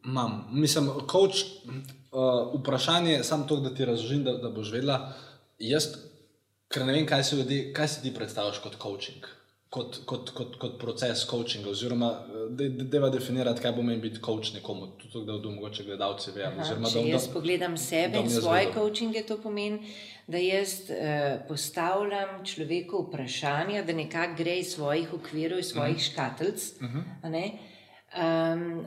Imam, 0.05 0.47
mislim, 0.51 0.89
coach, 1.11 1.35
uh, 1.65 2.59
vprašanje 2.59 3.11
je 3.11 3.23
samo 3.23 3.45
to, 3.45 3.55
da 3.55 3.73
ti 3.75 3.85
razložim, 3.85 4.23
da, 4.23 4.37
da 4.37 4.49
boš 4.49 4.71
vedela. 4.71 5.13
Jaz, 5.59 5.87
ker 6.67 6.85
ne 6.85 6.93
vem, 6.93 7.07
kaj 7.07 7.23
si, 7.23 7.35
ljudje, 7.35 7.73
kaj 7.73 7.87
si 7.87 8.01
ti 8.01 8.13
predstavljaš 8.13 8.59
kot 8.59 8.77
coaching, 8.81 9.25
kot, 9.75 9.97
kot, 10.07 10.29
kot, 10.31 10.55
kot 10.59 10.77
proces 10.79 11.25
coachinga, 11.27 11.69
oziroma 11.69 12.09
da 12.29 12.45
de, 12.55 12.69
deva 12.95 13.09
definirati, 13.11 13.61
kaj 13.61 13.73
pomeni 13.75 14.01
biti 14.01 14.21
coach 14.23 14.53
nekomu, 14.55 14.87
tudi 15.01 15.25
da 15.25 15.35
bodo 15.35 15.51
mogoče 15.51 15.83
gledalci 15.83 16.31
vedeli. 16.31 16.61
oziroma 16.63 16.91
Če 16.91 17.01
da- 17.01 17.07
jaz 17.09 17.27
da- 17.27 17.33
pogledam 17.33 17.77
sebe 17.77 18.21
in 18.23 18.29
svoje 18.31 18.69
coachinge, 18.73 19.23
to 19.27 19.37
pomeni, 19.43 19.91
da 20.27 20.39
jaz 20.41 20.77
uh, 20.89 20.97
postavljam 21.47 22.39
človeku 22.45 23.03
vprašanja, 23.09 23.83
da 23.83 23.93
nekako 23.93 24.43
gre 24.43 24.59
iz 24.59 24.73
svojih 24.77 25.13
okvirov, 25.13 25.59
iz 25.59 25.73
svojih 25.73 25.95
uh 25.95 26.01
-huh. 26.01 26.11
škatlic. 26.11 26.71
Uh 26.81 26.87
-huh. 26.89 27.51
um, 28.15 28.85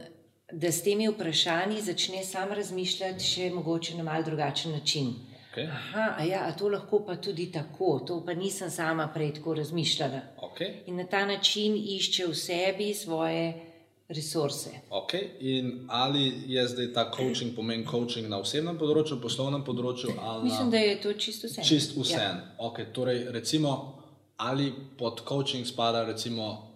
da 0.53 0.73
s 0.73 0.83
temi 0.83 1.09
vprašanji 1.09 1.81
začne 1.81 2.25
sam 2.25 2.53
razmišljati 2.53 3.25
še 3.25 3.51
mogoče 3.51 3.97
na 3.97 4.03
mal 4.03 4.25
drugačen 4.25 4.73
način. 4.73 5.15
Okay. 5.59 5.71
Aha, 5.71 6.15
a 6.19 6.25
ja, 6.25 6.53
to 6.53 6.69
lahko 6.69 7.01
pa 7.07 7.17
tudi 7.17 7.53
tako, 7.53 7.99
to 8.07 8.23
pa 8.27 8.35
nisem 8.35 8.71
sama 8.71 9.09
prej 9.15 9.35
tako 9.35 9.55
razmišljala. 9.55 10.21
Okay. 10.43 10.73
In 10.87 10.97
na 10.97 11.07
ta 11.07 11.27
način 11.27 11.75
išče 11.77 12.27
v 12.27 12.35
sebi 12.35 12.95
svoje 12.95 13.55
resurse. 14.09 14.71
Okay. 14.91 15.29
In 15.41 15.87
ali 15.89 16.33
je 16.47 16.69
zdaj 16.69 16.93
ta 16.93 17.11
coaching 17.17 17.57
pomen 17.57 17.87
coaching 17.91 18.29
na 18.29 18.39
osebnem 18.39 18.79
področju, 18.79 19.21
poslovnem 19.21 19.65
področju 19.65 20.15
ali 20.21 20.45
Mislim, 20.45 20.71
na 20.71 20.71
da 20.71 20.79
je 20.79 21.01
to 21.01 21.13
čisto 21.13 21.47
vse. 21.47 21.65
čist 21.65 21.97
vse? 21.97 22.15
Ja. 22.15 22.55
Okay. 22.59 22.93
Torej, 22.93 23.27
recimo, 23.31 23.99
ali 24.37 24.73
pod 24.99 25.25
coaching 25.29 25.67
spada 25.67 26.05
recimo 26.05 26.68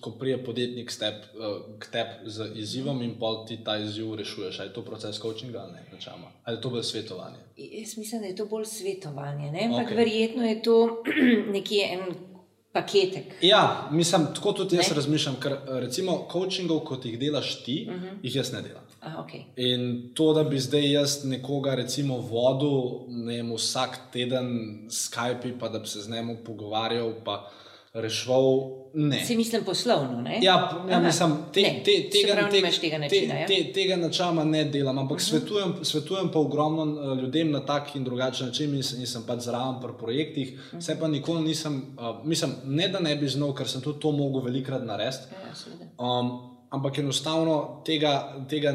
ko 0.00 0.10
prije 0.10 0.44
podjetnik 0.44 0.90
k 0.90 0.98
tebi 0.98 1.16
k 1.78 1.86
teb 1.92 2.06
z 2.26 2.50
izzivom 2.54 3.02
in 3.02 3.14
pol 3.18 3.46
ti 3.46 3.58
ta 3.64 3.76
izziv 3.78 4.14
rešuješ. 4.14 4.60
Ali 4.60 4.68
je 4.68 4.74
to 4.74 4.82
proces 4.82 5.20
coachinga 5.20 5.58
ali 5.58 5.72
ne? 5.72 5.84
Načama? 5.92 6.32
Ali 6.44 6.56
je 6.56 6.60
to 6.60 6.70
bolj 6.70 6.82
svetovanje? 6.82 7.38
Jaz 7.56 7.96
mislim, 7.96 8.20
da 8.20 8.26
je 8.26 8.36
to 8.36 8.46
bolj 8.46 8.64
svetovanje, 8.64 9.52
ne? 9.52 9.64
ampak 9.64 9.90
okay. 9.90 9.96
verjetno 9.96 10.44
je 10.44 10.62
to 10.62 11.02
nekje 11.54 11.88
en 11.92 12.14
paketek. 12.72 13.24
Ja, 13.42 13.88
mislim, 13.92 14.26
tako 14.34 14.52
tudi 14.52 14.76
jaz 14.76 14.88
Ne? 14.90 14.94
razmišljam, 14.94 15.36
ker 15.40 15.56
recimo 15.68 16.28
coachingov, 16.32 16.80
kot 16.80 17.04
jih 17.04 17.18
delaš 17.18 17.64
ti, 17.64 17.86
uh 17.88 17.94
-huh. 17.94 18.18
jih 18.22 18.36
jaz 18.36 18.52
ne 18.52 18.62
delam. 18.62 18.82
Ah, 19.00 19.24
okay. 19.24 19.42
In 19.56 20.10
to, 20.14 20.32
da 20.32 20.44
bi 20.44 20.58
zdaj 20.58 20.92
jaz 20.92 21.24
nekoga 21.24 21.74
recimo 21.74 22.16
vodil, 22.16 23.06
ne 23.08 23.36
vem, 23.36 23.52
vsak 23.52 23.98
teden 24.12 24.46
Skype, 24.90 25.58
pa 25.60 25.68
da 25.68 25.78
bi 25.78 25.88
se 25.88 26.00
z 26.00 26.10
njim 26.10 26.36
pogovarjal, 26.44 27.12
pa 27.24 27.50
reševal. 27.92 28.82
Ne. 28.94 29.24
Si 29.24 29.36
mislim 29.36 29.64
poslovno, 29.64 30.20
ne? 30.20 30.38
Ja, 30.42 30.52
ja 30.52 30.84
Aha. 30.90 31.00
mislim, 31.00 31.30
te, 31.52 31.60
Ne, 31.62 31.82
te, 31.84 32.08
tega, 32.12 32.34
pravi, 32.34 32.60
te, 32.62 32.70
tega 32.80 32.98
načina, 32.98 33.36
te, 33.36 33.40
ja? 33.40 33.46
te, 33.46 33.72
tega 33.72 33.96
načela 33.96 34.44
ne 34.44 34.64
delam, 34.64 34.98
ampak 34.98 35.16
uh 35.16 35.22
-huh. 35.22 35.28
svetujem, 35.28 35.74
svetujem 35.82 36.28
pa 36.32 36.38
ogromno 36.38 36.82
eh, 37.12 37.20
ljudem 37.22 37.50
na 37.50 37.60
tak 37.60 37.96
in 37.96 38.04
drugačen 38.04 38.46
način 38.46 38.74
in, 38.74 38.82
sem- 38.82 39.00
in 39.00 39.06
sem 39.06 39.22
pač 39.26 39.40
zraven 39.40 39.80
pri 39.80 39.90
projektih. 39.98 40.52
Uh 40.52 40.78
-huh. 40.78 40.80
Se 40.80 41.00
pa 41.00 41.08
nikoli 41.08 41.42
nisem, 41.42 41.82
uh, 41.98 42.26
mislim, 42.26 42.50
ne 42.64 42.88
da 42.88 42.98
ne 43.00 43.16
bi 43.16 43.28
znal, 43.28 43.54
ker 43.54 43.68
sem 43.68 43.80
tudi 43.80 44.00
to 44.00 44.12
mogel 44.12 44.42
velikrat 44.42 44.84
narediti. 44.86 45.22
Ja. 45.98 46.04
Um, 46.06 46.40
ampak 46.70 46.98
enostavno 46.98 47.82
tega, 47.86 48.36
tega, 48.48 48.74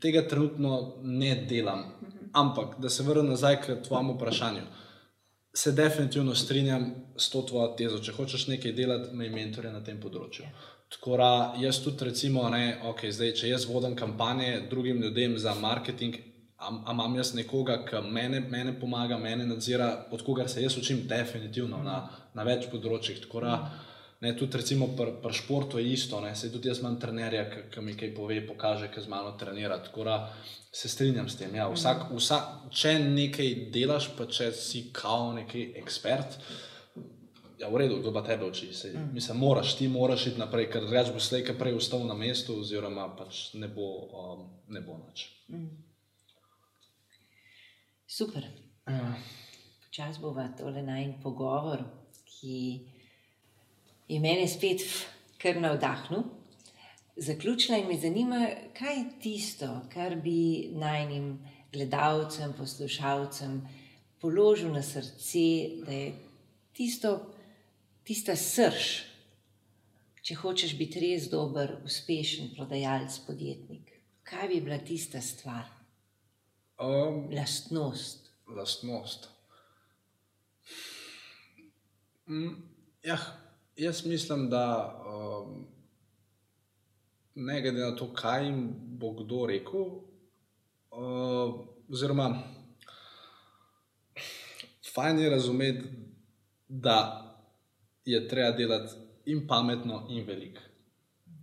tega 0.00 0.28
trenutno 0.28 0.92
ne 1.02 1.34
delam. 1.48 1.84
Ampak, 2.32 2.66
da 2.78 2.88
se 2.88 3.02
vrnem 3.02 3.26
nazaj 3.26 3.60
k 3.62 3.82
tvojemu 3.88 4.14
vprašanju. 4.14 4.60
Se 5.54 5.72
definitivno 5.72 6.34
strinjam 6.34 6.94
s 7.16 7.30
to 7.30 7.42
tvojo 7.42 7.74
tezo. 7.78 7.98
Če 7.98 8.12
hočeš 8.14 8.46
nekaj 8.52 8.72
delati, 8.72 9.14
me 9.16 9.28
mentorje 9.30 9.72
na 9.72 9.82
tem 9.84 9.98
področju. 10.00 10.46
Tako 10.90 11.16
da 11.18 11.30
jaz 11.62 11.78
tudi, 11.84 12.04
recimo, 12.04 12.48
ne, 12.50 12.80
okay, 12.90 13.12
zdaj, 13.14 13.34
če 13.38 13.50
jaz 13.52 13.66
vodim 13.70 13.94
kampanje 13.98 14.66
drugim 14.70 15.02
ljudem 15.02 15.36
za 15.38 15.54
marketing, 15.54 16.16
a 16.58 16.70
a 16.86 16.92
imam 16.92 17.14
jaz 17.16 17.30
nekoga, 17.34 17.78
ki 17.86 18.02
mene, 18.10 18.40
mene 18.50 18.74
pomaga, 18.80 19.18
mene 19.18 19.46
nadzira, 19.46 20.06
od 20.10 20.22
kogar 20.22 20.48
se 20.48 20.62
jaz 20.62 20.76
učim, 20.78 21.06
definitivno 21.08 21.78
na, 21.82 22.00
na 22.34 22.44
več 22.44 22.66
področjih. 22.72 23.22
Tako 23.22 23.40
da, 23.46 23.54
ne, 24.20 24.36
tudi 24.36 24.56
recimo 24.56 24.86
pri 24.96 25.12
pr 25.22 25.32
športu 25.32 25.78
je 25.78 25.92
isto. 25.92 26.20
Ne, 26.20 26.34
Saj 26.36 26.52
tudi 26.52 26.68
jaz 26.68 26.78
imam 26.78 27.00
trenerja, 27.00 27.44
ki- 27.70 27.80
mi 27.80 27.96
kaj 27.96 28.14
pove, 28.14 28.46
pokaže, 28.46 28.88
ki 28.88 29.00
z 29.00 29.08
mano 29.08 29.32
trenira. 29.32 29.82
Tako 29.82 30.04
da 30.04 30.16
se 30.72 30.88
strinjam 30.88 31.28
s 31.28 31.36
tem. 31.36 31.54
Ja, 31.54 31.68
vsak, 31.68 32.10
vsak, 32.12 32.50
če 32.70 32.98
nekaj 32.98 33.54
delaš, 33.72 34.10
pa 34.16 34.26
če 34.26 34.52
si 34.52 34.90
kao 34.92 35.32
neki 35.32 35.72
ekspert. 35.76 36.36
Ja, 37.60 37.68
v 37.68 37.76
redu, 37.76 37.98
kdo 38.00 38.12
pa 38.12 38.22
tebe 38.22 38.46
uči. 38.46 38.70
Sej, 38.72 38.94
mislim, 39.12 39.36
moraš, 39.36 39.74
ti 39.76 39.88
moraš 39.88 40.26
iti 40.26 40.40
naprej, 40.40 40.70
ker 40.72 40.80
drugače 40.80 41.12
bo 41.12 41.20
slejka 41.20 41.52
prej 41.58 41.74
ustal 41.76 42.06
na 42.08 42.14
mestu, 42.14 42.56
oziroma 42.60 43.08
pač 43.16 43.50
ne 43.54 43.68
bo, 43.68 43.88
um, 44.16 44.46
ne 44.68 44.80
bo 44.80 44.96
nič. 44.96 45.26
Super. 48.06 48.46
Ja. 48.88 49.12
Čas 49.90 50.18
bo 50.22 50.32
tole 50.58 50.82
najn 50.82 51.20
pogovor, 51.22 51.82
ki 52.24 52.86
je 54.10 54.18
mene 54.20 54.48
spet 54.50 54.82
kar 55.38 55.60
navdahnil. 55.62 56.24
Zaključila 57.20 57.78
in 57.78 57.88
me 57.88 57.98
zanima, 58.00 58.40
kaj 58.78 58.96
je 58.96 59.04
tisto, 59.22 59.68
kar 59.92 60.16
bi 60.16 60.70
najnim 60.72 61.34
gledalcem, 61.72 62.52
poslušalcem 62.58 63.60
položil 64.20 64.72
na 64.72 64.82
srce, 64.82 65.44
da 65.86 65.92
je 65.92 66.12
tisto, 66.76 67.12
tista 68.04 68.36
srž, 68.36 68.88
če 70.22 70.36
hočeš 70.42 70.74
biti 70.78 71.00
res 71.00 71.28
dober, 71.32 71.76
uspešen 71.84 72.54
prodajalec, 72.56 73.18
podjetnik. 73.26 73.92
Kaj 74.26 74.48
bi 74.48 74.64
bila 74.64 74.78
tista 74.78 75.20
stvar, 75.20 75.68
Um, 76.80 77.26
lastnost? 77.36 78.30
lastnost. 78.56 79.28
Mm, 82.26 82.54
ja, 83.04 83.18
jaz 83.80 84.06
mislim, 84.06 84.50
da 84.50 84.94
um, 85.06 85.66
ne 87.34 87.60
glede 87.60 87.80
na 87.80 87.96
to, 87.96 88.12
kaj 88.14 88.44
jim 88.44 88.74
bo 88.98 89.12
kdo 89.12 89.46
rekel, 89.46 89.80
uh, 89.80 91.66
oziroma 91.88 92.42
fajn 94.94 95.18
je 95.18 95.30
razumeti, 95.30 95.88
da 96.68 97.26
je 98.04 98.28
treba 98.28 98.50
delati 98.56 98.92
in 99.26 99.46
pametno, 99.46 100.06
in 100.10 100.26
veliko. 100.26 100.60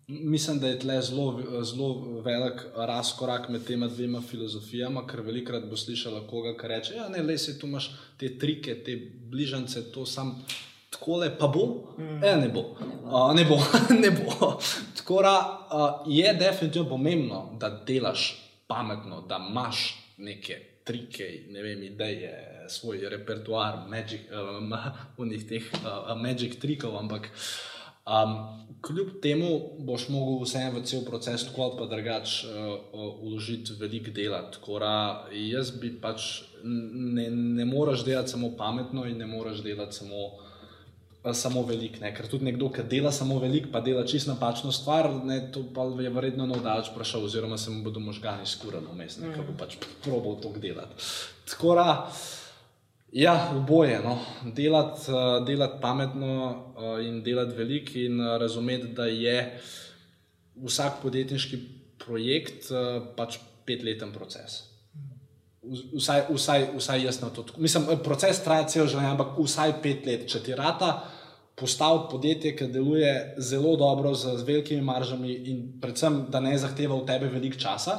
Mislim, 0.07 0.59
da 0.59 0.67
je 0.67 0.79
tle 0.79 1.01
zelo, 1.01 1.63
zelo 1.63 2.21
velik 2.21 2.61
razkorak 2.75 3.49
med 3.49 3.65
tema 3.65 3.87
dvema 3.87 4.21
filozofijama, 4.21 5.07
ker 5.07 5.21
velikrat 5.21 5.65
bo 5.69 5.77
slišala 5.77 6.27
koga, 6.27 6.53
ki 6.57 6.67
reče: 6.67 6.93
Ja, 6.95 7.09
ne, 7.09 7.23
le 7.23 7.37
se 7.37 7.59
tu 7.59 7.67
imaš 7.67 7.89
te 8.17 8.29
trike, 8.39 8.83
te 8.83 8.95
bližnjice, 9.31 9.91
to 9.91 10.05
sam 10.05 10.45
tako 10.89 11.17
le 11.17 11.37
pa 11.37 11.47
bo. 11.47 11.65
Mm. 11.97 12.23
E, 12.23 12.35
ne 12.35 12.49
bo. 12.49 12.59
Uh, 13.03 13.35
ne 13.35 13.45
bo. 13.45 13.59
ne 14.03 14.11
bo. 14.11 14.59
Tako 14.97 15.21
da 15.21 15.67
uh, 15.71 16.13
je 16.13 16.33
definitivno 16.33 16.89
pomembno, 16.89 17.57
da 17.59 17.69
delaš 17.87 18.43
pametno, 18.67 19.21
da 19.21 19.39
imaš 19.49 19.95
neke 20.17 20.59
trike, 20.83 21.45
ne 21.49 21.61
vem, 21.61 21.83
ideje, 21.83 22.65
svoj 22.69 23.09
repertoar, 23.09 23.87
magic, 23.89 24.21
um, 24.31 24.73
unih 25.17 25.47
teh 25.49 25.63
uh, 25.73 26.15
magic 26.21 26.59
trikov, 26.61 26.97
ampak. 26.97 27.29
Um, 28.07 28.37
kljub 28.81 29.17
temu 29.21 29.47
boš 29.83 30.05
mogel 30.09 30.45
vseeno 30.45 30.79
v 30.79 30.83
cel 30.87 31.01
proces 31.03 31.43
tako 31.43 31.65
ali 31.65 31.73
pa 31.77 31.85
drugače 31.91 32.47
uh, 32.47 33.01
uložiti 33.19 33.75
veliko 33.79 34.11
dela. 34.15 34.45
Tako 34.51 34.79
da 34.79 34.91
jaz 35.31 35.71
bi 35.75 35.91
pač 36.01 36.27
ne, 36.63 37.29
ne 37.29 37.65
moreš 37.65 38.05
delati 38.07 38.31
samo 38.31 38.53
pametno 38.57 39.03
in 39.05 39.17
ne 39.17 39.27
moreš 39.27 39.59
delati 39.63 39.95
samo, 39.95 40.23
uh, 40.25 40.46
samo 41.33 41.63
veliko. 41.65 41.99
ne. 42.01 42.13
Ker 42.15 42.27
tudi 42.27 42.45
nekdo, 42.45 42.69
ki 42.73 42.85
dela 42.89 43.11
samo 43.11 43.39
veliko, 43.39 43.69
pa 43.71 43.81
dela 43.81 44.05
čisto 44.07 44.31
napačno 44.31 44.71
stvar, 44.71 45.09
ne, 45.25 45.41
to 45.51 45.63
pa 45.73 45.85
je 46.01 46.09
verjetno 46.09 46.45
navdaleč 46.45 46.91
prišel, 46.95 47.25
oziroma 47.25 47.57
se 47.57 47.71
mu 47.71 47.83
bodo 47.83 47.99
možgani 47.99 48.45
skurali 48.45 48.87
vmes, 48.93 49.19
ne, 49.21 49.33
ker 49.33 49.45
bo 49.47 49.57
pač 49.57 49.77
probal 50.03 50.39
to 50.41 50.53
delati. 50.61 51.03
Tako 51.49 51.75
da. 51.75 52.11
Ja, 53.11 53.53
oboje. 53.55 54.01
No. 54.03 54.17
Delati 54.43 55.11
uh, 55.11 55.45
delat 55.47 55.79
pametno 55.81 56.33
uh, 56.75 57.05
in 57.05 57.21
delati 57.23 57.55
veliko, 57.55 57.95
in 57.95 58.19
uh, 58.19 58.35
razumeti, 58.37 58.91
da 58.93 59.05
je 59.07 59.37
vsak 60.57 61.01
podjetniški 61.01 61.59
projekt 62.03 62.71
pač 63.15 63.37
petleten 63.65 64.13
proces. 64.13 64.76
Vsaj, 65.67 66.27
vsaj, 66.31 66.65
vsaj 66.77 67.03
jaz 67.03 67.21
na 67.21 67.29
to. 67.33 67.45
Mislim, 67.57 67.87
proces 68.03 68.39
traja 68.43 68.67
cel 68.71 68.87
življenje, 68.87 69.13
ampak 69.15 69.37
vsaj 69.39 69.77
pet 69.83 70.05
let. 70.07 70.27
Če 70.31 70.43
ti 70.45 70.55
rata 70.55 70.91
postaviti 71.57 72.11
podjetje, 72.11 72.53
ki 72.55 72.67
deluje 72.71 73.11
zelo 73.37 73.75
dobro, 73.75 74.13
z, 74.13 74.37
z 74.37 74.45
velikimi 74.45 74.81
maržami 74.85 75.33
in 75.51 75.61
predvsem, 75.81 76.27
da 76.29 76.39
ne 76.39 76.53
zahteva 76.57 76.95
od 76.95 77.07
tebe 77.09 77.31
veliko 77.33 77.57
časa, 77.59 77.97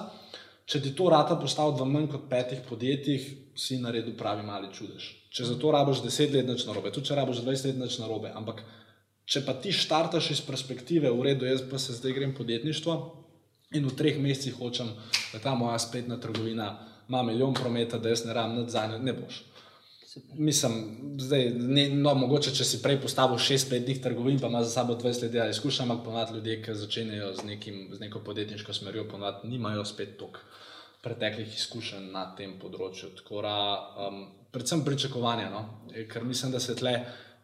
če 0.68 0.80
ti 0.84 0.94
to 0.94 1.08
rata 1.10 1.36
postaviti 1.40 1.82
v 1.82 1.90
manj 1.90 2.10
kot 2.12 2.28
petih 2.30 2.62
podjetjih, 2.68 3.28
si 3.58 3.80
naredil 3.82 4.14
pravi 4.14 4.44
mali 4.46 4.70
čudež. 4.70 5.08
Če 5.34 5.48
za 5.50 5.56
to 5.58 5.72
rabiš 5.74 6.04
deset 6.04 6.30
let 6.32 6.46
nič 6.46 6.64
narobe, 6.68 6.92
tudi 6.94 7.10
če 7.10 7.18
rabiš 7.18 7.42
20 7.42 7.72
let 7.72 7.80
nič 7.82 7.98
narobe, 7.98 8.30
ampak 8.30 8.62
če 9.28 9.42
pa 9.44 9.56
ti 9.58 9.74
štartaš 9.74 10.30
iz 10.36 10.42
perspektive, 10.46 11.10
v 11.10 11.26
redu, 11.26 11.48
jaz 11.48 11.64
pa 11.66 11.80
se 11.82 11.96
zdaj 11.98 12.14
grem 12.14 12.36
podjetništvo 12.38 12.94
in 13.74 13.84
v 13.84 13.96
treh 13.98 14.22
mesecih 14.22 14.54
hočem, 14.56 14.94
da 15.34 15.42
ta 15.42 15.52
moja 15.58 15.76
spletna 15.82 16.16
trgovina 16.22 16.70
ima 17.08 17.22
milijon 17.22 17.54
prometa, 17.54 17.98
da 17.98 18.08
jaz 18.08 18.24
ne 18.24 18.34
rabim 18.34 18.60
nič 18.60 18.70
za 18.70 18.86
njo, 18.86 18.98
ne 18.98 19.12
boš. 19.12 19.42
Super. 20.08 20.38
Mislim, 20.40 20.74
zdaj, 21.20 21.50
ne, 21.50 21.88
no, 21.88 22.14
mogoče 22.14 22.52
če 22.56 22.64
si 22.64 22.80
prej 22.82 22.96
postavil 23.02 23.38
šest 23.38 23.66
spletnih 23.66 24.00
trgovin, 24.02 24.38
pa 24.40 24.48
ima 24.48 24.62
za 24.64 24.70
sabo 24.70 24.94
20 24.96 25.22
let 25.22 25.32
dela 25.32 25.50
izkušnja, 25.52 25.84
ampak 25.84 26.04
ponovadi 26.04 26.34
ljudje, 26.34 26.62
ki 26.62 26.74
začenjajo 26.74 27.34
z, 27.34 27.44
nekim, 27.44 27.82
z 27.92 28.00
neko 28.00 28.22
podjetniško 28.24 28.72
smerjo, 28.72 29.04
ponovadi 29.10 29.48
nimajo 29.48 29.84
spet 29.84 30.16
toliko 30.18 30.40
preteklih 31.02 31.54
izkušenj 31.54 32.08
na 32.12 32.24
tem 32.36 32.56
področju. 32.60 33.12
Tako 33.20 33.42
da, 33.44 33.56
um, 34.06 34.22
predvsem 34.52 34.84
pričakovanja, 34.84 35.50
no? 35.52 35.64
Eh, 35.92 36.06
ker 36.10 36.24
mislim, 36.26 36.52
da 36.52 36.60
se 36.60 36.74
tle, 36.76 36.94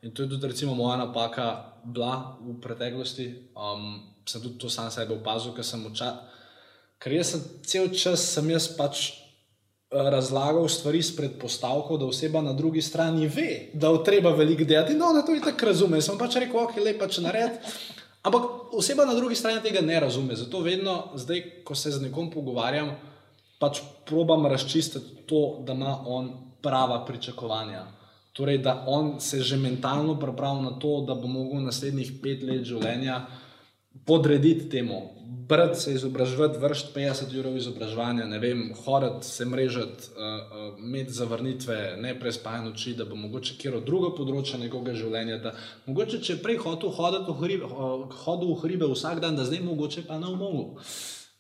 in 0.03 0.13
to 0.13 0.25
je 0.25 0.33
tudi 0.33 0.51
recimo 0.51 0.75
moja 0.75 0.97
napaka 1.01 1.51
bila 1.85 2.39
v 2.41 2.57
preteklosti, 2.65 3.29
um, 3.55 4.01
sem 4.27 4.43
tudi 4.43 4.59
to 4.59 4.73
sam 4.73 4.91
sebe 4.91 5.15
opazil, 5.15 5.55
ker 5.55 5.65
sem 5.65 5.85
oča. 5.87 6.11
Ker 6.99 7.13
jaz 7.13 7.35
sem 7.35 7.45
cel 7.63 7.93
čas, 7.93 8.25
sem 8.35 8.49
jaz 8.51 8.71
pač 8.77 9.24
razlagal 9.95 10.69
stvari 10.69 11.03
s 11.03 11.17
predpostavko, 11.17 11.97
da 11.97 12.07
oseba 12.07 12.43
na 12.43 12.53
drugi 12.53 12.83
strani 12.83 13.27
ve, 13.27 13.71
da 13.73 13.91
bo 13.91 13.99
treba 13.99 14.31
veliko 14.31 14.65
delati. 14.65 14.95
No, 14.95 15.13
na 15.13 15.23
to 15.23 15.35
je 15.35 15.41
tako 15.41 15.67
razume. 15.67 16.01
Sem 16.03 16.19
pač 16.19 16.37
rekel, 16.43 16.61
ok, 16.61 16.79
lepa 16.85 17.09
če 17.09 17.23
nared. 17.23 17.59
Ampak 18.25 18.75
oseba 18.75 19.05
na 19.05 19.15
drugi 19.15 19.37
strani 19.37 19.63
tega 19.63 19.81
ne 19.85 20.01
razume. 20.01 20.37
Zato 20.37 20.61
vedno, 20.65 21.13
zdaj, 21.15 21.43
ko 21.65 21.75
se 21.75 21.93
z 21.93 22.03
nekom 22.03 22.31
pogovarjam, 22.33 22.95
pač 23.61 23.83
probam 24.09 24.47
razčistiti 24.47 25.27
to, 25.29 25.61
da 25.67 25.73
ima 25.73 25.99
on 26.07 26.33
prava 26.63 27.05
pričakovanja. 27.05 27.85
Torej, 28.35 28.59
da 28.59 28.85
on 28.89 29.21
se 29.21 29.41
že 29.41 29.57
mentalno 29.57 30.19
pripravi 30.21 30.63
na 30.63 30.79
to, 30.79 31.05
da 31.07 31.15
bo 31.15 31.29
mogel 31.29 31.63
naslednjih 31.63 32.13
pet 32.23 32.43
let 32.43 32.65
življenja 32.67 33.21
podrediti 34.07 34.69
temu. 34.69 35.11
Brati 35.49 35.81
se, 35.81 35.93
izobraževati, 35.93 36.59
vršiti 36.59 36.93
50 37.01 37.39
ur 37.39 37.57
izobraževanja, 37.57 38.25
ne 38.25 38.39
vem, 38.39 38.63
hoditi, 38.85 39.27
se 39.27 39.45
mrežati, 39.45 40.09
uh, 40.17 40.23
uh, 40.25 40.79
imeti 40.79 41.13
zavrnitve, 41.13 41.97
ne 42.01 42.15
prespajane 42.21 42.71
oči, 42.71 42.95
da 42.97 43.05
bo 43.05 43.17
mogoče 43.17 43.59
kjer 43.61 43.77
drugo 43.85 44.15
področje 44.17 44.63
njegovega 44.63 44.95
življenja. 44.97 45.37
Da, 45.45 45.53
mogoče 45.87 46.23
če 46.25 46.39
prej 46.41 46.63
hotel 46.65 46.95
hoditi 46.97 47.29
v 47.29 47.37
hribe, 47.43 47.69
uh, 47.69 48.07
hodil 48.25 48.55
v 48.55 48.63
hribe 48.63 48.89
vsak 48.95 49.21
dan, 49.21 49.37
da 49.37 49.45
zdaj 49.45 49.61
mogoče 49.67 50.07
pa 50.09 50.17
ne 50.19 50.33
v 50.33 50.41
mogu. 50.41 50.87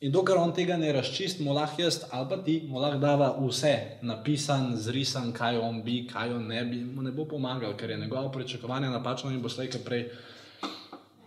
In 0.05 0.13
dokler 0.13 0.37
on 0.37 0.53
tega 0.53 0.77
ne 0.77 0.91
razčist, 0.93 1.41
mu 1.41 1.55
lahko 1.57 1.81
jaz 1.81 2.03
ali 2.11 2.29
pa 2.29 2.37
ti, 2.45 2.59
mu 2.69 2.83
lahko 2.83 3.01
dava 3.01 3.31
vse, 3.39 4.03
napisan, 4.05 4.75
zrisan, 4.77 5.33
kaj 5.33 5.57
on 5.65 5.81
bi, 5.87 6.03
kaj 6.11 6.35
on 6.37 6.45
ne 6.53 6.61
bi, 6.69 6.83
mu 6.85 7.01
ne 7.03 7.13
bo 7.15 7.25
pomagal, 7.31 7.73
ker 7.81 7.95
je 7.95 8.03
njegovo 8.03 8.29
pričakovanje 8.35 8.93
napačno 8.93 9.33
in 9.33 9.41
bo 9.41 9.49
slejka 9.49 9.81
prej 9.87 10.11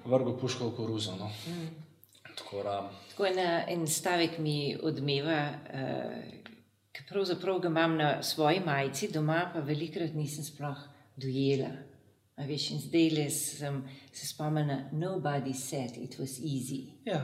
vrgel 0.08 0.40
puško 0.40 0.70
v 0.70 0.76
koruzo. 0.76 1.16
No. 1.20 1.32
Mm. 1.48 1.68
Tako, 2.38 2.64
da, 2.64 2.92
Tako 3.10 3.26
en, 3.26 3.40
en 3.68 3.88
stavek 3.88 4.38
mi 4.40 4.78
odmeva, 4.84 5.50
uh, 5.50 6.14
ki 6.92 7.04
pravzaprav 7.10 7.60
ga 7.60 7.68
imam 7.68 7.98
na 7.98 8.24
svoji 8.24 8.62
majici 8.66 9.12
doma, 9.14 9.50
pa 9.54 9.60
velikrat 9.60 10.14
nisem 10.14 10.46
sploh 10.46 10.78
dojela. 11.18 11.74
A 12.38 12.46
veš, 12.46 12.70
in 12.72 12.82
zdaj 12.82 13.10
le 13.16 13.30
sem 13.34 13.82
se 14.14 14.28
spomnila, 14.30 14.78
nobody 14.94 15.54
said 15.54 15.98
it 15.98 16.20
was 16.20 16.38
easy. 16.38 16.84
ja, 17.06 17.24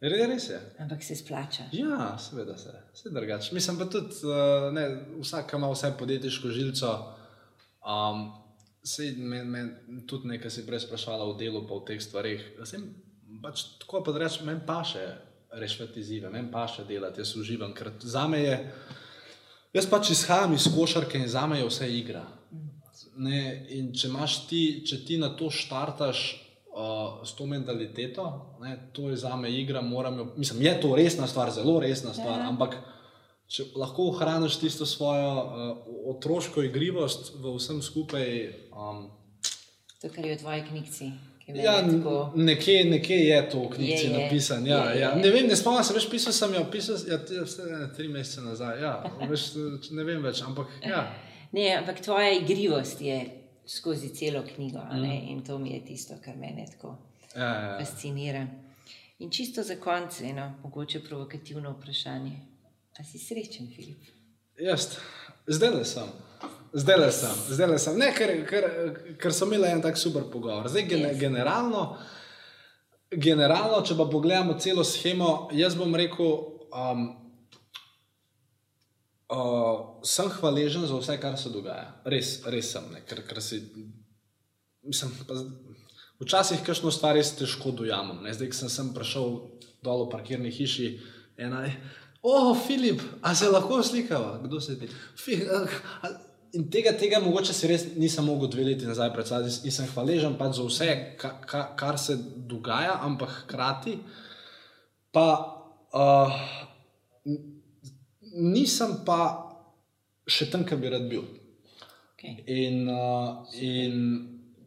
res, 0.00 0.50
je. 0.50 0.60
Ampak 0.78 1.02
se 1.02 1.16
splača. 1.16 1.64
Ja, 1.72 2.14
seveda 2.18 2.54
se, 2.58 2.70
vse 2.94 3.10
drugače. 3.10 3.54
Mislim 3.54 3.78
pa 3.78 3.88
tudi, 3.90 4.14
uh, 4.22 4.70
ne, 4.74 4.86
vsak 5.20 5.52
ima 5.58 5.72
vse 5.72 5.92
podjetniško 5.98 6.48
žilico. 6.48 6.92
Um, 7.82 8.30
Sej 8.88 9.12
me, 9.20 9.42
me 9.44 9.62
tudi 10.08 10.30
nekaj 10.30 10.50
si 10.50 10.64
prej 10.66 10.86
sprašvala 10.86 11.26
o 11.28 11.36
delu, 11.36 11.60
pa 11.68 11.76
v 11.76 11.84
teh 11.90 12.00
stvarih. 12.00 12.40
Sem, 12.64 12.86
pač, 13.42 13.66
tako 13.82 14.00
pa 14.06 14.14
rečem, 14.16 14.48
meni 14.48 14.64
pa 14.64 14.80
še 14.86 15.04
rešiti 15.52 16.00
izzive, 16.00 16.30
meni 16.32 16.48
pa 16.52 16.64
še 16.68 16.86
delati, 16.88 17.20
jaz 17.20 17.34
uživam. 17.36 17.74
Ker 17.76 17.92
za 18.00 18.24
me 18.30 18.40
je, 18.40 18.56
jaz 19.76 19.88
pač 19.90 20.12
izhajam 20.16 20.56
iz 20.56 20.68
košarke 20.72 21.20
in 21.20 21.28
za 21.28 21.46
me 21.46 21.60
je 21.60 21.68
vse 21.68 21.88
igra. 21.98 22.24
Ne, 23.18 23.40
in 23.74 23.90
če, 23.92 24.10
ti, 24.48 24.62
če 24.86 25.02
ti 25.04 25.16
na 25.18 25.32
to 25.36 25.50
štartaš 25.50 26.20
uh, 26.70 27.24
s 27.26 27.34
to 27.34 27.48
mentaliteto, 27.50 28.28
ne, 28.62 28.76
to 28.94 29.08
je 29.10 29.18
za 29.18 29.34
me 29.36 29.50
igra, 29.50 29.82
moram 29.82 30.20
jo, 30.20 30.28
mislim, 30.36 30.62
je 30.62 30.76
to 30.80 30.94
resna 30.94 31.26
stvar, 31.26 31.50
zelo 31.50 31.80
resna 31.82 32.14
stvar, 32.14 32.38
Ja. 32.38 32.48
ampak 32.52 32.78
če 33.48 33.64
lahko 33.80 34.10
ohraniš 34.12 34.60
tisto 34.60 34.86
svojo 34.86 35.32
uh, 35.34 35.90
otroško 36.14 36.62
igrivost 36.68 37.32
v 37.40 37.56
vsem 37.56 37.82
skupaj. 37.82 38.28
Um, 38.78 39.10
To, 40.00 40.08
kar 40.08 40.22
je 40.22 40.34
v 40.34 40.38
tvoji 40.38 40.62
knjigi. 40.62 41.12
Ja, 41.48 41.80
n- 41.80 42.04
nekje, 42.36 42.84
nekje 42.84 43.16
je 43.18 43.38
to 43.50 43.60
v 43.60 43.70
knjigi 43.70 44.08
napisano. 44.08 44.66
Ja, 44.66 44.84
Je, 44.84 45.00
ja. 45.00 45.08
je. 45.10 45.22
Ne 45.22 45.30
vem, 45.30 45.46
ne 45.46 45.56
spomnim 45.56 45.84
se, 45.84 45.94
veš, 45.94 46.06
pisal 46.10 46.32
sem 46.32 46.54
jo, 46.54 46.62
pisal 46.70 46.96
ja, 47.08 47.18
vse, 47.42 47.62
ne, 47.64 47.88
tri 47.96 48.08
mesece 48.08 48.40
nazaj. 48.40 48.78
Ja, 48.80 48.92
veš, 49.24 49.46
ne 49.90 50.04
vem 50.04 50.22
več, 50.22 50.42
ampak 50.42 50.70
ja. 50.84 51.00
Ne, 51.52 51.74
ampak 51.74 51.98
tvoja 52.00 52.30
igrivost 52.32 53.00
je 53.00 53.16
skozi 53.66 54.08
celo 54.10 54.42
knjigo 54.44 54.78
a 54.80 54.96
ne? 54.96 55.16
in 55.30 55.42
to 55.42 55.58
mi 55.58 55.72
je 55.72 55.80
tisto, 55.84 56.14
kar 56.24 56.36
mene 56.36 56.66
tako 56.70 56.94
Ja, 57.34 57.42
ja, 57.44 57.60
ja. 57.62 57.78
fascinira. 57.80 58.46
In 59.18 59.30
čisto 59.30 59.62
za 59.62 59.76
konec, 59.76 60.20
eno 60.20 60.52
mogoče 60.62 61.00
provokativno 61.00 61.72
vprašanje. 61.72 62.36
A 62.98 63.04
si 63.04 63.18
srečen, 63.18 63.66
Filip? 63.76 63.98
Jaz, 64.58 64.98
zdaj 65.46 65.70
le 65.70 65.84
sem. 65.84 66.08
Zdaj 66.72 66.98
le 67.00 67.12
sem, 67.12 67.36
zdaj 67.48 67.68
le 67.70 67.78
sem. 67.80 67.96
Ne, 67.98 68.10
ker, 68.16 68.32
ker, 68.48 68.66
ker 69.20 69.32
so 69.32 69.46
imeli 69.48 69.70
en 69.70 69.82
tak 69.82 69.96
super 69.96 70.26
pogovor. 70.32 70.68
Zdaj, 70.68 70.84
gen, 70.88 71.06
Yes. 71.06 71.20
generalno, 71.20 71.84
generalno, 73.10 73.80
če 73.86 73.96
pa 73.96 74.04
pogledamo 74.10 74.58
celo 74.60 74.84
schemo, 74.84 75.48
jaz 75.56 75.76
bom 75.78 75.94
rekel, 75.96 76.34
um, 76.68 77.06
uh, 79.32 80.02
sem 80.04 80.28
hvaležen 80.28 80.84
za 80.86 80.98
vse, 81.00 81.16
kar 81.20 81.38
se 81.40 81.52
dogaja. 81.54 81.88
Res, 82.04 82.42
res 82.46 82.72
sem. 82.72 82.84
Ne, 82.92 83.00
ker, 83.08 83.24
ker 83.28 83.40
si, 83.44 83.62
mislim, 84.84 85.14
pa, 85.24 85.40
včasih 86.20 86.60
kakšno 86.66 86.92
stvar 86.92 87.16
res 87.16 87.32
težko 87.38 87.72
dojamem. 87.72 88.20
Ne. 88.26 88.36
Zdaj, 88.36 88.52
ko 88.52 88.60
sem, 88.60 88.72
sem 88.76 88.92
prišel 88.92 89.40
dol 89.84 90.04
v 90.06 90.12
parkirni 90.12 90.52
hiši, 90.52 90.92
ena 91.40 91.64
je. 91.64 91.74
O, 92.22 92.54
Filip, 92.54 93.00
a 93.22 93.32
se 93.34 93.48
lahko 93.48 93.78
slikava? 93.82 94.40
Kdo 94.42 94.60
se 94.60 94.74
ti? 94.76 94.88
Fi, 95.16 95.38
a, 95.46 95.62
a, 96.02 96.08
in 96.56 96.68
tega, 96.72 96.92
tega 96.98 97.20
mogoče 97.24 97.54
si 97.54 97.68
res 97.70 97.84
nisem 97.96 98.26
mogel 98.28 98.50
dve 98.52 98.64
leti 98.70 98.88
nazaj 98.88 99.12
predstavljati 99.14 99.68
in 99.68 99.74
sem 99.74 99.88
hvaležen 99.92 100.38
pač 100.40 100.56
za 100.58 100.66
vse, 100.68 100.88
ka, 101.20 101.32
ka, 101.44 101.62
kar 101.78 101.98
se 102.00 102.16
dogaja, 102.48 102.98
ampak 103.06 103.34
hkrati 103.42 103.98
pa 105.12 105.26
uh, 105.96 106.38
nisem 108.38 109.00
pa 109.06 109.20
še 110.28 110.50
tam, 110.52 110.64
kjer 110.68 110.80
bi 110.80 110.92
rad 110.92 111.08
bil. 111.10 111.24
Okay. 112.18 112.42
In, 112.50 112.88
uh, 112.90 113.46
in, 113.56 114.00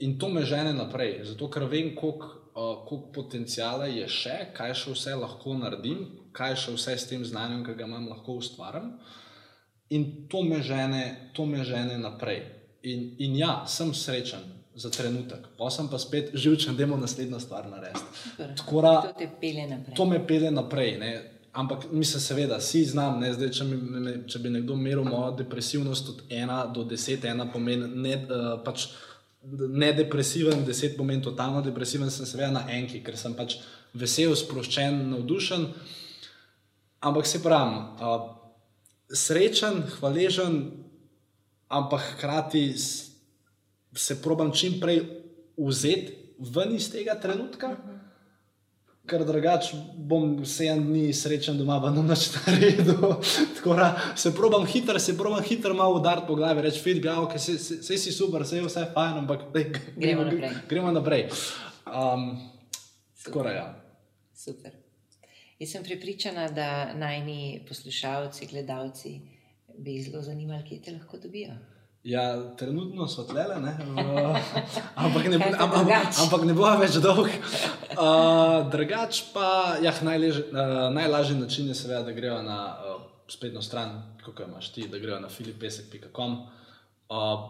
in 0.02 0.18
to 0.18 0.32
me 0.34 0.46
žene 0.48 0.74
naprej, 0.74 1.20
zato 1.34 1.50
ker 1.52 1.68
vem, 1.70 1.94
koliko 1.98 2.42
uh, 2.56 2.86
koliko 2.88 3.12
potencijala 3.14 3.86
je 3.86 4.08
še, 4.08 4.38
kaj 4.56 4.74
še 4.76 4.96
vse 4.96 5.16
lahko 5.16 5.56
naredim, 5.58 6.04
kaj 6.36 6.56
še 6.64 6.76
vse 6.76 6.98
s 6.98 7.10
tem 7.10 7.24
znanjem, 7.26 7.64
ki 7.66 7.76
ga 7.80 7.88
imam, 7.88 8.10
lahko 8.12 8.40
ustvarim. 8.42 8.94
In 9.92 10.28
to 10.28 10.42
me 10.42 10.62
žene, 10.64 11.02
to 11.34 11.46
me 11.46 11.64
žene 11.64 11.98
naprej. 11.98 12.42
In, 12.84 13.12
in 13.20 13.36
ja, 13.36 13.66
sem 13.68 13.92
srečen 13.94 14.40
za 14.76 14.90
trenutek, 14.90 15.50
pa 15.58 15.68
sem 15.70 15.90
pa 15.92 16.00
spet 16.00 16.32
živčen, 16.34 16.76
da 16.76 16.84
imamo 16.84 17.02
naslednjo 17.02 17.40
stvar 17.40 17.68
narediti. 17.70 18.06
Tako 18.58 18.82
da- 18.82 19.02
To. 19.86 19.92
To 19.96 20.06
me 20.06 20.22
pele 20.28 20.52
naprej. 20.52 20.98
Ne? 20.98 21.12
Ampak 21.54 21.92
mislim, 21.92 22.22
seveda, 22.22 22.58
vsi 22.58 22.86
znam, 22.86 23.20
ne? 23.20 23.34
Zdaj, 23.34 23.50
če, 23.52 23.64
mi, 23.64 23.76
me, 23.76 24.14
če 24.28 24.40
bi 24.40 24.50
nekdo 24.50 24.76
meril 24.76 25.04
mojo 25.04 25.32
depresivnost 25.36 26.10
od 26.10 26.22
1 26.30 26.74
do 26.74 26.86
10, 26.86 27.26
ena 27.28 27.50
pomeni 27.52 27.88
ne, 27.96 28.16
uh, 28.16 28.64
pač 28.64 28.88
ne 29.70 29.94
depresiven, 29.94 30.64
10 30.66 30.96
pomeni 30.98 31.22
totalno 31.22 31.62
depresiven, 31.62 32.10
sem 32.10 32.26
seveda 32.26 32.52
na 32.52 32.64
enki, 32.72 33.04
ker 33.04 33.18
sem 33.18 33.34
pač 33.36 33.58
vesel, 33.94 34.32
sproščen, 34.36 35.10
navdušen. 35.12 35.68
Ampak 37.02 37.26
se 37.28 37.44
pravim, 37.44 37.78
uh, 38.00 38.41
srečen, 39.14 39.84
hvaležen, 40.00 40.72
ampak 41.68 42.02
hkrati 42.16 42.76
se 43.96 44.22
probam 44.22 44.52
čim 44.52 44.80
prej 44.80 45.04
vzeti 45.58 46.18
ven 46.56 46.76
iz 46.76 46.90
tega 46.92 47.16
trenutka. 47.20 47.76
Ker 49.10 49.24
drugače 49.26 49.76
bom 49.98 50.44
sedem 50.46 50.84
dni 50.86 51.10
srečen 51.14 51.58
doma, 51.58 51.80
pa 51.82 51.90
nam 51.92 52.08
več 52.08 52.30
naredil. 52.36 53.02
Tako 53.58 53.76
da 53.80 53.88
se 54.16 54.32
probam 54.36 54.66
hitro, 54.70 55.00
se 55.00 55.18
probam 55.18 55.42
hitro 55.44 55.74
malo 55.74 55.98
udariti 56.00 56.30
po 56.30 56.38
glavi, 56.38 56.62
reči, 56.68 56.84
Filip, 56.84 57.10
ja, 57.10 57.18
okay, 57.20 57.42
se, 57.42 57.58
se, 57.60 57.82
se 57.84 57.98
si 57.98 58.14
super, 58.14 58.46
se 58.48 58.62
je 58.62 58.68
vse 58.68 58.86
fajn, 58.94 59.24
ampak 59.24 59.50
dej, 59.56 59.72
Gremo 59.98 60.28
naprej. 60.30 60.54
Gremo 60.70 60.94
naprej. 60.94 61.26
Um, 61.90 62.30
tako 63.26 63.44
da 63.50 63.58
ja. 63.58 63.68
Super. 64.38 64.81
Jaz 65.62 65.72
sem 65.76 65.84
prepričana, 65.84 66.48
da 66.50 66.94
najni 66.94 67.66
poslušalci, 67.68 68.48
gledalci 68.50 69.20
bi 69.78 69.94
jih 69.94 70.06
zelo 70.06 70.22
zanimali, 70.22 70.64
kje 70.70 70.82
te 70.82 70.92
lahko 70.92 71.18
dobijo. 71.18 71.54
Ja, 72.04 72.56
trenutno 72.58 73.06
so 73.08 73.24
tlele, 73.30 73.60
ne? 73.62 73.76
Uh, 73.92 74.38
ampak, 74.96 75.28
ne, 75.30 75.36
am, 75.60 75.72
am, 75.72 75.92
ampak 76.24 76.48
ne 76.50 76.56
bo 76.58 76.72
več 76.82 76.98
dolg. 77.04 77.30
Uh, 77.94 78.72
drugač 78.74 79.22
pa, 79.36 79.78
ja, 79.86 79.94
najleže, 80.02 80.48
uh, 80.50 80.88
najlažji 80.96 81.38
način 81.38 81.70
je 81.70 81.78
seveda, 81.78 82.02
da 82.10 82.18
grejo 82.18 82.42
na 82.42 82.58
uh, 82.74 83.06
spletno 83.30 83.62
stran, 83.62 84.00
kot 84.26 84.42
imaš 84.48 84.74
ti, 84.74 84.88
da 84.90 84.98
grejo 84.98 85.20
na 85.20 85.30
filipesek.com. 85.30 86.40
Uh, 87.06 87.46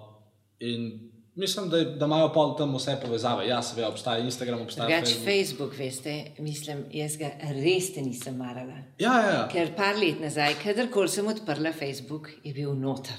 in 0.59 1.10
mislim, 1.35 1.69
da, 1.69 1.83
da 1.83 2.05
imajo 2.05 2.33
pol 2.33 2.57
tam 2.57 2.75
vse 2.75 2.97
povezave. 3.01 3.47
Ja, 3.47 3.61
seveda 3.61 3.89
obstaja 3.89 4.19
Instagram, 4.19 4.61
obstaja 4.61 4.87
Drugač, 4.89 5.09
Facebook. 5.09 5.25
Facebook, 5.25 5.77
veste, 5.77 6.15
mislim, 6.39 6.85
jaz 6.91 7.17
ga 7.17 7.29
res 7.53 7.95
nisem 7.97 8.35
marala. 8.35 8.77
Ja, 8.99 9.13
ja, 9.15 9.29
ja. 9.31 9.47
Ker 9.47 9.75
par 9.75 9.95
let 9.95 10.19
nazaj, 10.19 10.55
kadarkoli 10.63 11.09
sem 11.09 11.27
odprla 11.27 11.73
Facebook, 11.73 12.29
je 12.43 12.53
bil 12.53 12.73
noter. 12.75 13.15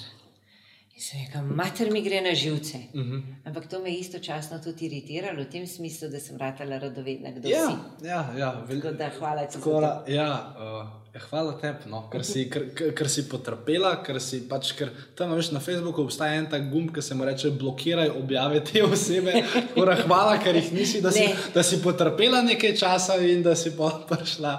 In 0.93 1.01
sem 1.01 1.21
rekel, 1.21 1.43
mater 1.53 1.91
mi 1.91 2.03
gre 2.03 2.21
na 2.21 2.35
živce. 2.35 2.79
Uh 2.93 3.01
Mhm. 3.01 3.13
-huh. 3.13 3.23
Ampak 3.45 3.67
to 3.67 3.79
me 3.81 3.91
je 3.91 3.99
istočasno 3.99 4.59
tudi 4.59 4.87
iritiralo, 4.87 5.43
v 5.43 5.51
tem 5.51 5.67
smislu, 5.67 6.09
da 6.09 6.21
sem 6.21 6.37
ratala 6.37 6.79
radovedna, 6.79 7.31
kdo 7.31 7.49
Ja, 7.49 7.67
si. 7.69 8.07
ja, 8.07 8.35
ja, 8.39 8.65
vel, 8.69 8.81
Tako 8.81 8.95
da 8.95 9.11
hvala 9.11 9.47
ti 9.47 9.53
za 9.53 9.59
Tako 9.59 9.81
to. 9.81 10.13
ja, 10.13 10.55
uh, 10.55 11.02
hvala 11.21 11.53
tebi, 11.61 11.91
no, 11.93 12.07
ker, 12.09 12.23
si, 12.25 12.47
ker, 12.49 12.71
ker, 12.73 12.93
ker 12.97 13.09
si 13.13 13.27
potrpela, 13.29 13.91
ker 14.01 14.17
si 14.21 14.39
pač, 14.49 14.71
ker 14.79 14.89
tam 15.19 15.35
veš, 15.37 15.51
na 15.53 15.61
Facebooku 15.61 16.07
obstaja 16.07 16.39
en 16.41 16.47
tak 16.49 16.71
gumb, 16.73 16.89
ki 16.95 17.03
se 17.05 17.15
mu 17.15 17.27
reče: 17.29 17.51
blokiraj 17.61 18.09
objave 18.17 18.63
te 18.65 18.81
osebe. 18.85 19.35
Da 19.77 19.97
hvala, 20.07 20.39
ker 20.41 20.57
jih 20.57 20.71
nisi, 20.73 21.03
da 21.05 21.13
si, 21.13 21.27
Ne. 21.27 21.35
da 21.55 21.63
si 21.63 21.83
potrpela 21.85 22.41
nekaj 22.43 22.73
časa 22.81 23.19
in 23.21 23.43
da 23.45 23.53
si 23.55 23.75
pa 23.77 23.91
prišla. 24.09 24.55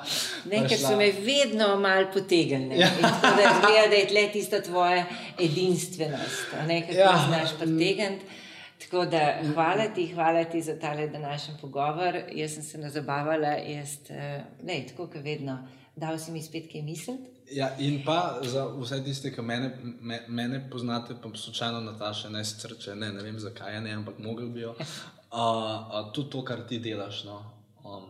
Ne, 0.45 0.61
ker 0.61 0.69
prišla. 0.75 0.89
so 0.89 0.97
me 0.97 1.09
vedno 1.25 1.73
malo 1.79 2.11
potegnili. 2.13 2.77
Ja. 2.79 2.87
Ja. 3.01 3.09
Tako 3.21 3.35
da 3.35 3.49
izgleda, 3.49 3.87
da 3.89 3.95
je 3.95 4.07
tle 4.07 4.27
tista 4.31 4.61
tvoja 4.61 5.05
edinstvenost, 5.39 6.53
ne 6.67 6.81
kako 6.81 6.93
Ja. 6.93 7.09
ja. 7.11 7.25
znaš 7.27 7.57
pretegniti. 7.57 8.25
Tako 8.83 9.05
da 9.05 9.37
hvala 9.53 9.87
ti, 9.95 10.07
hvala 10.13 10.43
ti 10.43 10.61
za 10.61 10.75
tale 10.79 11.07
današnji 11.07 11.53
pogovor. 11.61 12.17
Jaz 12.31 12.53
sem 12.53 12.63
se 12.63 12.77
nazabavala, 12.77 13.47
jaz, 13.47 13.97
eh, 14.09 14.43
ne, 14.63 14.85
tako 14.89 15.07
kot 15.07 15.23
vedno, 15.23 15.57
dal 15.95 16.19
si 16.19 16.31
mi 16.31 16.41
spet 16.43 16.69
kaj 16.71 16.81
misliti. 16.81 17.29
Ja, 17.53 17.69
in 17.77 18.01
pa 18.05 18.39
za 18.41 18.65
vse 18.79 19.01
tiste, 19.03 19.29
ki 19.33 19.41
mene, 19.41 19.73
me, 20.01 20.21
mene 20.27 20.61
poznate, 20.71 21.15
pa 21.21 21.29
slučajno 21.35 21.81
Nataša, 21.83 22.29
ne 22.29 22.43
če 22.79 22.95
ne, 22.95 23.11
ne 23.13 23.23
vem 23.23 23.39
zakaj, 23.39 23.75
je 23.75 23.81
ne, 23.81 23.91
ampak 23.99 24.19
mogel 24.19 24.49
bi 24.49 24.65
jo. 24.65 24.75
Uh, 25.33 25.39
uh, 25.39 26.11
tudi 26.13 26.29
to, 26.29 26.43
kar 26.45 26.59
ti 26.69 26.77
delaš. 26.77 27.23
No, 27.25 27.39
um, 27.81 28.03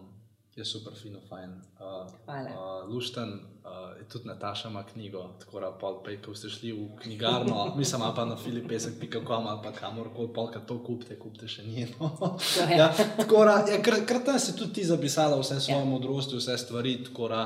Je 0.56 0.66
super, 0.66 0.94
fino, 0.94 1.20
fajn. 1.30 1.52
Uh, 1.80 2.12
Hvala. 2.26 2.50
Uh, 2.50 2.90
Lušten, 2.94 3.40
uh, 3.64 3.72
tudi 4.07 4.28
Nataša 4.28 4.70
ima 4.70 4.84
knjigo, 4.84 5.30
tako 5.39 5.59
da 5.59 5.72
pol 5.72 6.03
pej, 6.03 6.22
ko 6.22 6.36
ste 6.36 6.49
šli 6.49 6.72
v 6.72 6.88
knjigarno, 6.97 7.66
mislim, 7.78 8.01
pa 8.16 8.26
na 8.26 8.36
filipesek.com 8.38 9.47
ali 9.47 9.59
pa 9.64 9.72
kamorkoli, 9.72 10.34
polka 10.34 10.59
to 10.59 10.84
kupite, 10.84 11.20
kupite 11.20 11.47
še 11.47 11.64
njeno. 11.64 12.11
Ja, 12.78 12.88
tako 13.18 13.45
da, 13.45 13.66
ja, 13.70 13.82
kar, 13.82 14.05
kar 14.05 14.24
tam 14.26 14.39
si 14.39 14.55
tudi 14.55 14.74
ti 14.74 14.84
zapisala 14.84 15.39
vse 15.39 15.59
svoje 15.59 15.80
Ja. 15.80 15.86
modrosti, 15.86 16.36
vse 16.36 16.57
stvari. 16.57 17.03
tako 17.03 17.28
Da, 17.28 17.43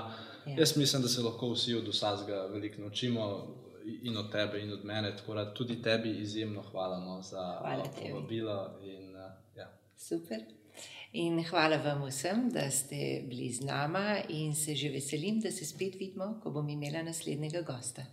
Ja. 0.48 0.56
Jaz 0.58 0.78
mislim, 0.78 1.02
da 1.02 1.08
se 1.08 1.22
lahko 1.22 1.50
vsi 1.50 1.76
od 1.76 1.88
vsega 1.88 2.46
veliko 2.46 2.82
naučimo. 2.82 3.48
In 4.02 4.18
od 4.18 4.32
tebe, 4.32 4.60
in 4.60 4.74
od 4.74 4.86
mene, 4.86 5.16
tako 5.18 5.34
da 5.34 5.54
tudi 5.54 5.82
tebi 5.82 6.10
izjemno 6.12 6.62
hvala 6.62 7.00
no, 7.00 7.22
za 7.22 7.58
Hvala 7.60 7.84
tebi. 7.86 8.10
povabilo. 8.10 8.70
In, 8.82 9.16
uh, 9.16 9.32
ja. 9.56 9.68
Super. 9.98 10.38
In 11.14 11.40
hvala 11.44 11.78
vam 11.78 12.04
vsem, 12.04 12.50
da 12.52 12.72
ste 12.72 13.24
bili 13.28 13.50
z 13.54 13.64
nama, 13.64 14.18
in 14.30 14.56
se 14.56 14.76
že 14.76 14.90
veselim, 14.90 15.40
da 15.40 15.52
se 15.52 15.66
spet 15.66 15.96
vidimo, 15.96 16.40
ko 16.44 16.52
bom 16.52 16.70
imela 16.70 17.04
naslednjega 17.04 17.62
gosta. 17.62 18.06